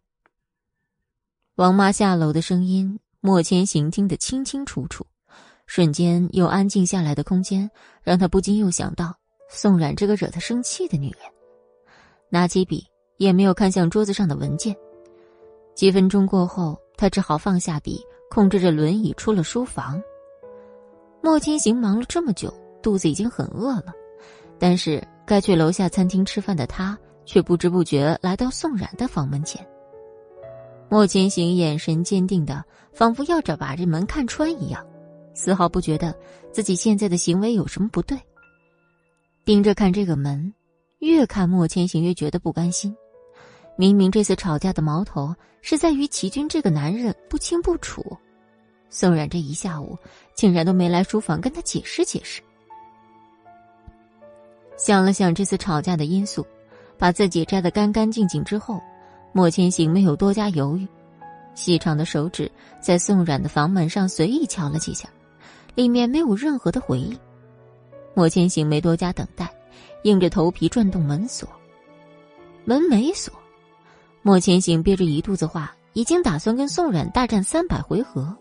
[1.56, 5.04] 王妈下楼的声音，莫千行听得清清楚楚，
[5.66, 7.68] 瞬间又安静下来的空间，
[8.04, 9.18] 让他不禁又想到
[9.50, 11.22] 宋冉这个惹他生气的女人。
[12.30, 12.86] 拿起笔，
[13.18, 14.76] 也没有看向桌子上的文件。
[15.74, 20.02] 几分钟过后，他只好放下笔，控制着轮椅出了书房。
[21.22, 23.94] 莫千行忙了这么久，肚子已经很饿了，
[24.60, 25.02] 但是。
[25.28, 29.68] 该去楼下餐厅吃饭的他，却不知不觉来到宋冉的房门前。
[30.90, 32.64] 莫千行眼神坚定的，
[32.94, 34.82] 仿佛要着把这门看穿一样，
[35.34, 36.18] 丝毫不觉得
[36.49, 38.18] 自己现在的行为有什么不对。
[39.44, 40.53] 盯着看这个门，
[40.99, 42.95] 越看莫千行越觉得不甘心。
[43.80, 48.04] 明明这次吵架的矛头是在于齐军这个男人不清不楚，
[48.90, 49.95] 宋冉这一下午
[50.34, 52.41] 竟然都没来书房跟他解释解释。
[54.78, 56.45] 想了想这次吵架的因素，
[56.98, 58.82] 把自己摘得干干净净之后，
[59.32, 60.88] 莫千行没有多加犹豫，
[61.54, 62.52] 细长的手指
[62.82, 65.08] 在宋冉的房门上随意敲了几下，
[65.76, 67.16] 里面没有任何的回应。
[68.16, 69.48] 莫千行没多加等待，
[70.02, 71.48] 硬着头皮转动门锁，
[72.66, 73.32] 门没锁。
[74.28, 78.36] 莫千行憋着一肚子话，已经打算跟宋冉大战三百回合，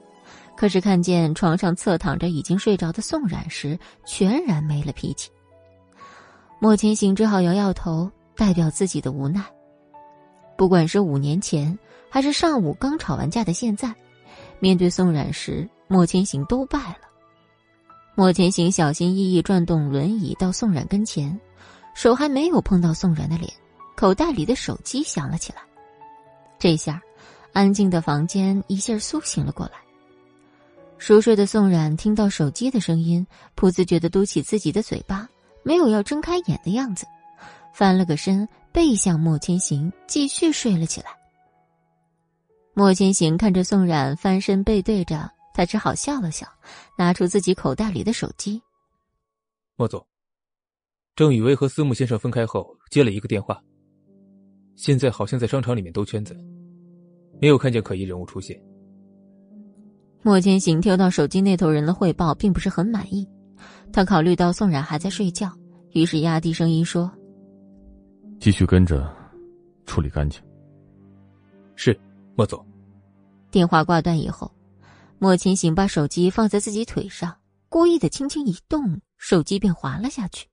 [0.57, 5.31] 可是看见床上侧躺着已经睡着的宋冉时，全然没了脾气。
[6.59, 9.41] 莫千行只好摇摇头，代表自己的无奈。
[10.59, 11.79] 不管是五年前，
[12.11, 13.95] 还是上午刚吵完架的现在，
[14.59, 17.07] 面对宋冉时，莫千行都败了。
[18.17, 21.41] 莫千行小心翼翼转动轮椅到宋冉跟前，
[21.95, 23.49] 手还没有碰到宋冉的脸，
[23.95, 25.61] 口袋里的手机响了起来。
[26.59, 27.01] 这下，
[27.53, 29.73] 安静的房间一下苏醒了过来。
[30.99, 35.29] 熟睡的宋冉听到手机的声音，不自觉的嘟起自己的嘴巴。
[35.63, 37.05] 没有要睁开眼的样子，
[37.75, 41.09] 翻了个身，背向莫千行，继续睡了起来。
[42.73, 46.47] 莫千行看着宋冉翻身背对着他，只好笑了笑，
[46.97, 48.63] 拿出自己口袋里的手机。
[49.75, 50.07] 莫总，
[51.17, 53.61] 郑雨薇和司慕先生分开后接了一个电话，
[54.77, 56.37] 现在好像在商场里面兜圈子，
[57.41, 58.61] 没有看见可疑人物出现。
[60.23, 63.27] 莫千行听到手机那头人的汇报，并不是很满意。
[63.93, 65.51] 他考虑到宋冉还在睡觉，
[65.93, 67.11] 于是压低声音说
[68.39, 69.11] ：“继续跟着，
[69.87, 70.41] 处理干净。”
[71.75, 71.99] 是，
[72.35, 72.65] 莫总。
[73.51, 74.51] 电话挂断以后，
[75.19, 77.35] 莫千行把手机放在自己腿上，
[77.69, 80.47] 故意的轻轻一动，手机便滑了下去。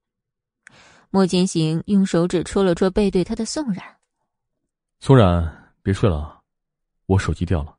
[1.10, 3.84] 莫千行用手指戳了戳背对他的宋冉
[5.06, 6.40] ：“宋冉，别睡了，
[7.08, 7.76] 我手机掉了。”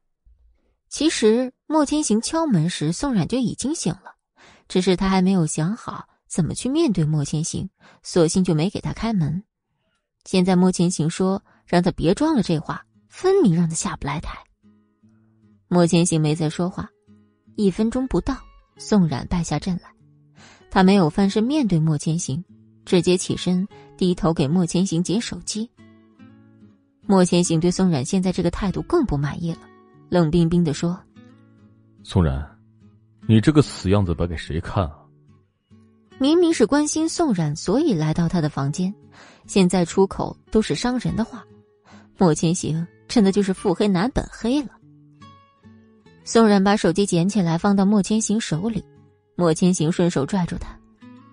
[0.91, 4.15] 其实莫千行敲门时，宋冉就已经醒了。
[4.69, 7.71] 只是他还没有想好怎么去面对莫千行，
[8.03, 9.43] 索性就没给他开门。
[10.27, 14.39] 现在莫千行说让他别装了，这话分明让他下不来台。
[15.67, 16.91] 莫千行没再说话，
[17.57, 18.37] 一分钟不到，
[18.77, 19.91] 宋冉败下阵来。
[20.71, 22.45] 他没有翻身面对莫千行，
[22.85, 25.71] 直接起身低头给莫千行捡手机。
[27.07, 29.61] 莫千行对宋冉现在这个态度更不满意了，
[30.09, 30.99] 冷冰冰的说
[32.03, 32.45] ：“宋冉。”
[33.27, 34.99] 你这个死样子摆给谁看啊？
[36.19, 38.95] 明明是关心宋冉，所以来到他的房间，
[39.47, 41.45] 现在出口都是伤人的话。
[42.19, 44.69] 莫千行真的就是腹黑男本黑了。
[46.23, 48.85] 宋冉把手机捡起来放到莫千行手里，
[49.37, 50.69] 莫千行顺手拽住他，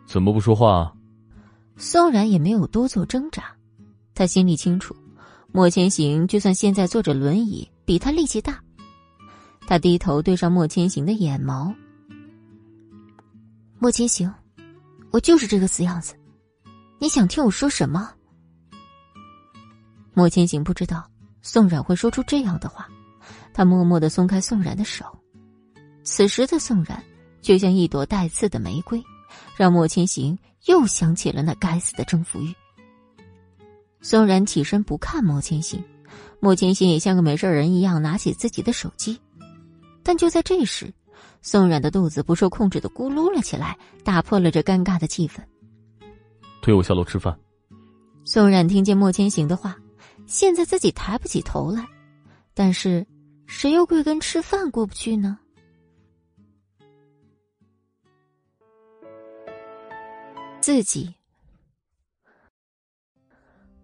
[0.05, 0.93] 怎么不说话？
[1.75, 3.43] 宋冉也没有多做挣扎，
[4.15, 4.95] 他心里清楚，
[5.53, 8.61] 莫千行就算现在坐着轮椅，比他力气大。
[9.67, 11.73] 他低头对上莫千行的眼眸。
[13.77, 14.33] 莫千行，
[15.11, 16.13] 我就是这个死样子，
[16.99, 18.11] 你想听我说什么？
[20.13, 21.09] 莫千行不知道
[21.41, 22.87] 宋冉会说出这样的话，
[23.53, 25.05] 他默默的松开宋冉的手。
[26.03, 27.03] 此时的宋冉
[27.41, 29.03] 就像一朵带刺的玫瑰，
[29.57, 32.53] 让莫千行又想起了那该死的征服欲。
[34.01, 35.83] 宋冉起身不看莫千行，
[36.39, 39.19] 莫千行也像个没事人一样拿起自己的手机。
[40.03, 40.91] 但就在这时，
[41.43, 45.39] 宋冉的肚子不受控制的咕噜了起来，打破了这尴尬的气氛。
[46.61, 47.37] 推我下楼吃饭。
[48.25, 49.77] 宋冉听见莫千行的话，
[50.25, 51.85] 现在自己抬不起头来，
[52.53, 53.05] 但是
[53.45, 55.37] 谁又会跟吃饭过不去呢？
[60.59, 61.13] 自己。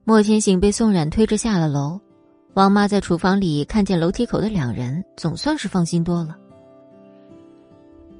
[0.07, 1.99] 莫千行被宋冉推着下了楼。
[2.53, 6.37] 王妈在厨房里看见楼梯口的两人，总算是放心多了。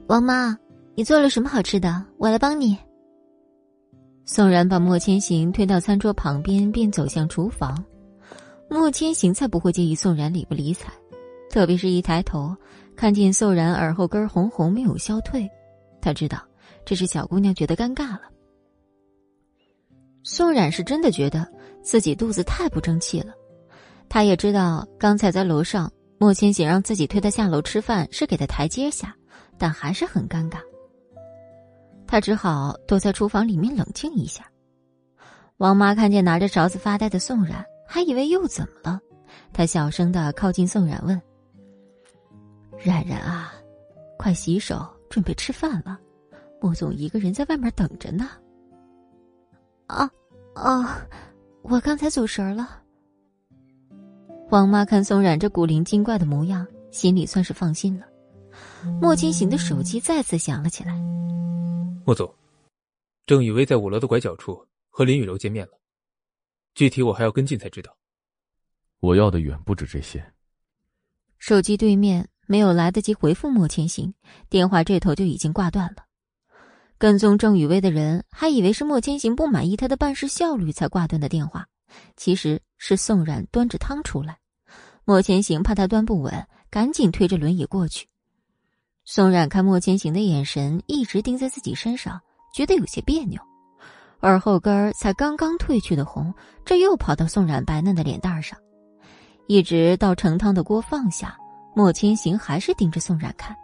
[0.08, 0.54] 王妈，
[0.96, 2.04] 你做了什么好吃的？
[2.18, 2.78] 我来帮你。
[4.26, 7.82] 宋然把莫千行推到餐桌旁边，便走向厨房。
[8.70, 10.92] 莫千行才不会介意宋然理不理睬，
[11.50, 12.54] 特别是一抬头
[12.98, 15.50] 看见宋然耳后根红红没有消退，
[16.02, 16.38] 他知道
[16.84, 18.24] 这是小姑娘觉得尴尬了。
[20.22, 21.50] 宋冉是真的觉得
[21.88, 23.34] 自己肚子太不争气了。
[24.10, 29.16] 他也知道刚才在楼上，莫千行让自己推他下楼吃饭是给他台阶下，
[29.58, 30.58] 但还是很尴尬。
[32.06, 34.46] 他只好躲在厨房里面冷静一下。
[35.58, 39.00] 王妈看见拿着勺子发呆的宋冉，还以为又怎么了，
[39.54, 41.20] 她小声的靠近宋冉问
[42.84, 43.54] ：“冉冉啊，
[44.18, 45.98] 快洗手，准备吃饭了。
[46.60, 48.30] 莫总一个人在外面等着呢。”
[49.88, 50.10] 啊，
[50.56, 50.86] 哦，
[51.70, 52.82] 我刚才走神了。
[54.50, 58.06] 王妈看宋冉这古灵精怪的模样，心里算是放心了。
[59.02, 60.98] 莫千行的手机再次响了起来。
[62.06, 62.34] 莫总，
[63.26, 65.74] 郑雨薇在五楼的拐角处和林雨柔见面了，
[66.74, 67.96] 具体我还要跟进才知道。
[69.02, 70.34] 我要的远不止这些。
[71.38, 74.14] 手机对面没有来得及回复莫千行，
[74.50, 76.07] 电话这头就已经挂断了。
[77.00, 81.68] 跟踪郑雨薇的人还以为是莫千行不满意他的办事效率才挂断的电话。
[82.16, 84.40] 其实是宋冉端着汤出来，
[85.06, 88.08] 莫千行怕他端不稳，赶紧推着轮椅过去。
[89.06, 92.20] 宋冉看莫千行的眼神一直盯在自己身上，
[92.54, 93.40] 觉得有些别扭，
[94.22, 96.34] 耳后根才刚刚褪去的红，
[96.66, 98.58] 这又跑到宋冉白嫩的脸蛋上。
[99.48, 101.38] 一直到盛汤的锅放下，
[101.74, 103.56] 莫千行还是盯着宋冉看。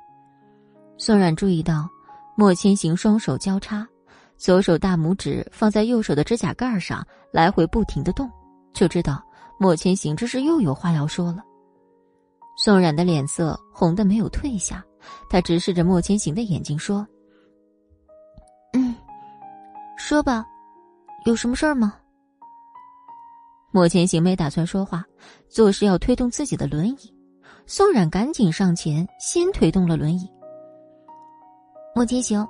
[0.97, 1.89] 宋冉注意到
[2.35, 3.87] 莫千行双手交叉。
[4.35, 8.29] 左手大拇指放在右手的指甲盖上，来回不停的动，
[8.73, 9.23] 就知道
[9.57, 11.43] 莫千行这是又有话要说了。
[12.57, 14.83] 宋冉的脸色红的没有退下，
[15.29, 17.07] 他直视着莫千行的眼睛说
[18.73, 18.93] ：“嗯，
[19.97, 20.45] 说吧，
[21.25, 21.95] 有什么事儿吗？”
[23.71, 25.05] 莫千行没打算说话，
[25.47, 27.15] 做事要推动自己的轮椅。
[27.65, 30.29] 宋冉赶紧上前，先推动了轮椅。
[31.95, 32.45] 莫千行，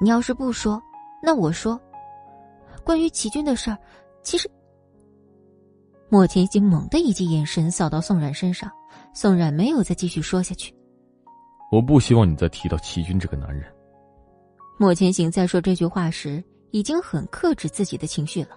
[0.00, 0.80] 你要是不说，
[1.20, 1.78] 那我说。
[2.84, 3.78] 关于齐军的事儿，
[4.22, 4.48] 其实……
[6.08, 8.70] 莫千行猛地一记眼神扫到宋冉身上，
[9.12, 10.72] 宋冉没有再继续说下去。
[11.72, 13.64] 我不希望你再提到齐军这个男人。
[14.78, 18.56] 莫千行在说这句话时，已经很克制自己的情绪了。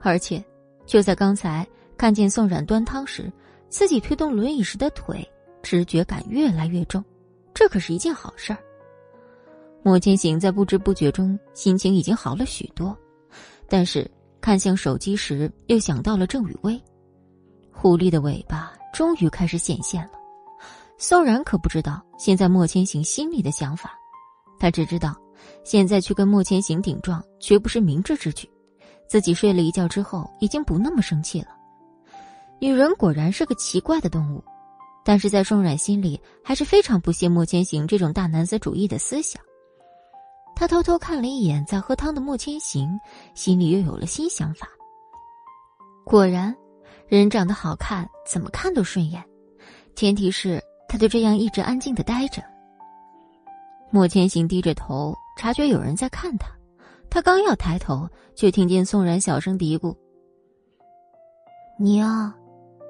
[0.00, 0.44] 而且，
[0.86, 1.66] 就在刚才
[1.96, 3.32] 看见宋冉端汤时，
[3.68, 5.26] 自己推动轮椅时的腿
[5.62, 7.02] 直觉感越来越重，
[7.54, 8.58] 这可是一件好事儿。
[9.82, 12.96] 莫千行在不知不觉中心情已经好了许多，
[13.68, 14.10] 但是
[14.40, 16.80] 看向手机时又想到了郑雨薇，
[17.72, 20.10] 狐狸的尾巴终于开始显现了。
[20.98, 23.92] 宋然可不知道现在莫千行心里的想法，
[24.58, 25.16] 他只知道
[25.64, 28.50] 现在去跟莫千行顶撞绝不是明智之举。
[29.06, 31.48] 自己睡了一觉之后已经不那么生气了。
[32.60, 34.42] 女人果然是个奇怪的动物，
[35.04, 39.40] 但是在宋冉心里还是非常不屑莫千行这种大男子主义的思想。
[40.58, 42.98] 他偷偷看了一眼在喝汤的莫千行，
[43.32, 44.66] 心里又有了新想法。
[46.04, 46.52] 果然，
[47.06, 49.24] 人长得好看，怎么看都顺眼，
[49.94, 52.42] 前提是他就这样一直安静的待着。
[53.92, 56.48] 莫千行低着头，察觉有人在看他，
[57.08, 59.94] 他刚要抬头，却听见宋然小声嘀咕
[61.78, 62.34] ：“你啊，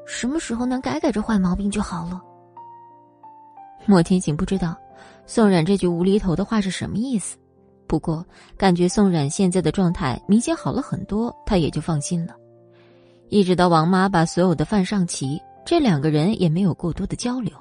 [0.06, 2.18] 什么时候能改改这坏毛病就好了。”
[3.84, 4.74] 莫千行不知道
[5.26, 7.36] 宋冉这句无厘头的话是什么意思。
[7.88, 8.24] 不过，
[8.56, 12.36] 感觉宋冉现在的状态明显好了很多，他也就放心了。
[13.30, 17.52] 一直到王妈把所有的饭上齐，这两个人也没有过多的交流。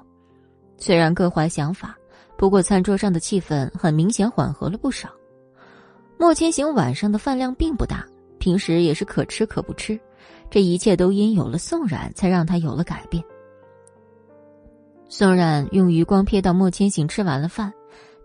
[0.77, 1.97] 虽然各怀想法，
[2.37, 5.09] 不过餐桌上的气氛很明显缓和了不少。
[6.19, 8.05] 莫千行晚上的饭量并不大，
[8.37, 9.99] 平时也是可吃可不吃，
[10.49, 13.23] 这一切都因有了宋冉，才让他有了改变。
[15.09, 17.71] 宋冉用余光瞥到莫千行吃完了饭。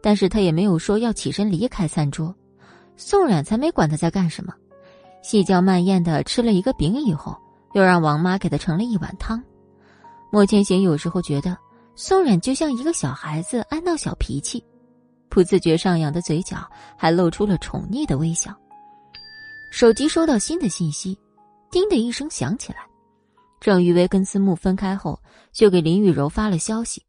[0.03, 2.35] 但是他也没有说要起身离开餐桌，
[2.97, 4.53] 宋冉才没管他在干什么，
[5.23, 7.37] 细嚼慢咽的吃了一个饼以后，
[7.73, 9.43] 又让王妈给他盛了一碗汤。
[10.33, 11.57] 莫千行有时候觉得
[11.95, 14.65] 宋冉就像一个小孩子爱闹小脾气，
[15.29, 16.57] 不自觉上扬的嘴角
[16.97, 18.53] 还露出了宠溺的微笑。
[19.71, 21.19] 手机收到新的信息，
[21.71, 22.79] 叮的一声响起来，
[23.61, 25.19] 郑玉薇跟思慕分开后，
[25.53, 27.03] 就给林雨柔发了消息。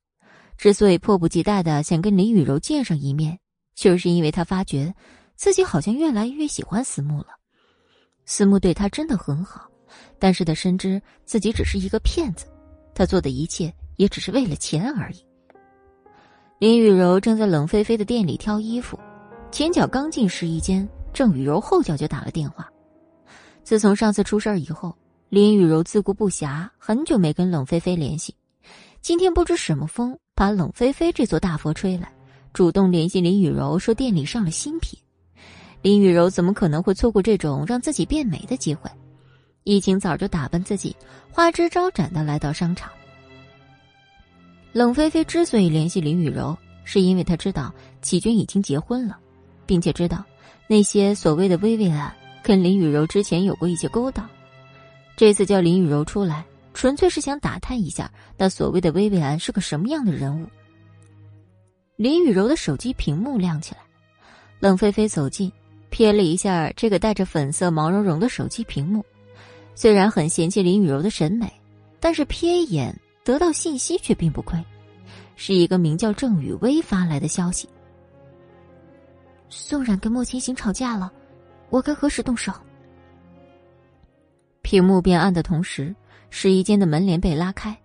[0.58, 3.38] 之所以迫不及待的想跟林雨柔见上一面，
[3.76, 4.94] 就是因为他发觉
[5.36, 7.28] 自己好像越来越喜欢思慕了。
[8.26, 9.70] 思慕对他真的很好，
[10.18, 12.46] 但是他深知自己只是一个骗子，
[12.96, 15.18] 他做的一切也只是为了钱而已。
[16.60, 18.98] 林雨柔正在冷菲菲的店里挑衣服，
[19.52, 22.72] 前脚刚进试衣间，郑雨柔后脚就打了电话。
[23.64, 24.96] 自从上次出事以后，
[25.28, 28.34] 林雨柔自顾不暇，很久没跟冷菲菲联系。
[29.02, 30.18] 今天不知什么风。
[30.36, 32.12] 把冷菲菲这座大佛吹来，
[32.54, 34.98] 主动联系林雨柔说店里上了新品。
[35.82, 38.90] 林雨柔怎么可能会错过这种让自己变美的机会？
[39.64, 40.96] 一清早就打扮自己，
[41.32, 42.92] 花枝招展的来到商场。
[44.72, 49.18] 冷菲菲之所以联系林雨柔，是因为她知道启军已经结婚了，
[49.68, 50.26] 并且知道
[50.68, 52.12] 那些所谓的薇薇安
[52.42, 54.28] 跟林雨柔之前有过一些勾当。
[55.16, 56.44] 这次叫林雨柔出来。
[56.74, 60.48] 纯粹是想打探一下，那所谓的薇薇安是个什么样的人物。
[61.95, 63.82] 林雨柔的手机屏幕亮起来，
[64.60, 65.52] 冷菲菲走近，
[65.91, 69.06] 瞥了一下这个带着粉色毛茸茸的手机屏幕。
[69.76, 71.52] 虽然很嫌弃林雨柔的审美，
[72.00, 74.60] 但是瞥一眼得到信息却并不亏，
[75.36, 77.70] 是一个名叫郑雨薇发来的消息。
[79.50, 81.14] 宋冉跟莫千行吵架了，
[81.70, 82.52] 我该何时动手？
[84.64, 85.95] 屏幕变暗的同时。
[86.36, 87.78] 试衣间的门帘被拉开，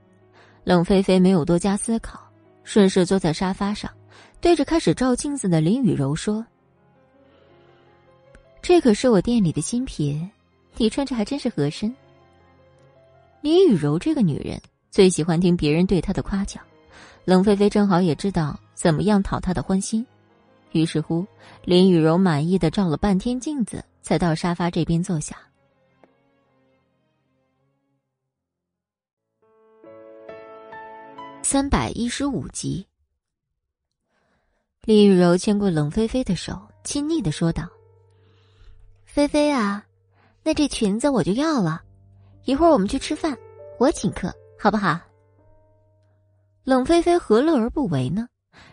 [0.65, 2.19] 冷菲菲没有多加思考，
[2.65, 3.91] 顺势坐在沙发上，
[4.41, 6.43] 对着开始照镜子的林雨柔说
[8.63, 10.29] ：“这可是我店里的新品，
[10.79, 11.95] 你穿着还真是合身。”
[13.43, 14.59] 林雨柔这个女人
[14.91, 16.65] 最喜欢听别人对她的夸奖，
[17.27, 20.05] 冷菲菲正好也知道怎么样讨她的欢心，
[20.73, 21.27] 于是乎，
[21.67, 25.37] 林雨柔满意的照了半天镜子，才到沙发这边坐下。
[31.51, 32.87] 三百一十五集，
[34.83, 37.67] 李雨柔牵过冷菲菲的手，亲昵的说道
[39.07, 39.83] ：“菲菲啊，
[40.43, 41.83] 那这裙子我就要了，
[42.45, 43.35] 一会儿我们去吃饭，
[43.79, 44.31] 我请客，
[44.61, 45.01] 好不好？”
[46.65, 48.29] 冷菲菲何乐而不为呢？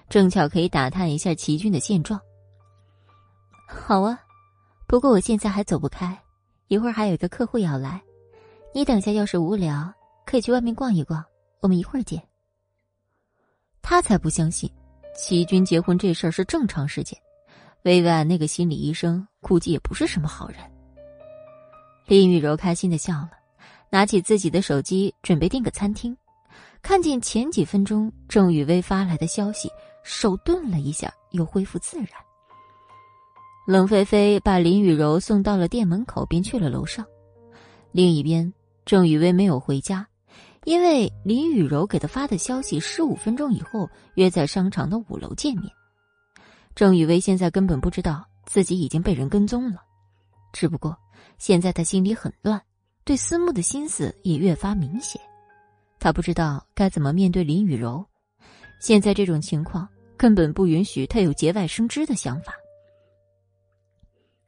[0.09, 2.19] 正巧可以打探一下齐军的现状。
[3.69, 4.19] 好啊，
[4.85, 6.21] 不过我现在还走不开，
[6.67, 8.03] 一会儿还有一个客户要来，
[8.73, 9.89] 你等下要是无聊，
[10.25, 11.23] 可以去外面逛一逛。
[11.61, 12.21] 我们一会儿见。
[13.87, 14.67] 他才不相信，
[15.15, 17.15] 齐军结婚这事儿是正常事件。
[17.83, 20.57] 薇薇安那个心理医生估计也不是什么好人。
[22.07, 23.29] 林雨柔开心的笑了，
[23.91, 26.17] 拿起自己的手机准备订个餐厅，
[26.81, 29.69] 看见前几分钟郑雨薇发来的消息，
[30.03, 32.09] 手顿了一下，又恢复自然。
[33.67, 37.05] 冷菲菲把林雨柔送到了店门口，便去了楼上。
[37.91, 38.51] 另一边。
[38.83, 40.07] 郑雨薇没有回家，
[40.65, 45.71] 因为林雨柔给他发的消息，十五分钟以后约在商场的五楼见面。
[46.73, 49.81] 郑雨薇现在根本不知道自己已经被人跟踪了，
[50.51, 50.97] 只不过
[51.37, 52.61] 现在他心里很乱，
[53.03, 55.21] 对思慕的心思也越发明显。
[55.99, 58.03] 他不知道该怎么面对林雨柔，
[58.81, 59.87] 现在这种情况
[60.17, 62.53] 根本不允许他有节外生枝的想法。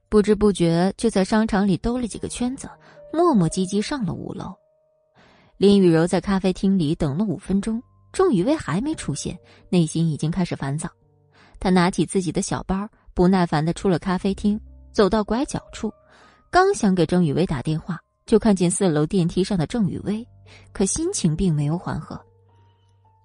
[0.10, 2.68] 不知不觉就在商场里兜了几个圈子。
[3.14, 4.54] 磨磨唧唧上了五楼，
[5.58, 7.82] 林雨柔在咖啡厅里等了五分钟，
[8.14, 9.38] 郑雨薇还没出现，
[9.70, 10.88] 内心已经开始烦躁。
[11.60, 14.60] 她拿起自己的小包，不耐烦的出了咖啡厅，
[14.92, 15.92] 走到拐角处，
[16.52, 20.24] 刚想给郑雨薇打电话，就看见四楼电梯上的郑雨薇，
[20.72, 22.20] 可心情并没有缓和。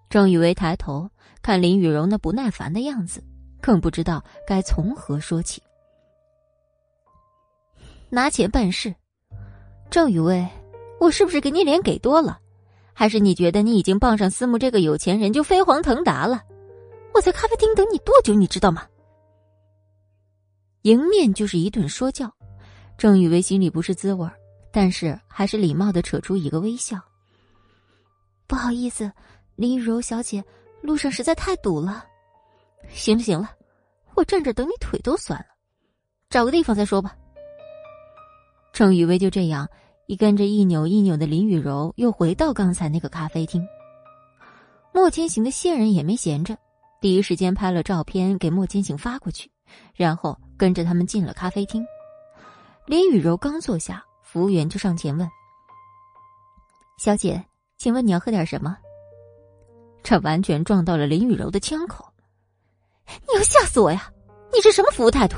[0.08, 1.08] 郑雨薇抬头
[1.42, 3.22] 看林雨柔那不耐烦的样子，
[3.60, 5.62] 更不知道该从何说起。
[8.08, 8.94] 拿钱办事。
[9.90, 10.48] 郑雨薇，
[11.02, 12.38] 我是不是给你脸给多了？
[12.92, 16.40] 还是你觉得你已经傍上思慕这个有钱人就飞黄腾达了？
[17.12, 18.86] 我在咖啡厅等你多久，你知道吗？
[20.82, 22.32] 迎面就是一顿说教，
[22.96, 24.30] 郑雨薇心里不是滋味
[24.70, 26.96] 但是还是礼貌的扯出一个微笑。
[28.46, 29.10] 不好意思，
[29.56, 30.44] 林雨柔小姐，
[30.82, 32.06] 路上实在太堵了。
[32.90, 33.50] 行了行了，
[34.14, 35.46] 我站着等你腿都酸了，
[36.30, 37.16] 找个地方再说吧。
[38.72, 39.68] 郑雨薇就这样。
[40.06, 43.66] 一跟着一扭一扭的林雨柔又回到刚才那个咖啡厅。
[44.92, 46.56] 莫千行的线人也没闲着，
[47.00, 49.50] 第一时间拍了照片给莫千行发过去，
[49.94, 51.84] 然后跟着他们进了咖啡厅。
[52.84, 55.26] 林雨柔刚坐下，服务员就上前问
[56.98, 57.42] ：“小姐，
[57.78, 58.76] 请问你要喝点什么？”
[60.02, 62.04] 这完全撞到了林雨柔的枪口。
[63.06, 64.12] 你要吓死我呀！
[64.52, 65.36] 你是什么服务态度？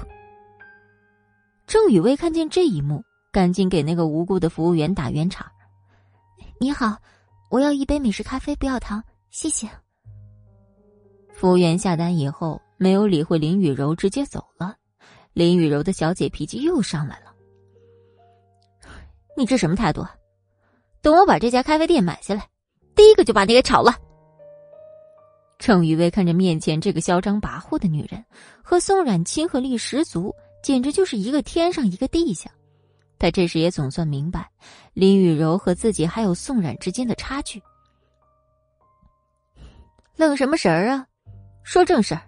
[1.66, 3.04] 郑雨薇看见这一幕。
[3.34, 5.44] 赶紧给那个无辜的服务员打圆场。
[6.60, 6.96] 你好，
[7.50, 9.68] 我要一杯美式咖啡，不要糖，谢谢。
[11.32, 14.76] 服务员下单以后，没有理会林雨柔，直接走了。
[15.32, 17.34] 林雨柔的小姐脾气又上来了。
[19.36, 20.06] 你这什么态度？
[21.02, 22.48] 等我把这家咖啡店买下来，
[22.94, 23.96] 第一个就把你给炒了。
[25.58, 28.24] 郑雨薇看着面前这个嚣张跋扈的女人，
[28.62, 30.32] 和宋冉亲和力十足，
[30.62, 32.48] 简直就是一个天上一个地下。
[33.18, 34.50] 他这时也总算明白，
[34.92, 37.62] 林雨柔和自己还有宋冉之间的差距。
[40.16, 41.06] 愣什么神儿啊？
[41.62, 42.22] 说正事儿。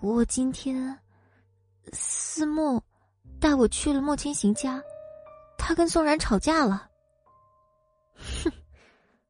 [0.00, 0.96] 我今天，
[1.92, 2.82] 思慕
[3.40, 4.82] 带我去了莫千行家，
[5.56, 6.88] 他跟宋冉吵架了。
[8.14, 8.52] 哼，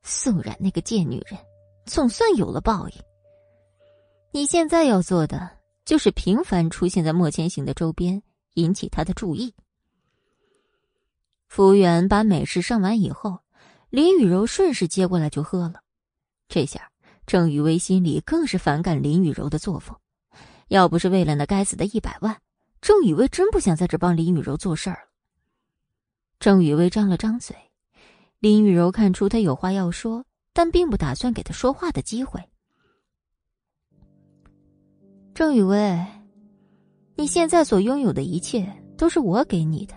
[0.03, 1.39] 宋冉那个贱女人，
[1.87, 3.03] 总算有了报应。
[4.33, 5.49] 你现在要做的，
[5.85, 8.23] 就是频繁出现在莫千行的周边。
[8.57, 9.55] 引起他的注意。
[11.49, 13.39] 服务员把美式上完以后，
[13.89, 15.83] 林雨柔顺势接过来就喝了。
[16.49, 16.91] 这下
[17.27, 19.97] 郑雨薇心里更是反感林雨柔的作风。
[20.69, 22.43] 要不是为了那该死的一百万，
[22.81, 25.09] 郑雨薇真不想在这帮林雨柔做事儿。
[26.41, 27.57] 郑雨薇张了张嘴，
[28.41, 32.43] 林雨柔看出他有话要说，但并不打算给他说话的机会。
[35.35, 36.16] 郑雨薇。
[37.19, 39.95] 你现在所拥有的一切都是我给你的，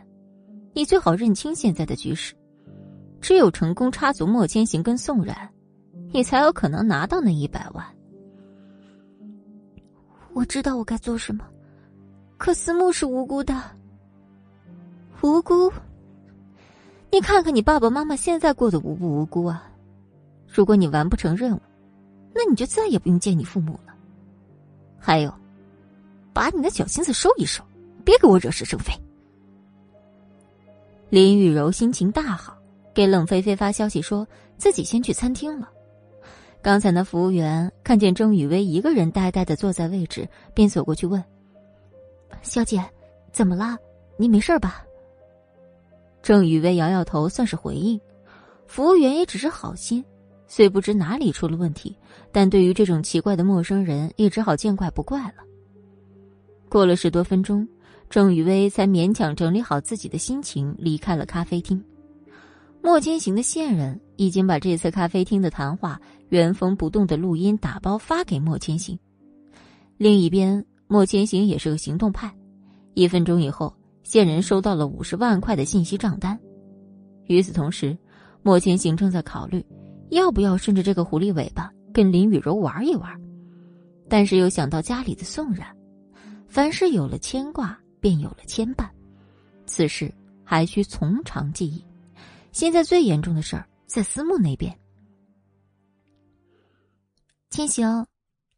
[0.73, 2.33] 你最好认清现在的局势。
[3.19, 5.35] 只有成功插足莫千行跟宋冉，
[6.13, 7.85] 你才有可能拿到那一百万。
[10.31, 11.45] 我知道我该做什么，
[12.37, 13.61] 可思慕是无辜的。
[15.21, 15.69] 无辜？
[17.11, 19.69] 你看看你爸爸妈妈现在过得无不无辜啊！
[20.47, 21.59] 如果你完不成任务，
[22.33, 23.93] 那你就再也不用见你父母了。
[24.97, 25.33] 还有。
[26.39, 27.61] 把你的小心思收一收，
[28.05, 28.93] 别给我惹是生非。
[31.09, 32.57] 林雨柔心情大好，
[32.93, 34.25] 给冷菲菲发消息说
[34.57, 35.69] 自己先去餐厅了。
[36.61, 41.21] 刚才那服务员看见郑雨薇一个人呆呆的坐在位置，便走过去问
[42.41, 42.81] ：“小姐，
[43.33, 43.77] 怎么了？
[44.15, 44.85] 你没事吧？”
[46.23, 47.99] 郑雨薇摇摇头，算是回应。
[48.65, 50.01] 服务员也只是好心，
[50.47, 51.97] 虽不知哪里出了问题，
[52.31, 55.48] 但对于这种奇怪的陌生人，也只好见怪不怪了。
[56.69, 57.67] 过了十多分钟，
[58.09, 61.83] 郑雨薇才勉强整理好自己的心情，离开了咖啡厅。
[62.81, 68.97] 莫千行的线人已经把这次咖啡厅的谈话原封不动的录音打包发给莫千行。
[69.97, 72.33] 另一边，莫千行也是个行动派，
[72.93, 76.39] 一分钟以后，线人收到了五十万块的信息账单。
[77.25, 77.97] 与此同时，
[78.43, 79.65] 莫千行正在考虑
[80.11, 83.11] 要不要顺着这个狐狸尾巴跟林雨柔玩一玩，
[84.07, 85.67] 但是又想到家里的宋冉，
[86.49, 87.79] 凡事有了牵挂。
[88.01, 88.89] 便有了牵绊，
[89.65, 90.09] 此事
[90.45, 91.85] 还需从长计议。
[92.53, 94.73] 现在最严重的事儿在思慕那边。
[97.49, 98.07] 千行，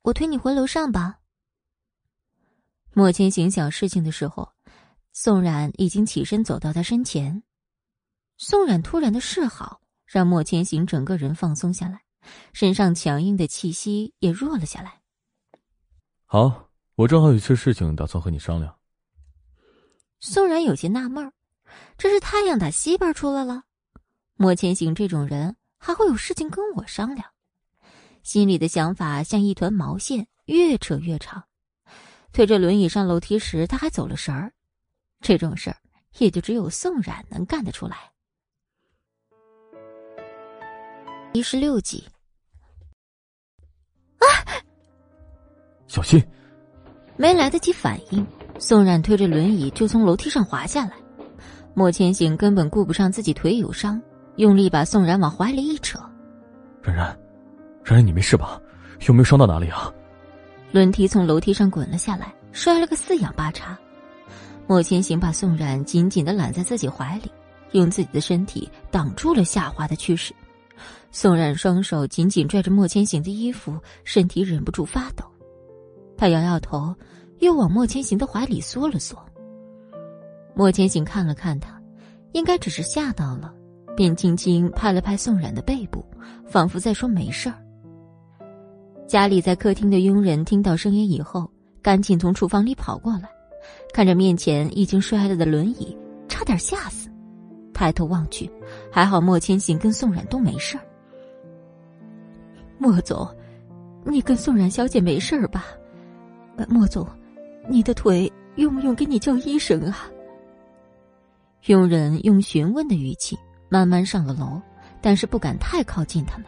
[0.03, 1.17] 我推你回楼上吧。
[2.93, 4.47] 莫千行想事情的时候，
[5.11, 7.41] 宋冉已经起身走到他身前。
[8.37, 11.99] 宋冉突然的示好，让莫千行整个人放松下来，
[12.53, 15.01] 身上强硬的气息也弱了下来。
[16.27, 18.77] 好，我正好有些事情打算和你商量。
[20.19, 21.33] 宋然有些纳闷儿，
[21.97, 23.63] 这是太阳打西边出来了？
[24.35, 27.27] 莫千行这种人还会有事情跟我商量？
[28.23, 31.43] 心里的想法像一团毛线，越扯越长。
[32.33, 34.53] 推着轮椅上楼梯时，他还走了神儿。
[35.21, 35.77] 这种事儿
[36.17, 38.11] 也就只有宋冉能干得出来。
[41.33, 42.07] 一十六集，
[44.19, 44.25] 啊！
[45.87, 46.23] 小心！
[47.17, 48.25] 没来得及反应。
[48.59, 50.93] 宋冉推着轮椅就从楼梯上滑下来，
[51.73, 53.99] 莫千行根本顾不上自己腿有伤，
[54.35, 55.99] 用力把宋冉往怀里一扯。
[56.83, 57.05] 冉冉，
[57.83, 58.61] 冉冉，你没事吧？
[59.07, 59.91] 有没有伤到哪里啊？
[60.71, 63.77] 轮梯从楼梯上滚了下来，摔了个四仰八叉。
[64.67, 67.31] 莫千行把宋冉紧紧的揽在自己怀里，
[67.71, 70.33] 用自己的身体挡住了下滑的趋势。
[71.11, 75.25] 宋冉双手紧紧拽着莫千行的衣服，身体忍不住发抖。
[76.21, 76.95] 他摇摇头。
[77.39, 79.17] 又往莫千行的怀里缩了缩。
[80.53, 81.81] 莫千行看了看他，
[82.33, 83.51] 应该只是吓到了，
[83.97, 86.05] 便轻轻拍了拍宋冉的背部，
[86.45, 87.55] 仿佛在说没事儿。
[89.07, 91.49] 家里在客厅的佣人听到声音以后，
[91.81, 93.27] 赶紧从厨房里跑过来，
[93.91, 95.97] 看着面前已经摔了的轮椅，
[96.29, 97.09] 差点吓死。
[97.73, 98.47] 抬头望去，
[98.91, 100.83] 还好莫千行跟宋冉都没事儿。
[102.77, 103.27] 莫总，
[104.05, 105.65] 你跟宋冉小姐没事儿吧？
[106.69, 107.07] 莫总。
[107.69, 110.09] 你的腿用不用给你叫医生啊？
[111.67, 113.37] 佣人用询问的语气
[113.69, 114.59] 慢慢上了楼，
[114.99, 116.47] 但是不敢太靠近他们。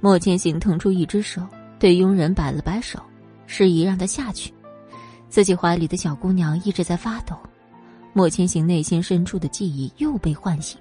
[0.00, 1.46] 莫千行腾出一只手，
[1.78, 3.00] 对佣人摆了摆手，
[3.46, 4.52] 示意让他下去。
[5.30, 7.34] 自己怀里的小姑娘一直在发抖，
[8.12, 10.78] 莫千行内心深处的记忆又被唤醒。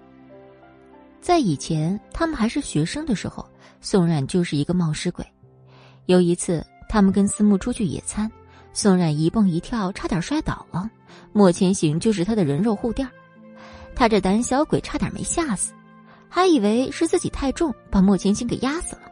[1.22, 3.48] 在以前他们还是学生的时候，
[3.80, 5.26] 宋冉就是一个冒失鬼。
[6.08, 8.30] 有一次，他们跟思慕出去野餐。
[8.74, 10.90] 宋冉一蹦一跳，差点摔倒了。
[11.32, 13.08] 莫千行就是他的人肉护垫
[13.96, 15.74] 他这胆小鬼差点没吓死，
[16.28, 19.04] 还以为是自己太重把莫千行给压死了。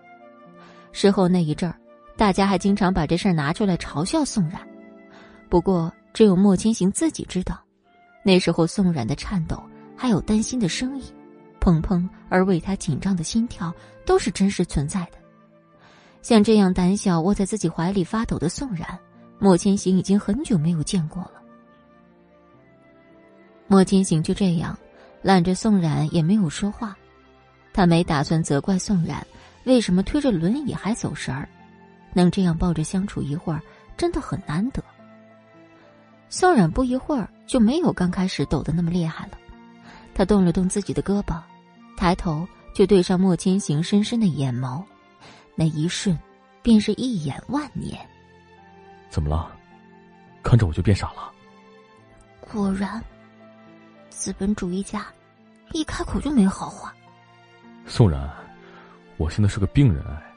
[0.91, 1.75] 事后那一阵儿，
[2.17, 4.59] 大家还经常把这事儿拿出来嘲笑宋冉。
[5.47, 7.57] 不过只有莫千行自己知道，
[8.25, 9.61] 那时候宋冉的颤抖，
[9.95, 11.05] 还有担心的声音，
[11.61, 13.73] 砰砰而为他紧张的心跳，
[14.05, 15.18] 都是真实存在的。
[16.21, 18.87] 像这样胆小窝在自己怀里发抖的宋冉。
[19.41, 21.31] 莫千行已经很久没有见过了。
[23.67, 24.77] 莫千行就这样
[25.21, 26.93] 揽着宋冉，也没有说话。
[27.71, 29.25] 他没打算责怪宋冉
[29.63, 31.47] 为什么推着轮椅还走神儿，
[32.13, 33.61] 能这样抱着相处一会儿，
[33.95, 34.83] 真的很难得。
[36.27, 39.37] 宋冉不一会儿就没有刚开始抖得那么厉害了。
[40.13, 41.41] 他动了动自己的胳膊，
[41.95, 44.83] 抬头就对上莫千行深深的眼眸，
[45.59, 46.17] 那一瞬，
[46.61, 47.99] 便是一眼万年。
[49.09, 49.51] 怎么了？
[50.41, 51.29] 看着我就变傻了。
[52.39, 53.03] 果然，
[54.09, 55.05] 资本主义家
[55.73, 56.95] 一开口就没好话。
[57.85, 58.33] 宋然，
[59.17, 60.33] 我现在是个病人哎，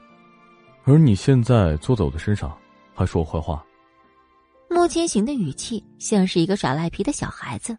[0.83, 2.53] 而你现在坐在我的身上，
[2.93, 3.63] 还说我坏话。
[4.69, 7.77] 莫千行的语气像是一个耍赖皮的小孩子。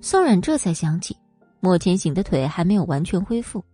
[0.00, 1.16] 宋冉这才想起，
[1.60, 3.64] 莫千行的腿还没有完全恢复，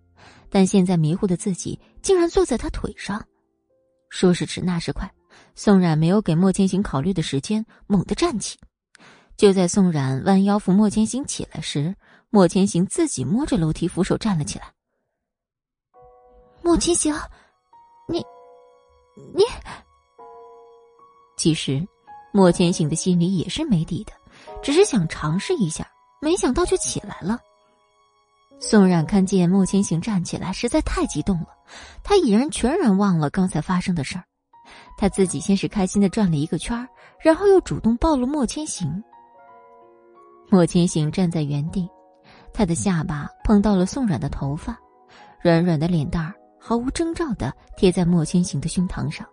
[0.50, 3.24] 但现在迷糊的自己竟然坐在他腿上，
[4.10, 5.10] 说时迟那时快。
[5.54, 8.58] 宋冉没有给莫千行考虑的时间，猛地站起。
[9.36, 11.94] 就在宋冉弯腰扶莫千行起来时，
[12.28, 14.72] 莫千行自己摸着楼梯扶手站了起来。
[16.62, 17.14] 莫千行，
[18.06, 18.18] 你，
[19.34, 19.44] 你……
[21.38, 21.86] 其实，
[22.32, 24.12] 莫千行的心里也是没底的，
[24.62, 25.90] 只是想尝试一下，
[26.20, 27.38] 没想到就起来了。
[28.60, 31.46] 宋冉看见莫千行站起来，实在太激动了，
[32.04, 34.24] 他已然全然忘了刚才发生的事儿。
[34.98, 36.86] 他自己先是开心的转了一个圈
[37.20, 39.02] 然后又主动抱了莫千行。
[40.50, 41.88] 莫千行站在原地，
[42.52, 44.78] 他的下巴碰到了宋冉的头发，
[45.40, 49.26] 软软的脸蛋儿毫无征兆的贴在莫千行的胸膛上。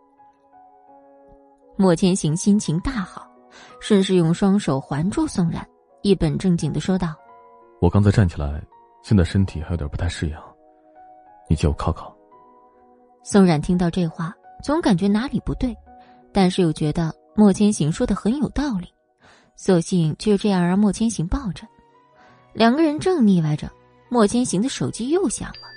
[1.76, 3.28] 莫千行心情大好，
[3.82, 5.68] 顺势用双手环住宋冉，
[6.02, 7.14] 一本正经的说道
[7.82, 8.64] ：“我刚才站起来，
[9.04, 10.36] 现在身体还有点不太适应，
[11.50, 12.16] 你借我靠靠。”
[13.24, 14.34] 宋冉听到这话，
[14.64, 15.76] 总感觉哪里不对，
[16.32, 18.88] 但是又觉得莫千行说的很有道理。
[19.56, 21.68] 索性就这样让莫千行抱着，
[22.54, 23.72] 两个人正腻歪着，
[24.08, 25.68] 莫千行的手机又响了。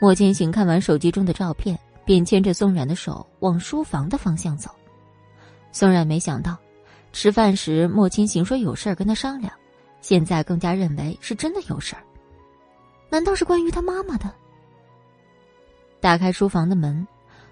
[0.00, 4.70] 莫千行看完手机中的照片，便牵着宋冉的手往书房的方向走。
[5.70, 6.56] 宋冉没想到，
[7.12, 9.52] 吃饭时莫千行说有事儿跟他商量，
[10.00, 12.02] 现在更加认为是真的有事儿。
[13.10, 14.32] 难道是关于他妈妈的？
[16.00, 17.06] 打开书房的门，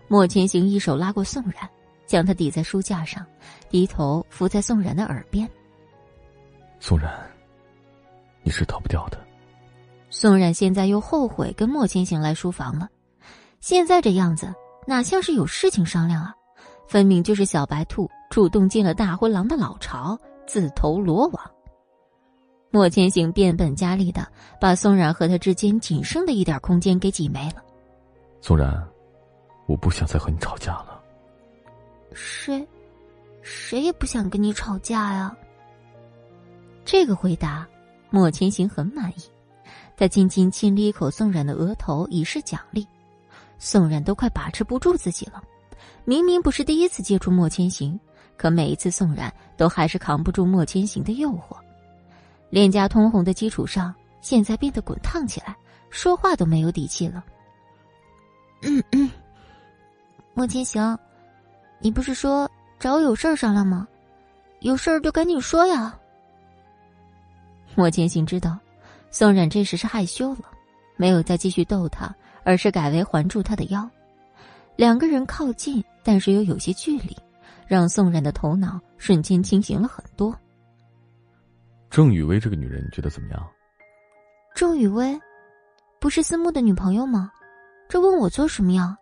[0.08, 1.68] 莫千行一手拉过宋冉。
[2.06, 3.26] 将他抵在书架上，
[3.68, 5.50] 低头伏在宋冉的耳边。
[6.78, 7.10] 宋冉，
[8.44, 9.18] 你是逃不掉的。
[10.08, 12.88] 宋冉现在又后悔跟莫千行来书房了，
[13.58, 14.54] 现在这样子
[14.86, 16.32] 哪像是有事情商量啊？
[16.86, 20.16] 分明就是小白兔主动进了大灰狼的老巢，
[20.46, 21.50] 自投罗网。
[22.76, 24.30] 莫千行变本加厉的
[24.60, 27.64] 把宋冉和他之间仅剩的一点空间给挤没了。
[28.42, 28.86] 宋冉，
[29.64, 31.00] 我不想再和你吵架了。
[32.12, 32.68] 谁，
[33.40, 35.34] 谁也不想跟你吵架呀。
[36.84, 37.66] 这个回答，
[38.10, 39.22] 莫千行很满意。
[39.96, 42.86] 他轻轻亲了一口宋冉的额头，以示奖励。
[43.56, 45.42] 宋冉都快把持不住自己了。
[46.04, 47.98] 明明不是第一次接触莫千行，
[48.36, 51.56] 可每一次宋冉都还是扛不住莫千行的诱惑。
[52.50, 55.56] 脸颊通红的基础上，现在变得滚烫起来，
[55.90, 57.24] 说话都没有底气了。
[58.62, 59.10] 嗯嗯，
[60.34, 60.98] 莫千行。
[61.78, 63.86] 你不是说找我有事儿商量吗？
[64.60, 65.94] 有事儿就赶紧说呀。
[67.74, 68.56] 莫千行知道，
[69.10, 70.44] 宋冉这时是害羞了，
[70.96, 72.14] 没有再继续逗他，
[72.44, 73.88] 而是改为环住他的腰。
[74.76, 77.14] 两个人靠近，但是又有些距离，
[77.66, 80.34] 让宋冉的头脑瞬间清醒了很多。
[81.90, 83.50] 郑雨薇这个女人，你觉得怎么样？
[84.54, 85.18] 郑雨薇，
[86.00, 87.30] 不是思慕的女朋友吗？
[87.88, 88.96] 这问我做什么呀？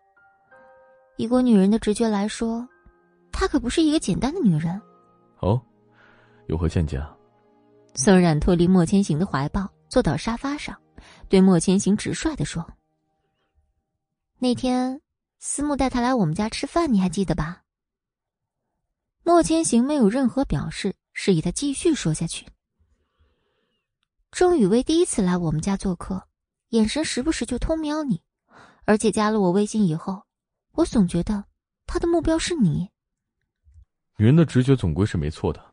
[1.16, 2.68] 以我女人的直觉来说，
[3.32, 4.80] 她可不是一个简单的女人。
[5.40, 5.60] 哦，
[6.46, 7.16] 有何见解啊？
[7.94, 10.76] 宋冉脱离莫千行的怀抱，坐到沙发上，
[11.28, 12.64] 对莫千行直率的说
[14.38, 15.00] ：“那天
[15.38, 17.62] 思慕带她来我们家吃饭，你还记得吧？”
[19.22, 22.44] 莫千行没有任何表示，示意他继续说下去。
[24.34, 26.26] 钟雨薇第一次来我们家做客，
[26.70, 28.20] 眼神时不时就偷瞄你，
[28.84, 30.24] 而且加了我微信以后。
[30.72, 31.44] 我总觉得
[31.86, 32.90] 他的目标是你。
[34.16, 35.64] 女人的直觉总归是没错的，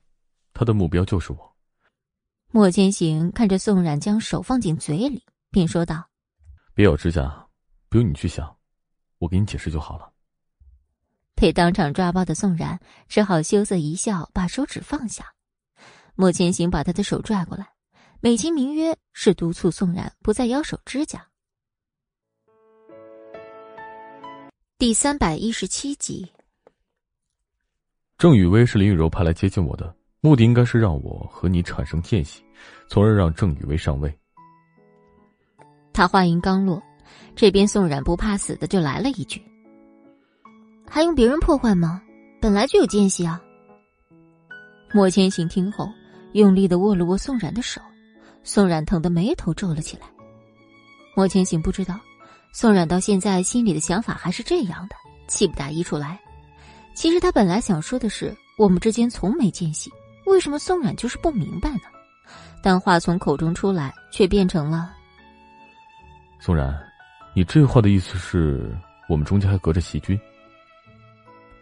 [0.54, 1.56] 他的目标就是我。
[2.52, 6.08] 莫千行看着宋冉将手放进嘴里，便说道
[6.76, 7.48] ：“别咬指甲，
[7.90, 8.56] 不用你去想，
[9.18, 10.14] 我给你解释就好了。”
[11.34, 15.34] 被当场抓包的宋冉只好羞涩一笑，把手指放下。
[16.14, 17.71] 莫千行把他的手拽过来，
[18.24, 21.26] 美其名曰是督促宋冉不再咬手指甲。
[24.78, 26.32] 第三百一十七集，
[28.20, 32.46] 郑雨薇是林雨柔派来接近我的，目的应该是让我和你产生间隙，
[32.88, 34.16] 从而让郑雨薇上位。
[35.92, 36.80] 他话音刚落，
[37.36, 39.42] 这边宋冉不怕死的就来了一句
[40.88, 42.00] ：“还用别人破坏吗？
[42.40, 43.42] 本来就有间隙啊！”
[44.94, 45.90] 莫千行听后，
[46.34, 47.82] 用力的握了握宋冉的手，
[48.44, 50.08] 宋冉疼得眉头皱了起来。
[51.16, 52.00] 莫千行不知道。
[52.54, 54.96] 宋冉到现在心里的想法还是这样的，
[55.26, 56.20] 气不打一处来。
[56.94, 59.90] 其实他本来想说的是，我们之间从没间隙，
[60.26, 61.84] 为什么宋冉就是不明白呢？
[62.62, 64.94] 但话从口中出来，却变成了
[66.42, 66.78] ：“宋冉，
[67.34, 68.78] 你这话的意思是
[69.08, 70.20] 我们中间还隔着齐军？”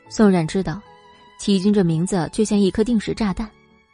[0.10, 0.81] 宋冉知道，
[1.39, 3.47] 齐军这名字就像一颗定时炸弹，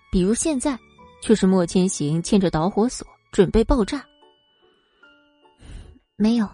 [0.09, 0.79] 比如现在，
[1.25, 4.05] 却是莫千行牵着导火索准备爆炸。
[6.17, 6.47] 没有。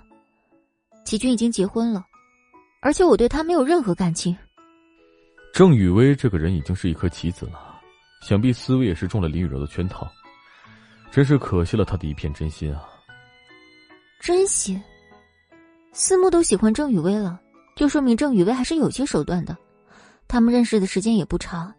[1.03, 2.06] 齐军已经结婚了，
[2.81, 4.34] 而且我对他没有任何感情。
[5.53, 7.81] 郑雨薇这个人已经是一颗棋子了，
[8.22, 10.10] 想必思维也是中了林雨柔的圈套，
[11.11, 12.88] 真是可惜了他的一片真心啊！
[14.22, 14.81] 真心？
[15.91, 17.38] 思慕都喜欢郑雨薇了，
[17.76, 19.57] 就说明郑雨薇还是有些手段的。
[20.30, 21.76] 他们认识的时间也不长，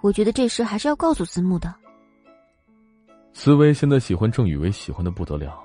[0.00, 1.74] 我觉得这事还是要告诉思慕的。
[3.36, 5.58] 思薇现在喜欢郑雨薇，喜欢的不得了，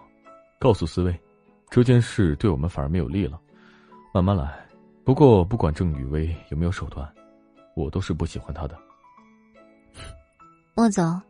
[0.60, 1.18] 告诉思薇。
[1.70, 3.40] 这件事对我们反而没有利了，
[4.12, 4.68] 慢慢来。
[5.06, 7.08] 不过不管郑雨薇有没有手段，
[7.76, 8.76] 我都是不喜欢她的。
[10.74, 11.22] 莫总，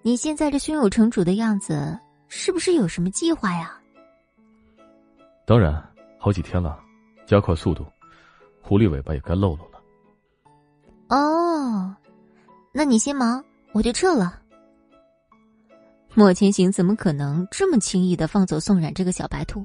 [0.00, 1.98] 你现在这胸有成竹的样子，
[2.28, 3.76] 是不是有什么计划呀？
[5.44, 5.82] 当然，
[6.18, 6.78] 好几天了，
[7.26, 7.84] 加快速度，
[8.62, 9.80] 狐狸尾巴也该露露了。
[11.08, 11.96] 哦，
[12.72, 14.37] 那你先忙，我就撤了。
[16.14, 19.64] 莫千行怎么可能这么轻易的放走宋冉这个小白兔？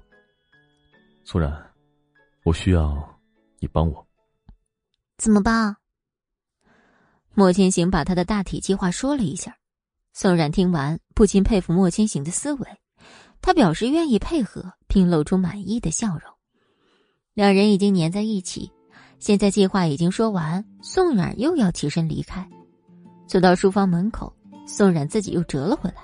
[1.24, 1.52] 宋冉，
[2.44, 3.20] 我需要
[3.60, 4.06] 你帮我。
[5.18, 5.76] 怎么帮？
[7.34, 9.58] 莫千行把他的大体计划说了一下。
[10.14, 12.68] 宋冉听完，不禁佩服莫千行的思维，
[13.42, 16.22] 他表示愿意配合，并露出满意的笑容。
[17.34, 18.72] 两人已经粘在一起，
[19.18, 22.48] 现在计划已经说完，宋冉又要起身离开，
[23.28, 24.32] 走到书房门口，
[24.68, 26.04] 宋冉自己又折了回来。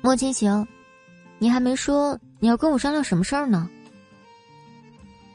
[0.00, 0.66] 莫千行，
[1.38, 3.68] 你还没说你要跟我商量什么事儿呢？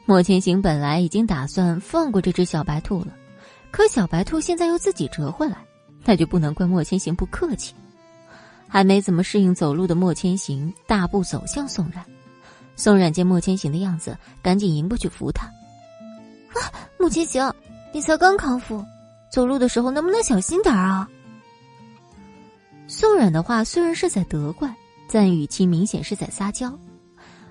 [0.06, 3.08] 莫千行本来已经打算放过这只小白兔了，
[3.70, 5.56] 可小白兔现在又自己折回来。
[6.06, 7.74] 那就不能怪莫千行不客气。
[8.68, 12.04] 还没怎么适应走路的莫千行大步走向宋冉，
[12.76, 15.46] 宋冉见莫千行的样子，赶紧迎过去扶他。
[15.46, 17.54] 啊，莫千行，
[17.92, 18.84] 你才刚康复，
[19.30, 21.08] 走路的时候能不能小心点啊？
[22.86, 24.74] 宋冉的话虽然是在责怪，
[25.10, 26.76] 但语气明显是在撒娇。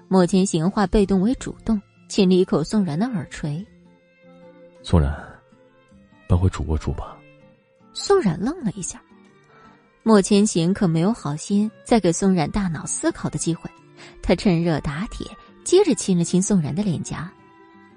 [0.08, 3.66] 莫千行化被动为主动，亲了一口宋冉的耳垂。
[4.84, 5.12] 宋冉，
[6.28, 7.18] 搬回主卧住吧。
[7.94, 9.02] 宋冉愣了一下，
[10.04, 13.70] 莫千行可没有好心再给宋冉大脑思考的机会，
[14.22, 15.26] 他趁热打铁，
[15.64, 17.32] 接着亲了亲宋冉的脸颊，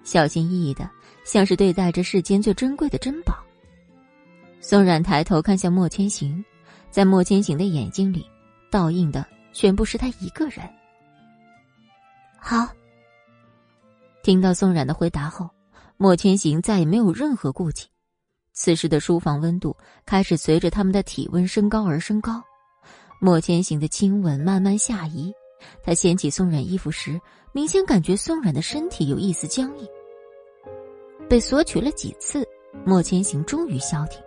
[0.04, 0.88] 小心翼翼的，
[1.24, 3.36] 像是对待着世间最珍贵的珍宝。
[4.60, 6.42] 宋冉抬头看向莫千行，
[6.96, 8.24] 在莫千行的眼睛里，
[8.70, 10.66] 倒映的全部是他一个人。
[12.38, 12.66] 好。
[14.22, 15.46] 听到宋冉的回答后，
[15.98, 17.86] 莫千行再也没有任何顾忌。
[18.54, 22.42] 此时的书房温度开始随着他们的体温升高而升高，
[23.20, 25.30] 莫千行的亲吻慢慢下移。
[25.82, 27.20] 他掀起宋冉衣服时，
[27.52, 29.86] 明显感觉宋冉的身体有一丝僵硬。
[31.28, 32.42] 被索取了几次，
[32.86, 34.18] 莫千行终于消停。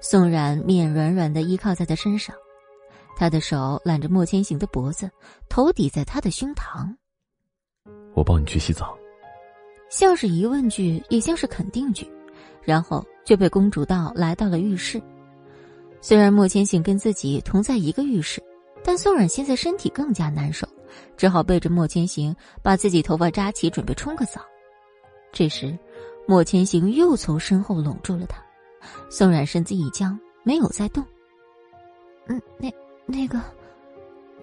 [0.00, 2.34] 宋冉面软软的依靠在他身上，
[3.16, 5.10] 他的手揽着莫千行的脖子，
[5.48, 6.94] 头抵在他的胸膛。
[8.14, 8.96] 我帮你去洗澡，
[9.90, 12.08] 像是疑问句，也像是肯定句。
[12.62, 15.00] 然后就被公主道来到了浴室。
[16.00, 18.42] 虽然莫千行跟自己同在一个浴室，
[18.82, 20.66] 但宋冉现在身体更加难受，
[21.16, 24.40] 只好背着莫千行把自己头发扎起，准备冲个澡。
[25.32, 25.78] 这时，
[26.26, 28.44] 莫千行又从身后拢住了他。
[29.08, 31.04] 宋冉身子一僵，没有再动。
[32.26, 32.72] 嗯，那
[33.06, 33.40] 那个，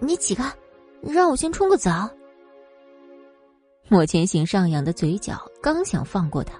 [0.00, 0.50] 你起开，
[1.02, 2.10] 让我先冲个澡。
[3.88, 6.58] 莫千行上扬的嘴角刚想放过他，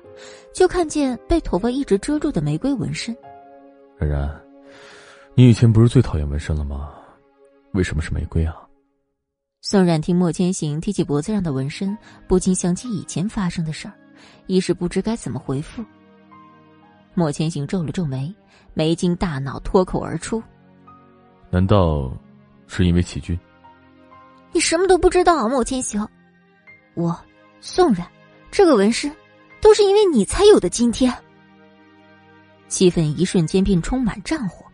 [0.52, 3.16] 就看见被头发一直遮住的玫瑰纹身。
[3.96, 4.42] 冉冉，
[5.34, 6.92] 你以前不是最讨厌纹身了吗？
[7.72, 8.54] 为什么是玫瑰啊？
[9.62, 11.96] 宋冉听莫千行提起脖子上的纹身，
[12.28, 13.94] 不禁想起以前发生的事儿，
[14.46, 15.82] 一时不知该怎么回复。
[17.14, 18.34] 莫千行皱了皱眉，
[18.74, 20.42] 没经大脑脱口而出
[21.50, 22.12] ：“难道
[22.66, 23.38] 是因为齐军？”
[24.52, 26.06] 你什么都不知道，莫千行。
[26.94, 27.18] 我，
[27.60, 28.06] 宋冉，
[28.50, 29.14] 这个纹身，
[29.60, 31.12] 都是因为你才有的今天。
[32.68, 34.64] 气氛一瞬间便充满战火，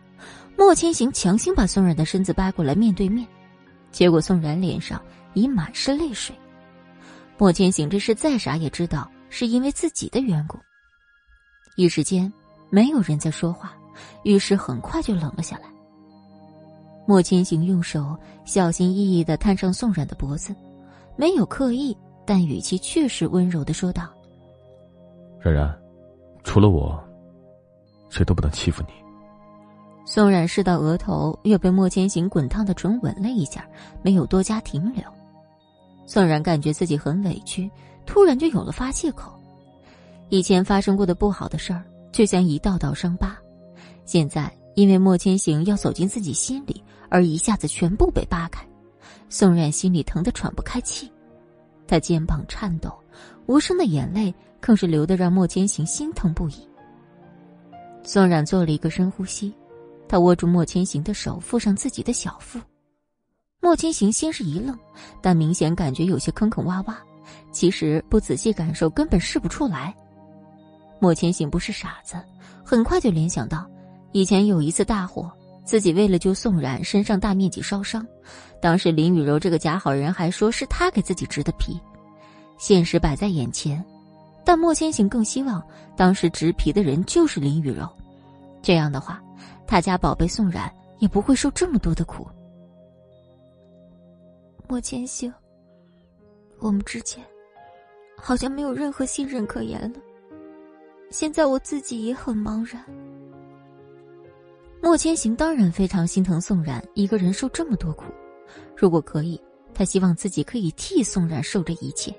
[0.57, 3.27] 莫千行强行把宋冉的身子掰过来面对面，
[3.91, 5.01] 结果宋冉脸上
[5.33, 6.35] 已满是泪水。
[7.37, 10.59] 莫千行这是再傻也知道是因为自己的缘故。
[11.75, 12.31] 一时间，
[12.69, 13.73] 没有人在说话，
[14.23, 15.63] 浴室很快就冷了下来。
[17.07, 18.15] 莫千行用手
[18.45, 20.55] 小心翼翼的探上宋冉的脖子，
[21.15, 21.95] 没有刻意。
[22.23, 24.03] 但语气确实温柔的说道
[25.41, 25.75] ：“冉冉，
[26.43, 26.97] 除了我，
[28.09, 28.93] 谁都不能欺负你。”
[30.05, 33.67] 宋冉试到额头，又被莫千行滚烫的唇吻了一下，
[34.03, 35.03] 没有多加停留。
[36.05, 37.69] 宋冉感觉自己很委屈，
[38.05, 39.33] 突然就有了发泄口。
[40.31, 41.83] 以前发生过的不好的事儿，
[42.13, 43.37] 就像一道道伤疤，
[44.05, 48.65] 现在因为莫千行要走进自己心里，而一下子全部被扒开。
[49.27, 51.11] 宋冉心里疼得喘不开气。
[51.85, 52.97] 他肩膀颤抖，
[53.45, 56.65] 无声的眼泪更是流得让莫千行心疼不已。
[58.01, 59.53] 宋冉做了一个深呼吸，
[60.07, 62.57] 他握住莫千行的手，附上自己的小腹。
[63.59, 64.79] 莫千行先是一愣，
[65.21, 66.95] 但明显感觉有些坑坑洼洼，
[67.51, 69.93] 其实不仔细感受根本试不出来。
[71.01, 72.15] 莫千行不是傻子，
[72.63, 73.67] 很快就联想到，
[74.11, 75.31] 以前有一次大火，
[75.65, 78.05] 自己为了救宋冉，身上大面积烧伤。
[78.61, 81.75] 当时林雨柔这个假好人还说是他给自己植的皮，
[82.59, 83.83] 现实摆在眼前，
[84.45, 85.59] 但莫千行更希望
[85.97, 87.89] 当时植皮的人就是林雨柔，
[88.61, 89.19] 这样的话，
[89.65, 92.27] 他家宝贝宋冉也不会受这么多的苦。
[94.67, 95.33] 莫千行，
[96.59, 97.25] 我们之间
[98.15, 99.99] 好像没有任何信任可言了。
[101.11, 102.83] 现在我自己也很茫然。
[104.81, 108.05] 莫千行当然非常心疼宋冉一个人受这么多苦，
[108.75, 109.39] 如果可以，
[109.73, 112.11] 他希望自己可以替宋冉受这一切。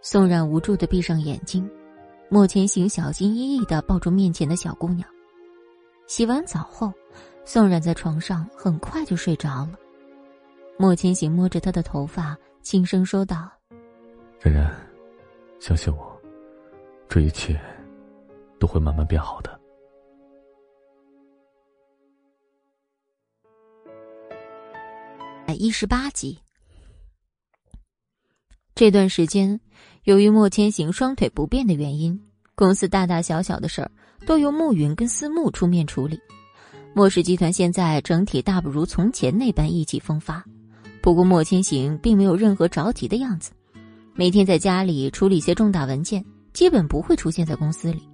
[0.00, 1.68] 宋冉无助的闭上眼睛，
[2.30, 5.06] 莫千行小心翼翼的抱住面前的小姑娘。
[6.06, 6.92] 洗完澡后，
[7.44, 9.78] 宋冉在床上很快就睡着了。
[10.78, 13.50] 莫千行摸着她的头发，轻声说道
[14.40, 14.74] ：“冉冉，
[15.60, 16.11] 相信我，
[17.12, 17.60] 这一切
[18.58, 19.60] 都会慢慢变好的。”
[25.54, 26.38] 一十八集。
[28.74, 29.60] 这段时间，
[30.04, 32.18] 由于莫千行双腿不便的原因，
[32.54, 33.90] 公司大大小小的事儿
[34.26, 36.18] 都由慕云跟思慕出面处理。
[36.94, 40.42] 莫氏集团现在整体大不如从前那般意气风发。
[41.02, 43.52] 不过莫千行并没有任何着急的样子，
[44.14, 48.08] 每天在家里处理些重大文件，基本不会出现在公司里。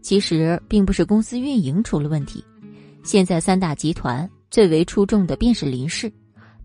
[0.00, 2.44] 其实并不是公司运营出了问题，
[3.02, 6.12] 现在三大集团最为出众的便是林氏，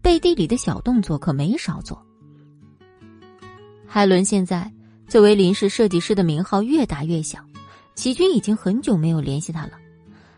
[0.01, 2.05] 背地里的小动作可没少做。
[3.87, 4.71] 海伦现在
[5.07, 7.47] 作为林氏设计师的名号越打越响，
[7.95, 9.73] 齐军已经很久没有联系他了。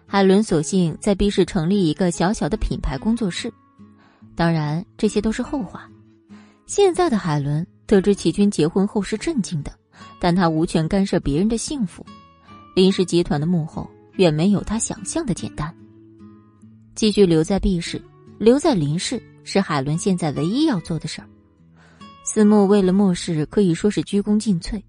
[0.05, 3.51] 海伦索性在 B 市成立一个小小的品牌工作室。
[4.35, 5.89] 当然，这些都是后话。
[6.65, 9.73] 现在的海伦得知齐军结婚后是震惊的，
[10.19, 12.05] 但他无权干涉别人的幸福。
[12.75, 15.73] 林氏集团的幕后远没有他想象的简单。
[16.95, 18.01] 继续留在 B 市，
[18.37, 21.27] 留在林氏是海伦现在唯一要做的事儿。
[22.23, 24.81] 思慕为了莫氏可以说是鞠躬尽瘁，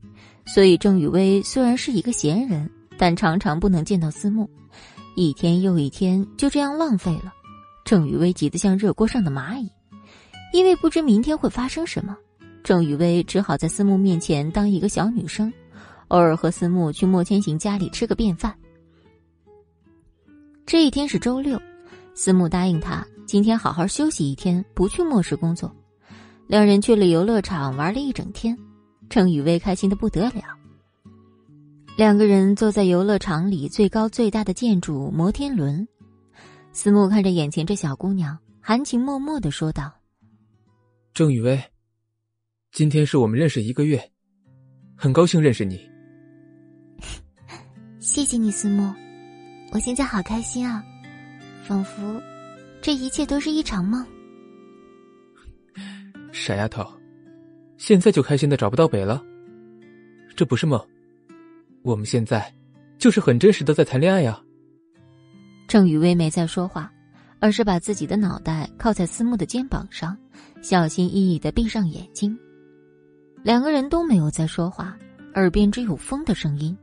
[0.45, 4.49] 所以郑雨薇虽然是一个闲人，但常常不能见到思慕，
[5.17, 7.33] 一天又一天就这样浪费了。
[7.85, 9.69] 郑雨薇急得像热锅上的蚂蚁，
[10.53, 12.17] 因为不知明天会发生什么，
[12.63, 15.53] 郑雨薇只好在思慕面前当一个小女生，
[16.09, 18.55] 偶尔和思慕去莫千行家里吃个便饭。
[20.65, 21.61] 这一天是周六，
[22.15, 25.75] 思慕答应他今天好好休息一天，不去莫氏工作。
[26.47, 28.57] 两人去了游乐场玩了一整天，
[29.09, 30.43] 郑雨薇开心的不得了。
[31.97, 35.87] 两个人坐在游乐场里最高最大的建筑摩天轮。
[36.73, 39.93] 思慕看着眼前这小姑娘，含情脉脉的说道
[41.13, 41.63] ：“郑雨薇，
[42.73, 44.03] 今天是我们认识一个月，
[44.97, 45.87] 很高兴认识你。
[48.01, 48.91] 谢谢你，思慕，
[49.73, 50.83] 我现在好开心啊，
[51.65, 52.19] 仿佛
[52.81, 54.03] 这一切都是一场梦。
[56.33, 56.83] 傻丫头，
[57.77, 59.23] 现在就开心的找不到北了？
[60.35, 60.83] 这不是梦，
[61.83, 62.51] 我们现在
[62.97, 64.43] 就是很真实的在谈恋爱呀。”
[65.69, 66.91] 郑雨薇没再说话，
[67.39, 70.17] 而是把自己的脑袋靠在思慕的肩膀上，
[70.63, 72.35] 小心翼翼的闭上眼睛。
[73.43, 74.97] 两个人都没有再说话，
[75.35, 76.77] 耳边只有风的声音。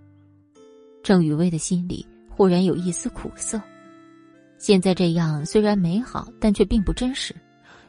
[1.02, 3.62] 郑雨薇的心里忽然有一丝苦涩。
[4.58, 7.34] 现在这样虽然美好，但却并不真实。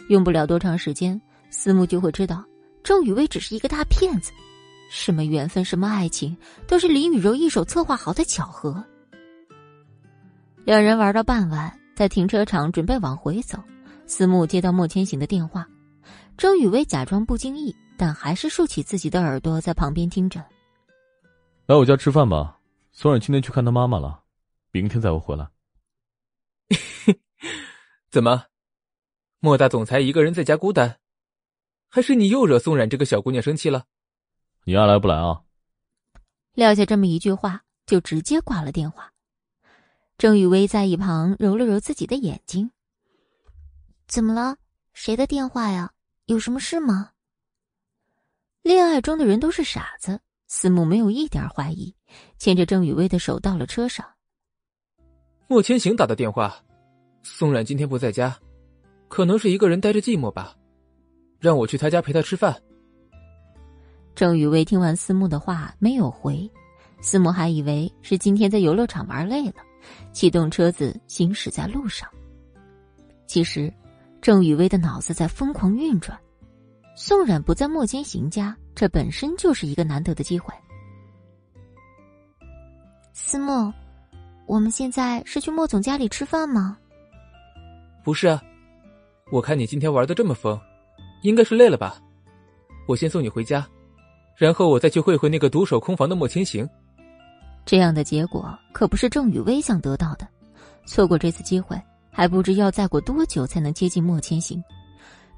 [0.09, 1.21] 用不了多长时间，
[1.51, 2.45] 思慕就会知道
[2.85, 4.31] 郑雨薇只是一个大骗子。
[4.89, 6.37] 什么缘分，什么爱情，
[6.69, 8.85] 都是林雨柔一手策划好的巧合。
[10.65, 13.59] 两人玩到傍晚，在停车场准备往回走，
[14.07, 15.67] 思慕接到莫千行的电话，
[16.37, 20.43] 郑雨薇假装不经意，但还是竖起自己的耳朵在旁边听着。
[21.67, 22.59] 来我家吃饭吧，
[22.93, 24.23] 宋冉今天去看他妈妈了，
[24.71, 25.47] 明天再会回来。
[28.11, 28.47] 怎么，
[29.41, 30.99] 莫大总裁一个人在家孤单，
[31.91, 33.85] 还是你又惹宋冉这个小姑娘生气了？
[34.65, 35.43] 你爱来不来啊？
[36.55, 39.13] 撂下这么一句话，就直接挂了电话。
[40.17, 42.71] 郑雨薇在一旁揉了揉自己的眼睛。
[44.07, 44.57] 怎么了？
[44.95, 45.93] 谁的电话呀？
[46.25, 47.11] 有什么事吗？
[48.63, 51.95] 恋爱中的人都是傻子，思慕没有一点怀疑，
[52.39, 54.05] 牵着郑雨薇的手到了车上。
[55.49, 56.55] 莫千行打的电话，
[57.23, 58.39] 宋冉今天不在家，
[59.09, 60.55] 可能是一个人待着寂寞吧，
[61.39, 62.55] 让我去他家陪他吃饭。
[64.15, 66.49] 郑雨薇听完思慕的话没有回，
[67.01, 69.55] 思慕还以为是今天在游乐场玩累了。
[70.13, 72.07] 启动车子行驶在路上。
[73.27, 73.73] 其实，
[74.21, 76.19] 郑雨薇的脑子在疯狂运转。
[77.03, 80.53] 宋冉不在莫千行家，这本身就是一个难得的机会。
[83.15, 83.73] 思慕，
[84.47, 86.77] 我们现在是去莫总家里吃饭吗？
[88.05, 88.43] 不是啊，
[89.33, 90.61] 我看你今天玩的这么疯，
[91.23, 91.97] 应该是累了吧？
[92.87, 93.67] 我先送你回家，
[94.37, 96.69] 然后我再去会会那个独守空房的莫千行。
[97.65, 100.29] 这样的结果可不是郑雨薇想得到的。
[100.85, 104.63] 错过这次机会，还不知要再过多久才能接近莫千行。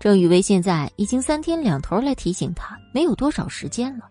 [0.02, 4.08] 郑雨薇现在已经三天两头来提醒他，没有多少时间了。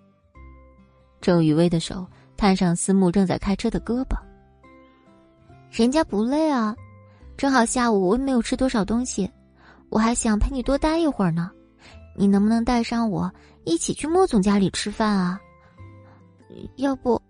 [1.19, 2.07] 郑雨薇的手
[2.38, 4.15] 探上思慕正在开车的胳膊，
[5.69, 6.73] 人家不累啊，
[7.35, 9.30] 正好下午我也没有吃多少东西，
[9.89, 11.51] 我还想陪你多待一会儿呢。
[12.15, 13.30] 你能不能带上我
[13.65, 15.41] 一起去莫总家里吃饭啊？
[16.77, 17.22] 要不，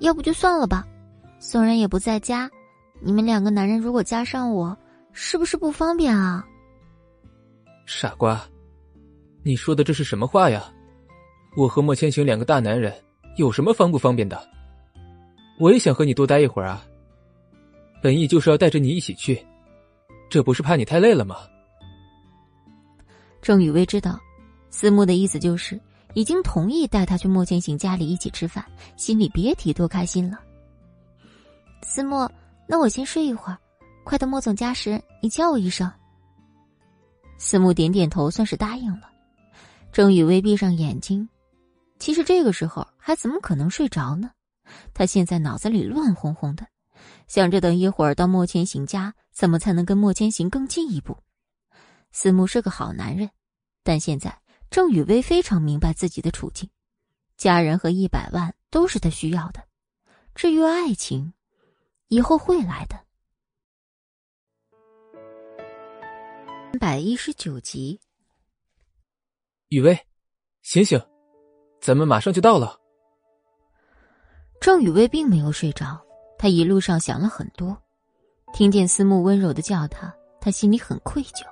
[0.00, 0.84] 要不就算了吧。
[1.38, 2.50] 宋然也不在家，
[3.00, 4.76] 你们两个男人如果加上我，
[5.12, 6.44] 是不是不方便啊？
[7.86, 8.42] 傻瓜，
[9.42, 10.72] 你说的这是什么话呀？
[11.56, 12.92] 我和莫千行两个大男人
[13.36, 14.48] 有什么方不方便的？
[15.60, 16.84] 我也想和你多待一会儿啊。
[18.02, 19.44] 本意就是要带着你一起去，
[20.28, 21.36] 这不是怕你太累了吗？
[23.40, 24.18] 郑雨薇知道，
[24.70, 25.78] 思慕的意思就是
[26.14, 28.64] 已经同意带他去莫千行家里一起吃饭，
[28.96, 30.40] 心里别提多开心了。
[31.82, 32.28] 思慕，
[32.66, 33.58] 那我先睡一会儿，
[34.04, 35.90] 快到莫总家时你叫我一声。
[37.36, 39.10] 思慕点点头，算是答应了。
[39.92, 41.28] 郑雨薇闭上眼睛，
[41.98, 44.30] 其实这个时候还怎么可能睡着呢？
[44.92, 46.66] 他现在脑子里乱哄哄的，
[47.28, 51.18] 想着等一会儿到莫千行家，怎么才能跟莫千行更进一步。
[52.12, 53.30] 思慕是个好男人，
[53.82, 54.40] 但现在
[54.70, 56.70] 郑雨薇非常明白自己的处境，
[57.36, 59.62] 家人和一百万都是他需要的，
[60.34, 61.34] 至于爱情，
[62.08, 63.03] 以后会来的。
[66.78, 68.00] 百一十九集，
[69.68, 69.98] 雨薇，
[70.62, 71.00] 醒醒，
[71.80, 72.80] 咱们马上就到了。
[74.60, 76.00] 郑雨薇并没有睡着，
[76.38, 77.76] 她一路上想了很多，
[78.52, 81.44] 听见思慕温柔的叫她，她心里很愧疚。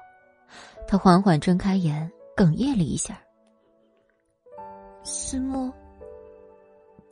[0.86, 3.20] 她缓缓睁开眼，哽咽了一下。
[5.04, 5.72] 思慕，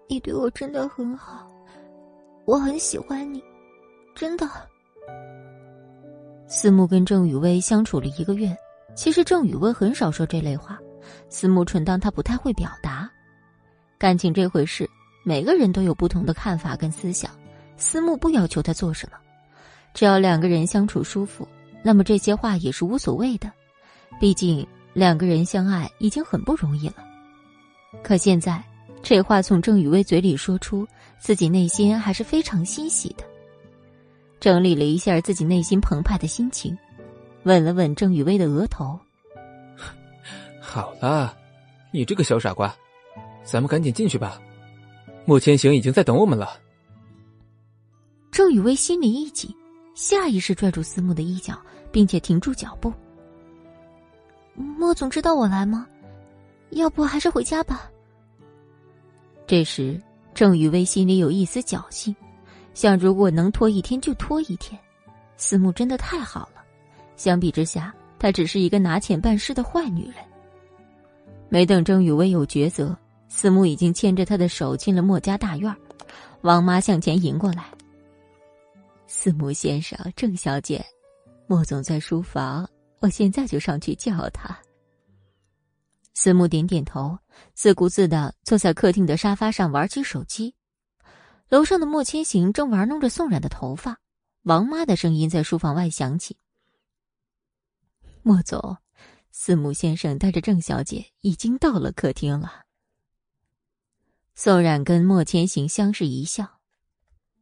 [0.08, 1.50] 你对我真的很好，
[2.44, 3.42] 我很喜欢你，
[4.14, 4.46] 真的。
[6.52, 8.54] 思慕跟郑雨薇相处了一个月，
[8.96, 10.76] 其实郑雨薇很少说这类话，
[11.28, 13.08] 思慕纯当他不太会表达。
[13.96, 14.90] 感情这回事，
[15.24, 17.30] 每个人都有不同的看法跟思想，
[17.76, 19.16] 思慕不要求他做什么，
[19.94, 21.46] 只要两个人相处舒服，
[21.84, 23.48] 那么这些话也是无所谓的。
[24.18, 26.96] 毕竟两个人相爱已经很不容易了，
[28.02, 28.60] 可现在
[29.04, 30.84] 这话从郑雨薇嘴里说出，
[31.20, 33.22] 自己内心还是非常欣喜的。
[34.40, 36.76] 整理了一下自己内心澎湃的心情，
[37.44, 38.98] 吻了吻郑雨薇的额头。
[40.58, 41.36] 好了，
[41.92, 42.74] 你这个小傻瓜，
[43.44, 44.40] 咱们赶紧进去吧，
[45.26, 46.58] 莫千行已经在等我们了。
[48.30, 49.54] 郑雨薇心里一紧，
[49.94, 51.60] 下意识拽住思慕的衣角，
[51.92, 52.92] 并且停住脚步。
[54.54, 55.86] 莫总知道我来吗？
[56.70, 57.90] 要不还是回家吧。
[59.46, 60.00] 这时，
[60.32, 62.14] 郑雨薇心里有一丝侥幸，
[62.74, 64.80] 想如果能拖一天就拖一天。
[65.36, 66.62] 思慕真的太好了，
[67.16, 70.16] 相比之下，她只是一个拿钱办事的坏女人。
[71.48, 72.96] 没等郑雨薇有抉择，
[73.28, 75.74] 思慕已经牵着她的手进了莫家大院。
[76.42, 77.66] 王妈向前迎过来
[79.06, 80.84] ：“思慕先生，郑小姐，
[81.46, 82.68] 莫总在书房。”
[83.00, 84.54] 我现在就上去叫他。
[86.12, 87.18] 思慕点点头，
[87.54, 90.54] 自顾自的坐在客厅的沙发上玩起手机。
[91.50, 93.98] 楼上的莫千行正玩弄着宋冉的头发，
[94.44, 96.36] 王妈的声音在书房外响起
[98.22, 98.76] ：“莫总，
[99.32, 102.52] 思慕先生带着郑小姐已经到了客厅了。”
[104.36, 106.46] 宋冉跟莫千行相视一笑：“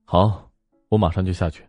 [0.07, 0.51] 好，
[0.89, 1.69] 我马上就下去。”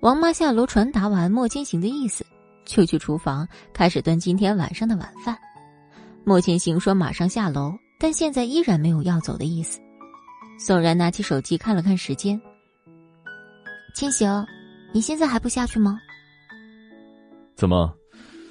[0.00, 2.24] 王妈下楼传达完莫千行的意思。
[2.66, 5.36] 就去厨房开始端今天晚上的晚饭。
[6.24, 9.80] 莫千行说马上下楼，但现在依然没有要走的意思。
[10.62, 12.38] 宋然拿起手机看了看时间。
[13.94, 14.46] 千行，
[14.92, 15.98] 你现在还不下去吗？
[17.56, 17.90] 怎么，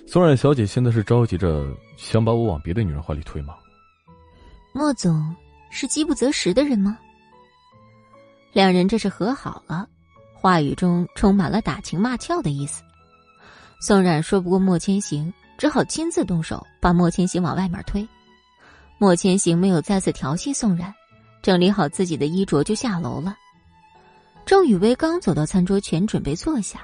[0.07, 3.53] 宋冉小姐现在是着急着想把我往别的女人怀里推吗？
[4.73, 5.36] 莫总
[5.69, 6.98] 是饥不择食的人吗？
[8.53, 9.88] 两人这是和好了，
[10.34, 12.81] 话语中充满了打情骂俏的意思。
[13.80, 18.06] 宋冉说不过莫千行，只好亲自动手把莫千行往外面推。
[18.98, 20.91] 莫千行没有再次调戏宋冉，
[21.41, 23.36] 整理好自己的衣着就下楼了。
[24.45, 26.82] 郑雨薇刚走到餐桌前准备坐下，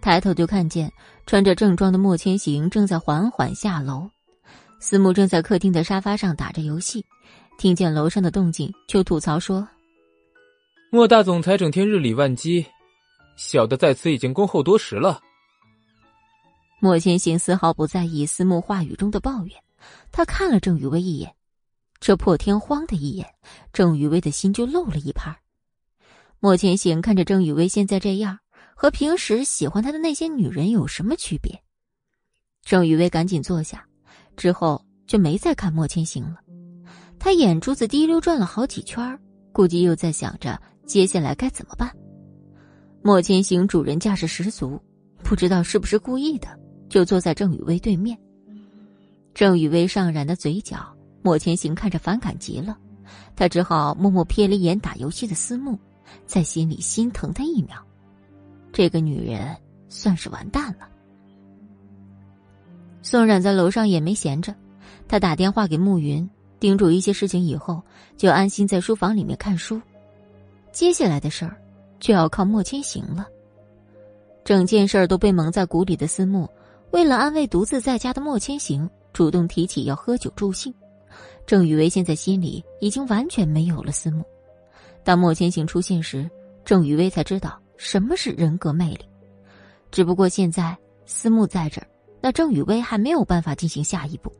[0.00, 0.90] 抬头就看见
[1.26, 4.08] 穿着正装的莫千行正在缓缓下楼。
[4.80, 7.04] 思慕正在客厅的沙发上打着游戏，
[7.56, 9.68] 听见楼上的动静就吐槽说
[10.90, 12.66] ：“莫大总裁整天日理万机，
[13.36, 15.20] 小的在此已经恭候多时了。”
[16.80, 19.56] 莫千行丝毫不在意思慕话语中的抱怨，
[20.10, 21.32] 他看了郑雨薇一眼，
[22.02, 23.24] 这破天荒的一眼，
[23.72, 25.38] 郑雨薇的心就漏了一拍。
[26.40, 28.40] 莫千行看着郑雨薇现在这样，
[28.74, 31.62] 和平时喜欢他的那些女人有什么区别？
[32.64, 33.86] 郑雨薇赶紧坐下，
[34.36, 36.38] 之后就没再看莫千行了。
[37.20, 39.16] 他眼珠子滴溜转了好几圈，
[39.52, 41.88] 估计又在想着接下来该怎么办。
[43.00, 44.76] 莫千行主人架势十足，
[45.22, 46.48] 不知道是不是故意的，
[46.88, 48.18] 就坐在郑雨薇对面。
[49.34, 50.91] 郑雨薇上染的嘴角，
[51.22, 52.76] 莫千行看着反感极了，
[53.34, 55.78] 他只好默默瞥了一眼打游戏的思慕，
[56.26, 57.76] 在心里心疼他一秒。
[58.72, 59.56] 这个女人
[59.88, 60.88] 算是完蛋了。
[63.02, 64.54] 宋冉在楼上也没闲着，
[65.08, 66.28] 他打电话给慕云，
[66.60, 67.82] 叮嘱一些事情以后，
[68.16, 69.80] 就安心在书房里面看书。
[70.72, 71.56] 接下来的事儿。
[72.02, 73.28] 就要靠莫千行了。
[74.44, 76.48] 整件事儿都被蒙在鼓里的思慕，
[76.90, 80.74] 为了安慰独自在家的莫千行，主动提起要喝酒助兴。
[81.46, 84.24] 郑雨薇现在心里已经完全没有了思慕。
[85.04, 86.30] 当莫千行出现时，
[86.64, 89.04] 郑雨薇才知道什么是人格魅力。
[89.90, 91.86] 只不过现在思慕在这儿，
[92.20, 94.32] 那郑雨薇还没有办法进行下一步。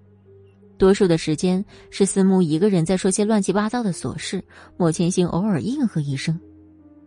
[0.79, 4.43] 多数的时间是思慕一个人在说些乱七八糟的琐事，
[4.77, 6.39] 莫千行偶尔应和一声。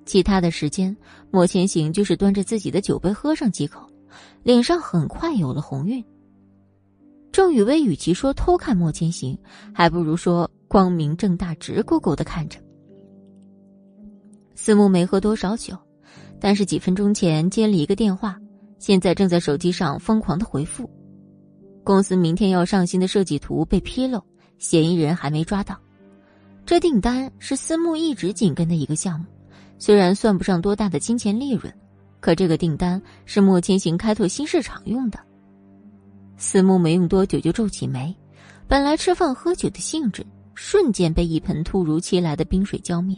[0.06, 0.96] 其他的时间，
[1.32, 3.82] 莫千行就是端着自己的酒杯喝上几口，
[4.44, 6.04] 脸上很快有了红晕。
[7.36, 9.38] 郑雨薇与其说偷看莫千行，
[9.74, 12.58] 还不如说光明正大、直勾勾的看着。
[14.56, 15.78] 思慕没喝多少酒，
[16.40, 18.40] 但是几分钟前接了一个电话，
[18.80, 20.90] 现在正在手机上疯狂的回复。
[21.84, 24.24] 公司明天要上新的设计图被披露，
[24.58, 25.78] 嫌疑人还没抓到。
[26.66, 29.26] 这订单是思慕一直紧跟的一个项目。
[29.78, 31.70] 虽然算不上多大的金钱利润，
[32.22, 35.20] 可这个订单是莫千行开拓新市场用的。
[36.38, 38.16] 思慕没用多久就皱起眉，
[38.68, 43.18] 本来吃饭喝酒的兴致瞬间被一盆突如其来的冰水浇灭。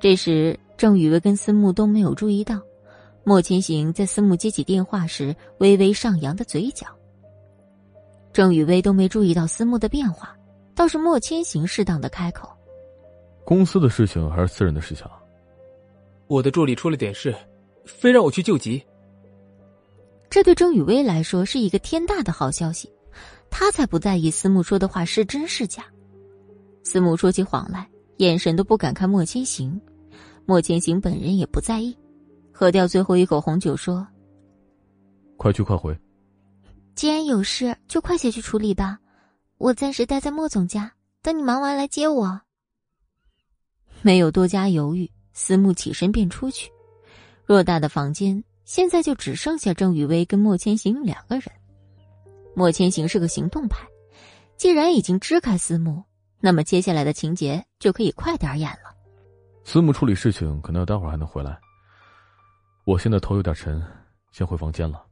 [0.00, 2.60] 这时，郑雨薇跟思慕都没有注意到，
[3.24, 6.86] 莫千行在思慕接起电话时微微上扬的嘴角。
[8.32, 10.36] 郑雨薇都没注意到思慕的变化，
[10.74, 12.48] 倒是莫千行适当的开口
[13.46, 15.06] ：“公司的事情还是私人的事情？”
[16.26, 17.34] 我的助理出了点事，
[17.84, 18.84] 非让我去救急。
[20.34, 22.90] 这对郑雨薇来说是一个天大的好消息，
[23.50, 25.84] 她才不在意思慕说的话是真是假。
[26.82, 29.80] 思慕说起谎来，眼神都不敢看莫千行，
[30.44, 31.96] 莫千行本人也不在意，
[32.50, 34.04] 喝掉最后一口红酒说
[35.38, 35.96] ：“快去快回。”
[36.96, 38.98] 既然有事，就快些去处理吧。
[39.56, 40.92] 我暂时待在莫总家，
[41.22, 42.40] 等你忙完来接我。
[44.02, 45.08] 没有多加犹豫。
[45.32, 46.72] 思慕起身便出去，
[47.46, 51.44] 偌大的房间现在就只剩下郑雨薇跟莫千行两个人。
[52.54, 53.86] 莫千行是个行动派，
[54.56, 56.02] 既然已经支开司慕，
[56.40, 58.94] 那么接下来的情节就可以快点演了。
[59.64, 61.58] 司慕处理事情可能要待会儿还能回来，
[62.84, 63.82] 我现在头有点沉，
[64.30, 65.04] 先回房间了。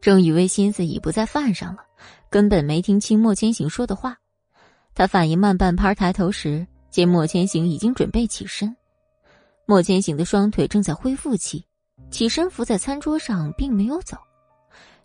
[0.00, 1.82] 郑雨薇心思已不在饭上了，
[2.28, 4.18] 根本没听清莫千行说的话。
[4.94, 8.76] 他反应慢半拍抬头时，见莫千行已经准备起身。
[9.66, 11.64] 莫千行的双腿正在恢复期，
[12.14, 14.16] 起身伏在餐桌上，并没有走。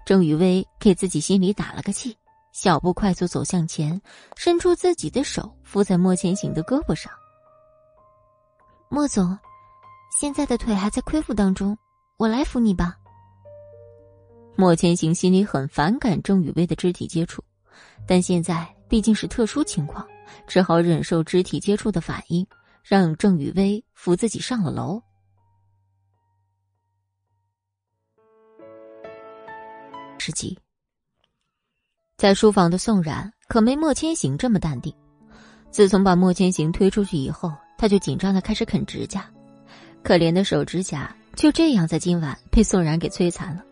[0.05, 2.15] 郑雨薇给自己心里打了个气，
[2.51, 3.99] 小步快速走向前，
[4.37, 7.11] 伸出自己的手扶在莫千行的胳膊上。
[8.89, 9.35] 莫总，
[10.21, 11.75] 现在的腿还在恢复当中，
[12.17, 12.95] 我来扶你吧。
[14.55, 17.43] 莫千行心里很反感郑雨薇的肢体接触，
[18.07, 20.07] 但现在毕竟是特殊情况，
[20.45, 22.45] 只好忍受肢体接触的反应。
[22.83, 25.01] 让郑雨薇扶自己上了楼。
[30.19, 30.57] 十几，
[32.17, 34.93] 在书房的宋冉可没莫千行这么淡定。
[35.71, 39.29] 自从把莫千行推出去以后，他就紧张的开始啃指甲，
[40.03, 43.63] 可怜的手指甲就这样在今晚被宋冉给摧残了。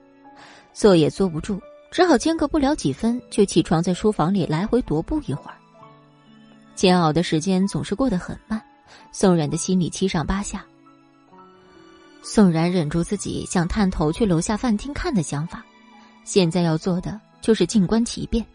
[0.74, 1.60] 坐也坐不住，
[1.91, 5.57] 只好间隔不了几分就起床，在书房里来回踱步一会儿。
[6.76, 8.61] 煎熬的时间总是过得很慢。
[9.11, 10.64] 宋冉的心里七上八下。
[12.22, 15.65] 宋冉忍住自己想探头去楼下饭厅看的想法，
[16.27, 18.45] 现在要做的就是静观其变。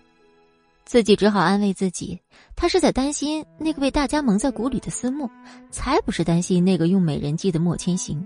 [0.85, 2.21] 自己只好安慰自己，
[2.55, 5.31] 他是在担心那个被大家蒙在鼓里的思慕，
[5.71, 8.23] 才不是担心那个用美人计的莫千行。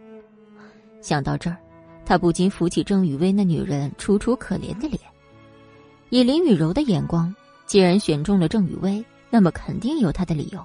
[1.01, 1.57] 想到这儿，
[2.05, 4.99] 他不禁扶起郑雨薇那女人楚楚可怜的脸。
[6.11, 7.33] 以林雨柔的眼光，
[7.67, 10.61] 既然选中了郑雨薇，那么肯定有她的理由。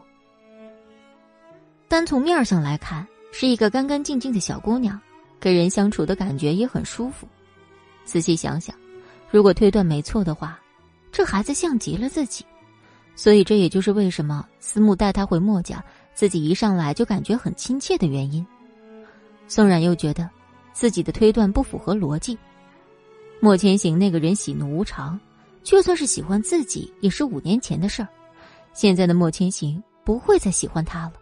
[1.87, 4.99] 单从面上来看，是一个干干净净的小姑娘，
[5.39, 7.27] 跟人相处的感觉也很舒服。
[8.11, 8.75] 仔细想想，
[9.29, 10.59] 如果推断没错的话，
[11.13, 12.43] 这孩子像极了自己，
[13.15, 15.81] 所以这也就是为什么思慕带她回墨家，
[16.13, 18.45] 自己一上来就感觉很亲切的原因。
[19.47, 20.29] 宋冉又觉得，
[20.73, 22.37] 自己的推断不符合逻辑。
[23.39, 25.17] 莫千行那个人喜怒无常，
[25.63, 28.09] 就算是喜欢自己，也是五年前的事儿。
[28.73, 31.13] 现在的莫千行不会再喜欢他了。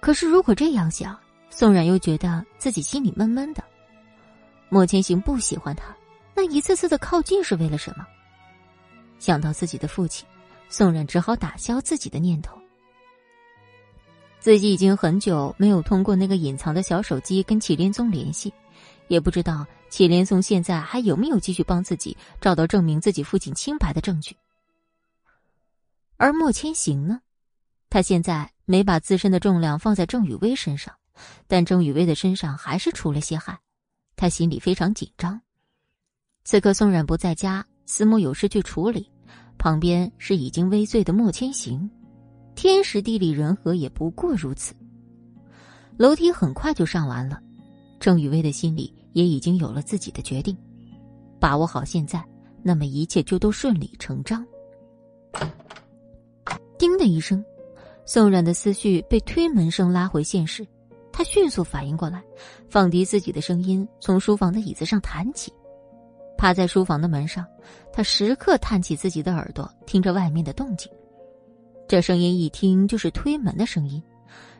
[0.00, 1.14] 可是如果这样想，
[1.50, 3.62] 宋冉又觉得自己心里闷闷的。
[4.74, 5.96] 莫千行不喜欢他，
[6.34, 8.04] 那一次次的靠近是为了什么？
[9.20, 10.26] 想到自己的父亲，
[10.68, 12.60] 宋冉只好打消自己的念头。
[14.40, 18.52] 自己已经很久没有通过那个隐藏的小手机跟祁连宗联系，
[19.06, 24.36] 也不知道祁连宗现在还有没有继续帮自己找到证明自己父亲清白的证据。
[26.16, 27.20] 而莫千行呢，
[27.88, 30.92] 他现在没把自身的重量放在郑雨薇身上，
[31.46, 33.56] 但郑雨薇的身上还是出了些汗，
[34.16, 35.40] 他心里非常紧张。
[36.44, 39.10] 此刻宋冉不在家，司慕有事去处理，
[39.58, 41.90] 旁边是已经微醉的莫千行。
[42.54, 44.74] 天时地利人和也不过如此。
[45.96, 47.40] 楼梯很快就上完了，
[47.98, 50.56] 郑雨薇的心里也已经有了自己的决定，
[51.40, 52.24] 把握好现在，
[52.62, 54.46] 那么一切就都顺理成章。
[56.78, 57.44] 叮的一声，
[58.04, 60.66] 宋冉的思绪被推门声拉回现实，
[61.16, 62.20] 他迅速反应过来，
[62.68, 65.52] 放低自己的声音，从书房的椅子上弹起，
[66.36, 67.46] 趴在书房的门上，
[67.92, 70.90] 他时刻探起自己的耳朵，听着外面的动静。
[71.86, 74.02] 这声音一听就是推门的声音，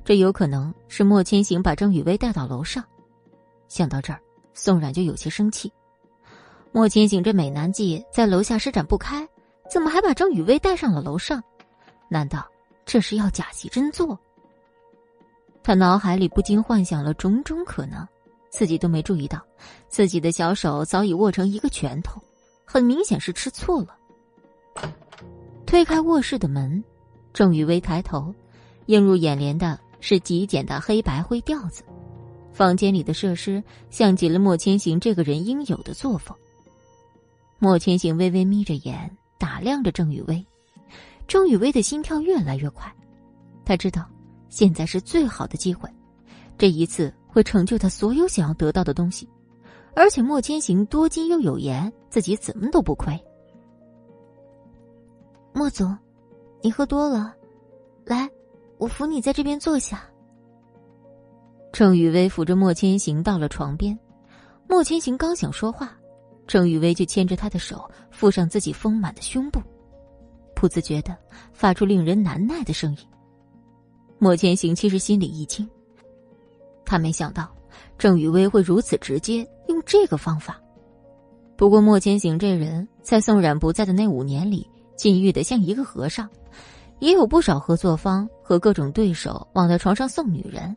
[0.04, 2.84] 这有可能是莫千行把郑雨薇带到楼上。
[3.66, 4.20] 想到这儿，
[4.52, 5.72] 宋冉就有些生气。
[6.70, 9.28] 莫千行这美男计在楼下施展不开，
[9.68, 11.42] 怎么还把郑雨薇带上了楼上？
[12.08, 12.46] 难道
[12.84, 14.16] 这是要假戏真做？
[15.64, 18.06] 他脑海里不禁幻想了种种可能，
[18.50, 19.40] 自己都没注意到，
[19.88, 22.22] 自己的小手早已握成一个拳头，
[22.66, 23.96] 很明显是吃醋了。
[25.64, 26.84] 推开卧室的门。
[27.32, 28.32] 郑雨薇抬头，
[28.86, 31.82] 映入眼帘的是极简的黑白灰调子。
[32.52, 33.60] 房间里的设施
[33.90, 36.36] 像极了莫千行这个人应有的作风。
[37.58, 40.46] 莫千行微微眯着眼，打量着郑雨薇。
[41.26, 42.94] 郑雨薇的心跳越来越快，
[43.64, 44.06] 他知道
[44.54, 45.90] 现在是最好的机会，
[46.56, 49.28] 这一次会成就他所有想要得到的东西。
[49.96, 53.20] 而且莫千行多金又有颜，自己怎么都不亏。
[55.52, 55.96] 莫总。
[56.62, 57.34] 你喝多了，
[58.04, 58.30] 来，
[58.78, 60.02] 我扶你在这边坐下。
[61.72, 63.98] 郑雨薇扶着莫千行到了床边，
[64.68, 65.98] 莫千行刚想说话，
[66.46, 69.60] 郑雨薇就牵着他的手附上自己丰满的胸部，
[70.54, 71.14] 不自觉的
[71.52, 73.13] 发出令人难耐的声音。
[74.18, 75.68] 莫千行其实心里一惊，
[76.84, 77.54] 他没想到
[77.98, 80.60] 郑雨薇会如此直接用这个方法。
[81.56, 86.28] 不过莫千行这人在宋冉不在的那五年里，禁欲的像一个和尚。
[87.00, 90.74] 也有不少合作方和各种对手往他床上送女人，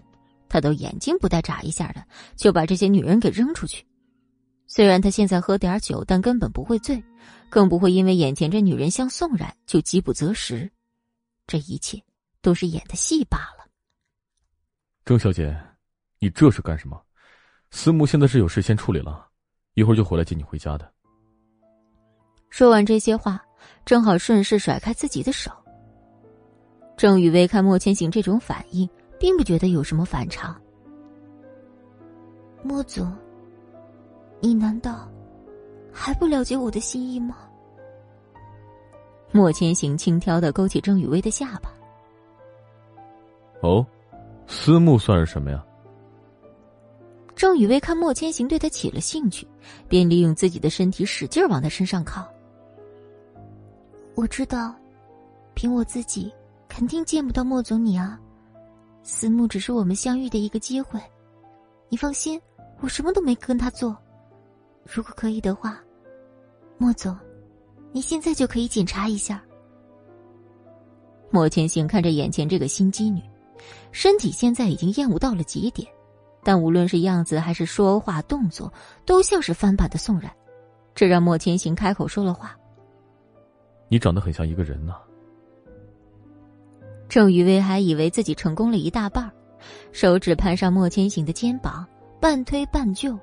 [0.49, 2.03] 他都眼睛不带眨一下的
[2.35, 3.85] 就把这些女人给扔出去。
[4.66, 7.01] 虽然他现在喝点酒，但根本不会醉，
[7.49, 10.69] 更不会因为眼前这女人像宋冉就饥不择食。
[11.45, 12.01] 这一切
[12.48, 13.67] 都是演的戏罢了。
[15.03, 15.53] 郑小姐，
[16.17, 16.98] 你这是干什么？
[17.72, 19.27] 司慕现在是有事先处理了，
[19.74, 20.90] 一会儿就回来接你回家的。
[22.50, 23.43] 说完这些话，
[23.84, 25.51] 正好顺势甩开自己的手。
[26.95, 30.56] 郑雨薇看莫千行这种反应，并不觉得有什么反常。
[32.64, 33.14] 莫总，
[34.40, 35.11] 你难道
[35.92, 37.40] 还不了解我的心意吗？
[39.34, 41.74] 莫千行轻佻的勾起郑雨薇的下巴。
[43.61, 43.85] 哦，
[44.47, 45.63] 思慕算是什么呀？
[47.35, 49.47] 郑雨薇看莫千行对他起了兴趣，
[49.87, 52.27] 便利用自己的身体使劲往他身上靠。
[54.15, 54.75] 我知道，
[55.53, 56.31] 凭我自己。
[56.69, 58.19] 肯定见不到莫总你啊，
[59.01, 61.01] 思慕只是我们相遇的一个机会，
[61.89, 62.39] 你放心，
[62.81, 63.97] 我什么都没跟他做。
[64.83, 65.81] 如果可以的话，
[66.77, 67.17] 莫总，
[67.91, 69.41] 你现在就可以检查一下。
[71.31, 73.23] 莫千行看着眼前这个心机女，
[73.91, 75.88] 身体现在已经厌恶到了极点，
[76.43, 78.72] 但无论是样子还是说话动作，
[79.06, 80.32] 都像是翻版的宋冉，
[80.93, 82.56] 这让莫千行开口说了话
[83.90, 84.95] ：“你长得很像一个人呢。”
[87.09, 89.32] 郑雨薇还以为自己成功了一大半，
[89.91, 91.88] 手指攀上莫千行的肩膀，
[92.19, 93.17] 半推半就。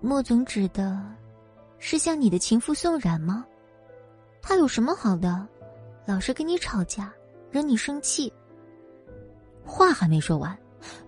[0.00, 1.00] 莫总指的，
[1.78, 3.46] 是像你的情妇宋冉吗？
[4.42, 5.46] 他有什么好的？
[6.04, 7.12] 老是跟你吵架，
[7.52, 8.30] 惹你生气。
[9.64, 10.56] 话还没说完，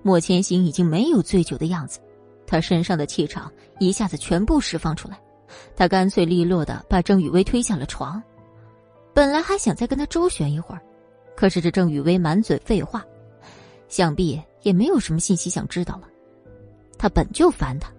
[0.02, 2.00] 莫千行已经没有醉酒的样子，
[2.46, 5.20] 他身上的气场一下子全部释放出来，
[5.76, 8.22] 他干脆利落的把郑雨薇推下了床。
[9.12, 10.80] 本来还想再跟他周旋一会儿，
[11.36, 13.04] 可是这郑雨薇满嘴废话，
[13.88, 16.08] 想必也没有什么信息想知道了。
[16.98, 17.92] 他本就烦他。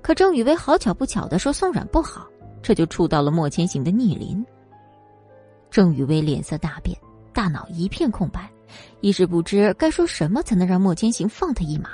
[0.00, 2.26] 可郑雨薇好巧不巧的说宋冉不好，
[2.62, 4.44] 这就触到了莫千行的逆鳞。
[5.70, 6.96] 郑雨薇脸色大变，
[7.34, 8.50] 大脑一片空白，
[9.00, 11.90] 一时不知该说什么才能让莫千行放他一马。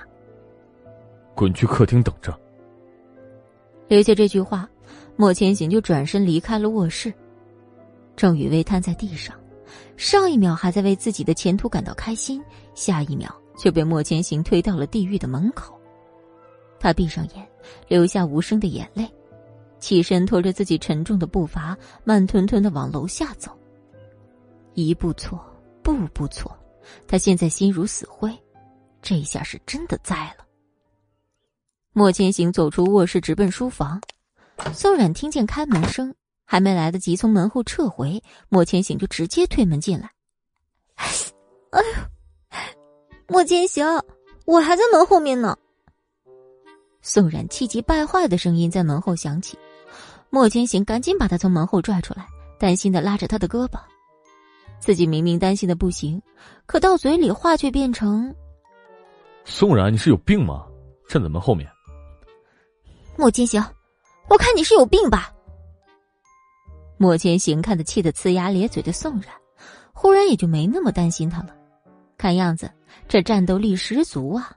[1.35, 2.39] 滚去客厅等着。
[3.89, 4.69] 留下这句话，
[5.17, 7.13] 莫千行就转身离开了卧室。
[8.17, 9.37] 郑雨薇瘫在地上，
[9.97, 12.43] 上一秒还在为自己的前途感到开心，
[12.75, 15.79] 下一秒却被莫千行推到了地狱的门口。
[16.79, 17.47] 他闭上眼，
[17.89, 19.09] 流下无声的眼泪，
[19.79, 23.51] 起身拖着自己沉重的步伐，慢吞吞的往楼下走。
[24.75, 25.39] 一步错，
[25.83, 26.57] 步步错，
[27.07, 28.37] 他现在心如死灰，
[29.03, 30.45] 这下是真的栽了。
[31.93, 34.01] 莫千行走出卧室，直奔书房。
[34.73, 36.15] 宋冉听见开门声，
[36.45, 40.11] 还没来得及从门后撤回，莫千行就直接推门进来。
[40.97, 42.59] 哎呦，
[43.29, 43.87] 莫千行，
[44.45, 45.57] 我还在门后面呢。
[47.03, 49.59] 宋冉气急败坏的声音在门后响起，
[50.31, 52.27] 莫千行赶紧把他从门后拽出来，
[52.59, 53.79] 担心的拉着他的胳膊。
[54.81, 56.21] 自己明明担心的不行，
[56.67, 58.35] 可到嘴里话却变成
[59.45, 60.67] ：“宋冉，你是有病吗？
[61.09, 61.71] 站在门后面。”
[63.17, 63.63] 莫千行，
[64.29, 65.33] 我看你是有病吧。
[66.97, 69.31] 莫千行看得气得呲牙咧嘴的宋冉，
[69.93, 71.55] 忽然也就没那么担心他了。
[72.17, 72.71] 看样子
[73.09, 74.51] 这战斗力十足啊。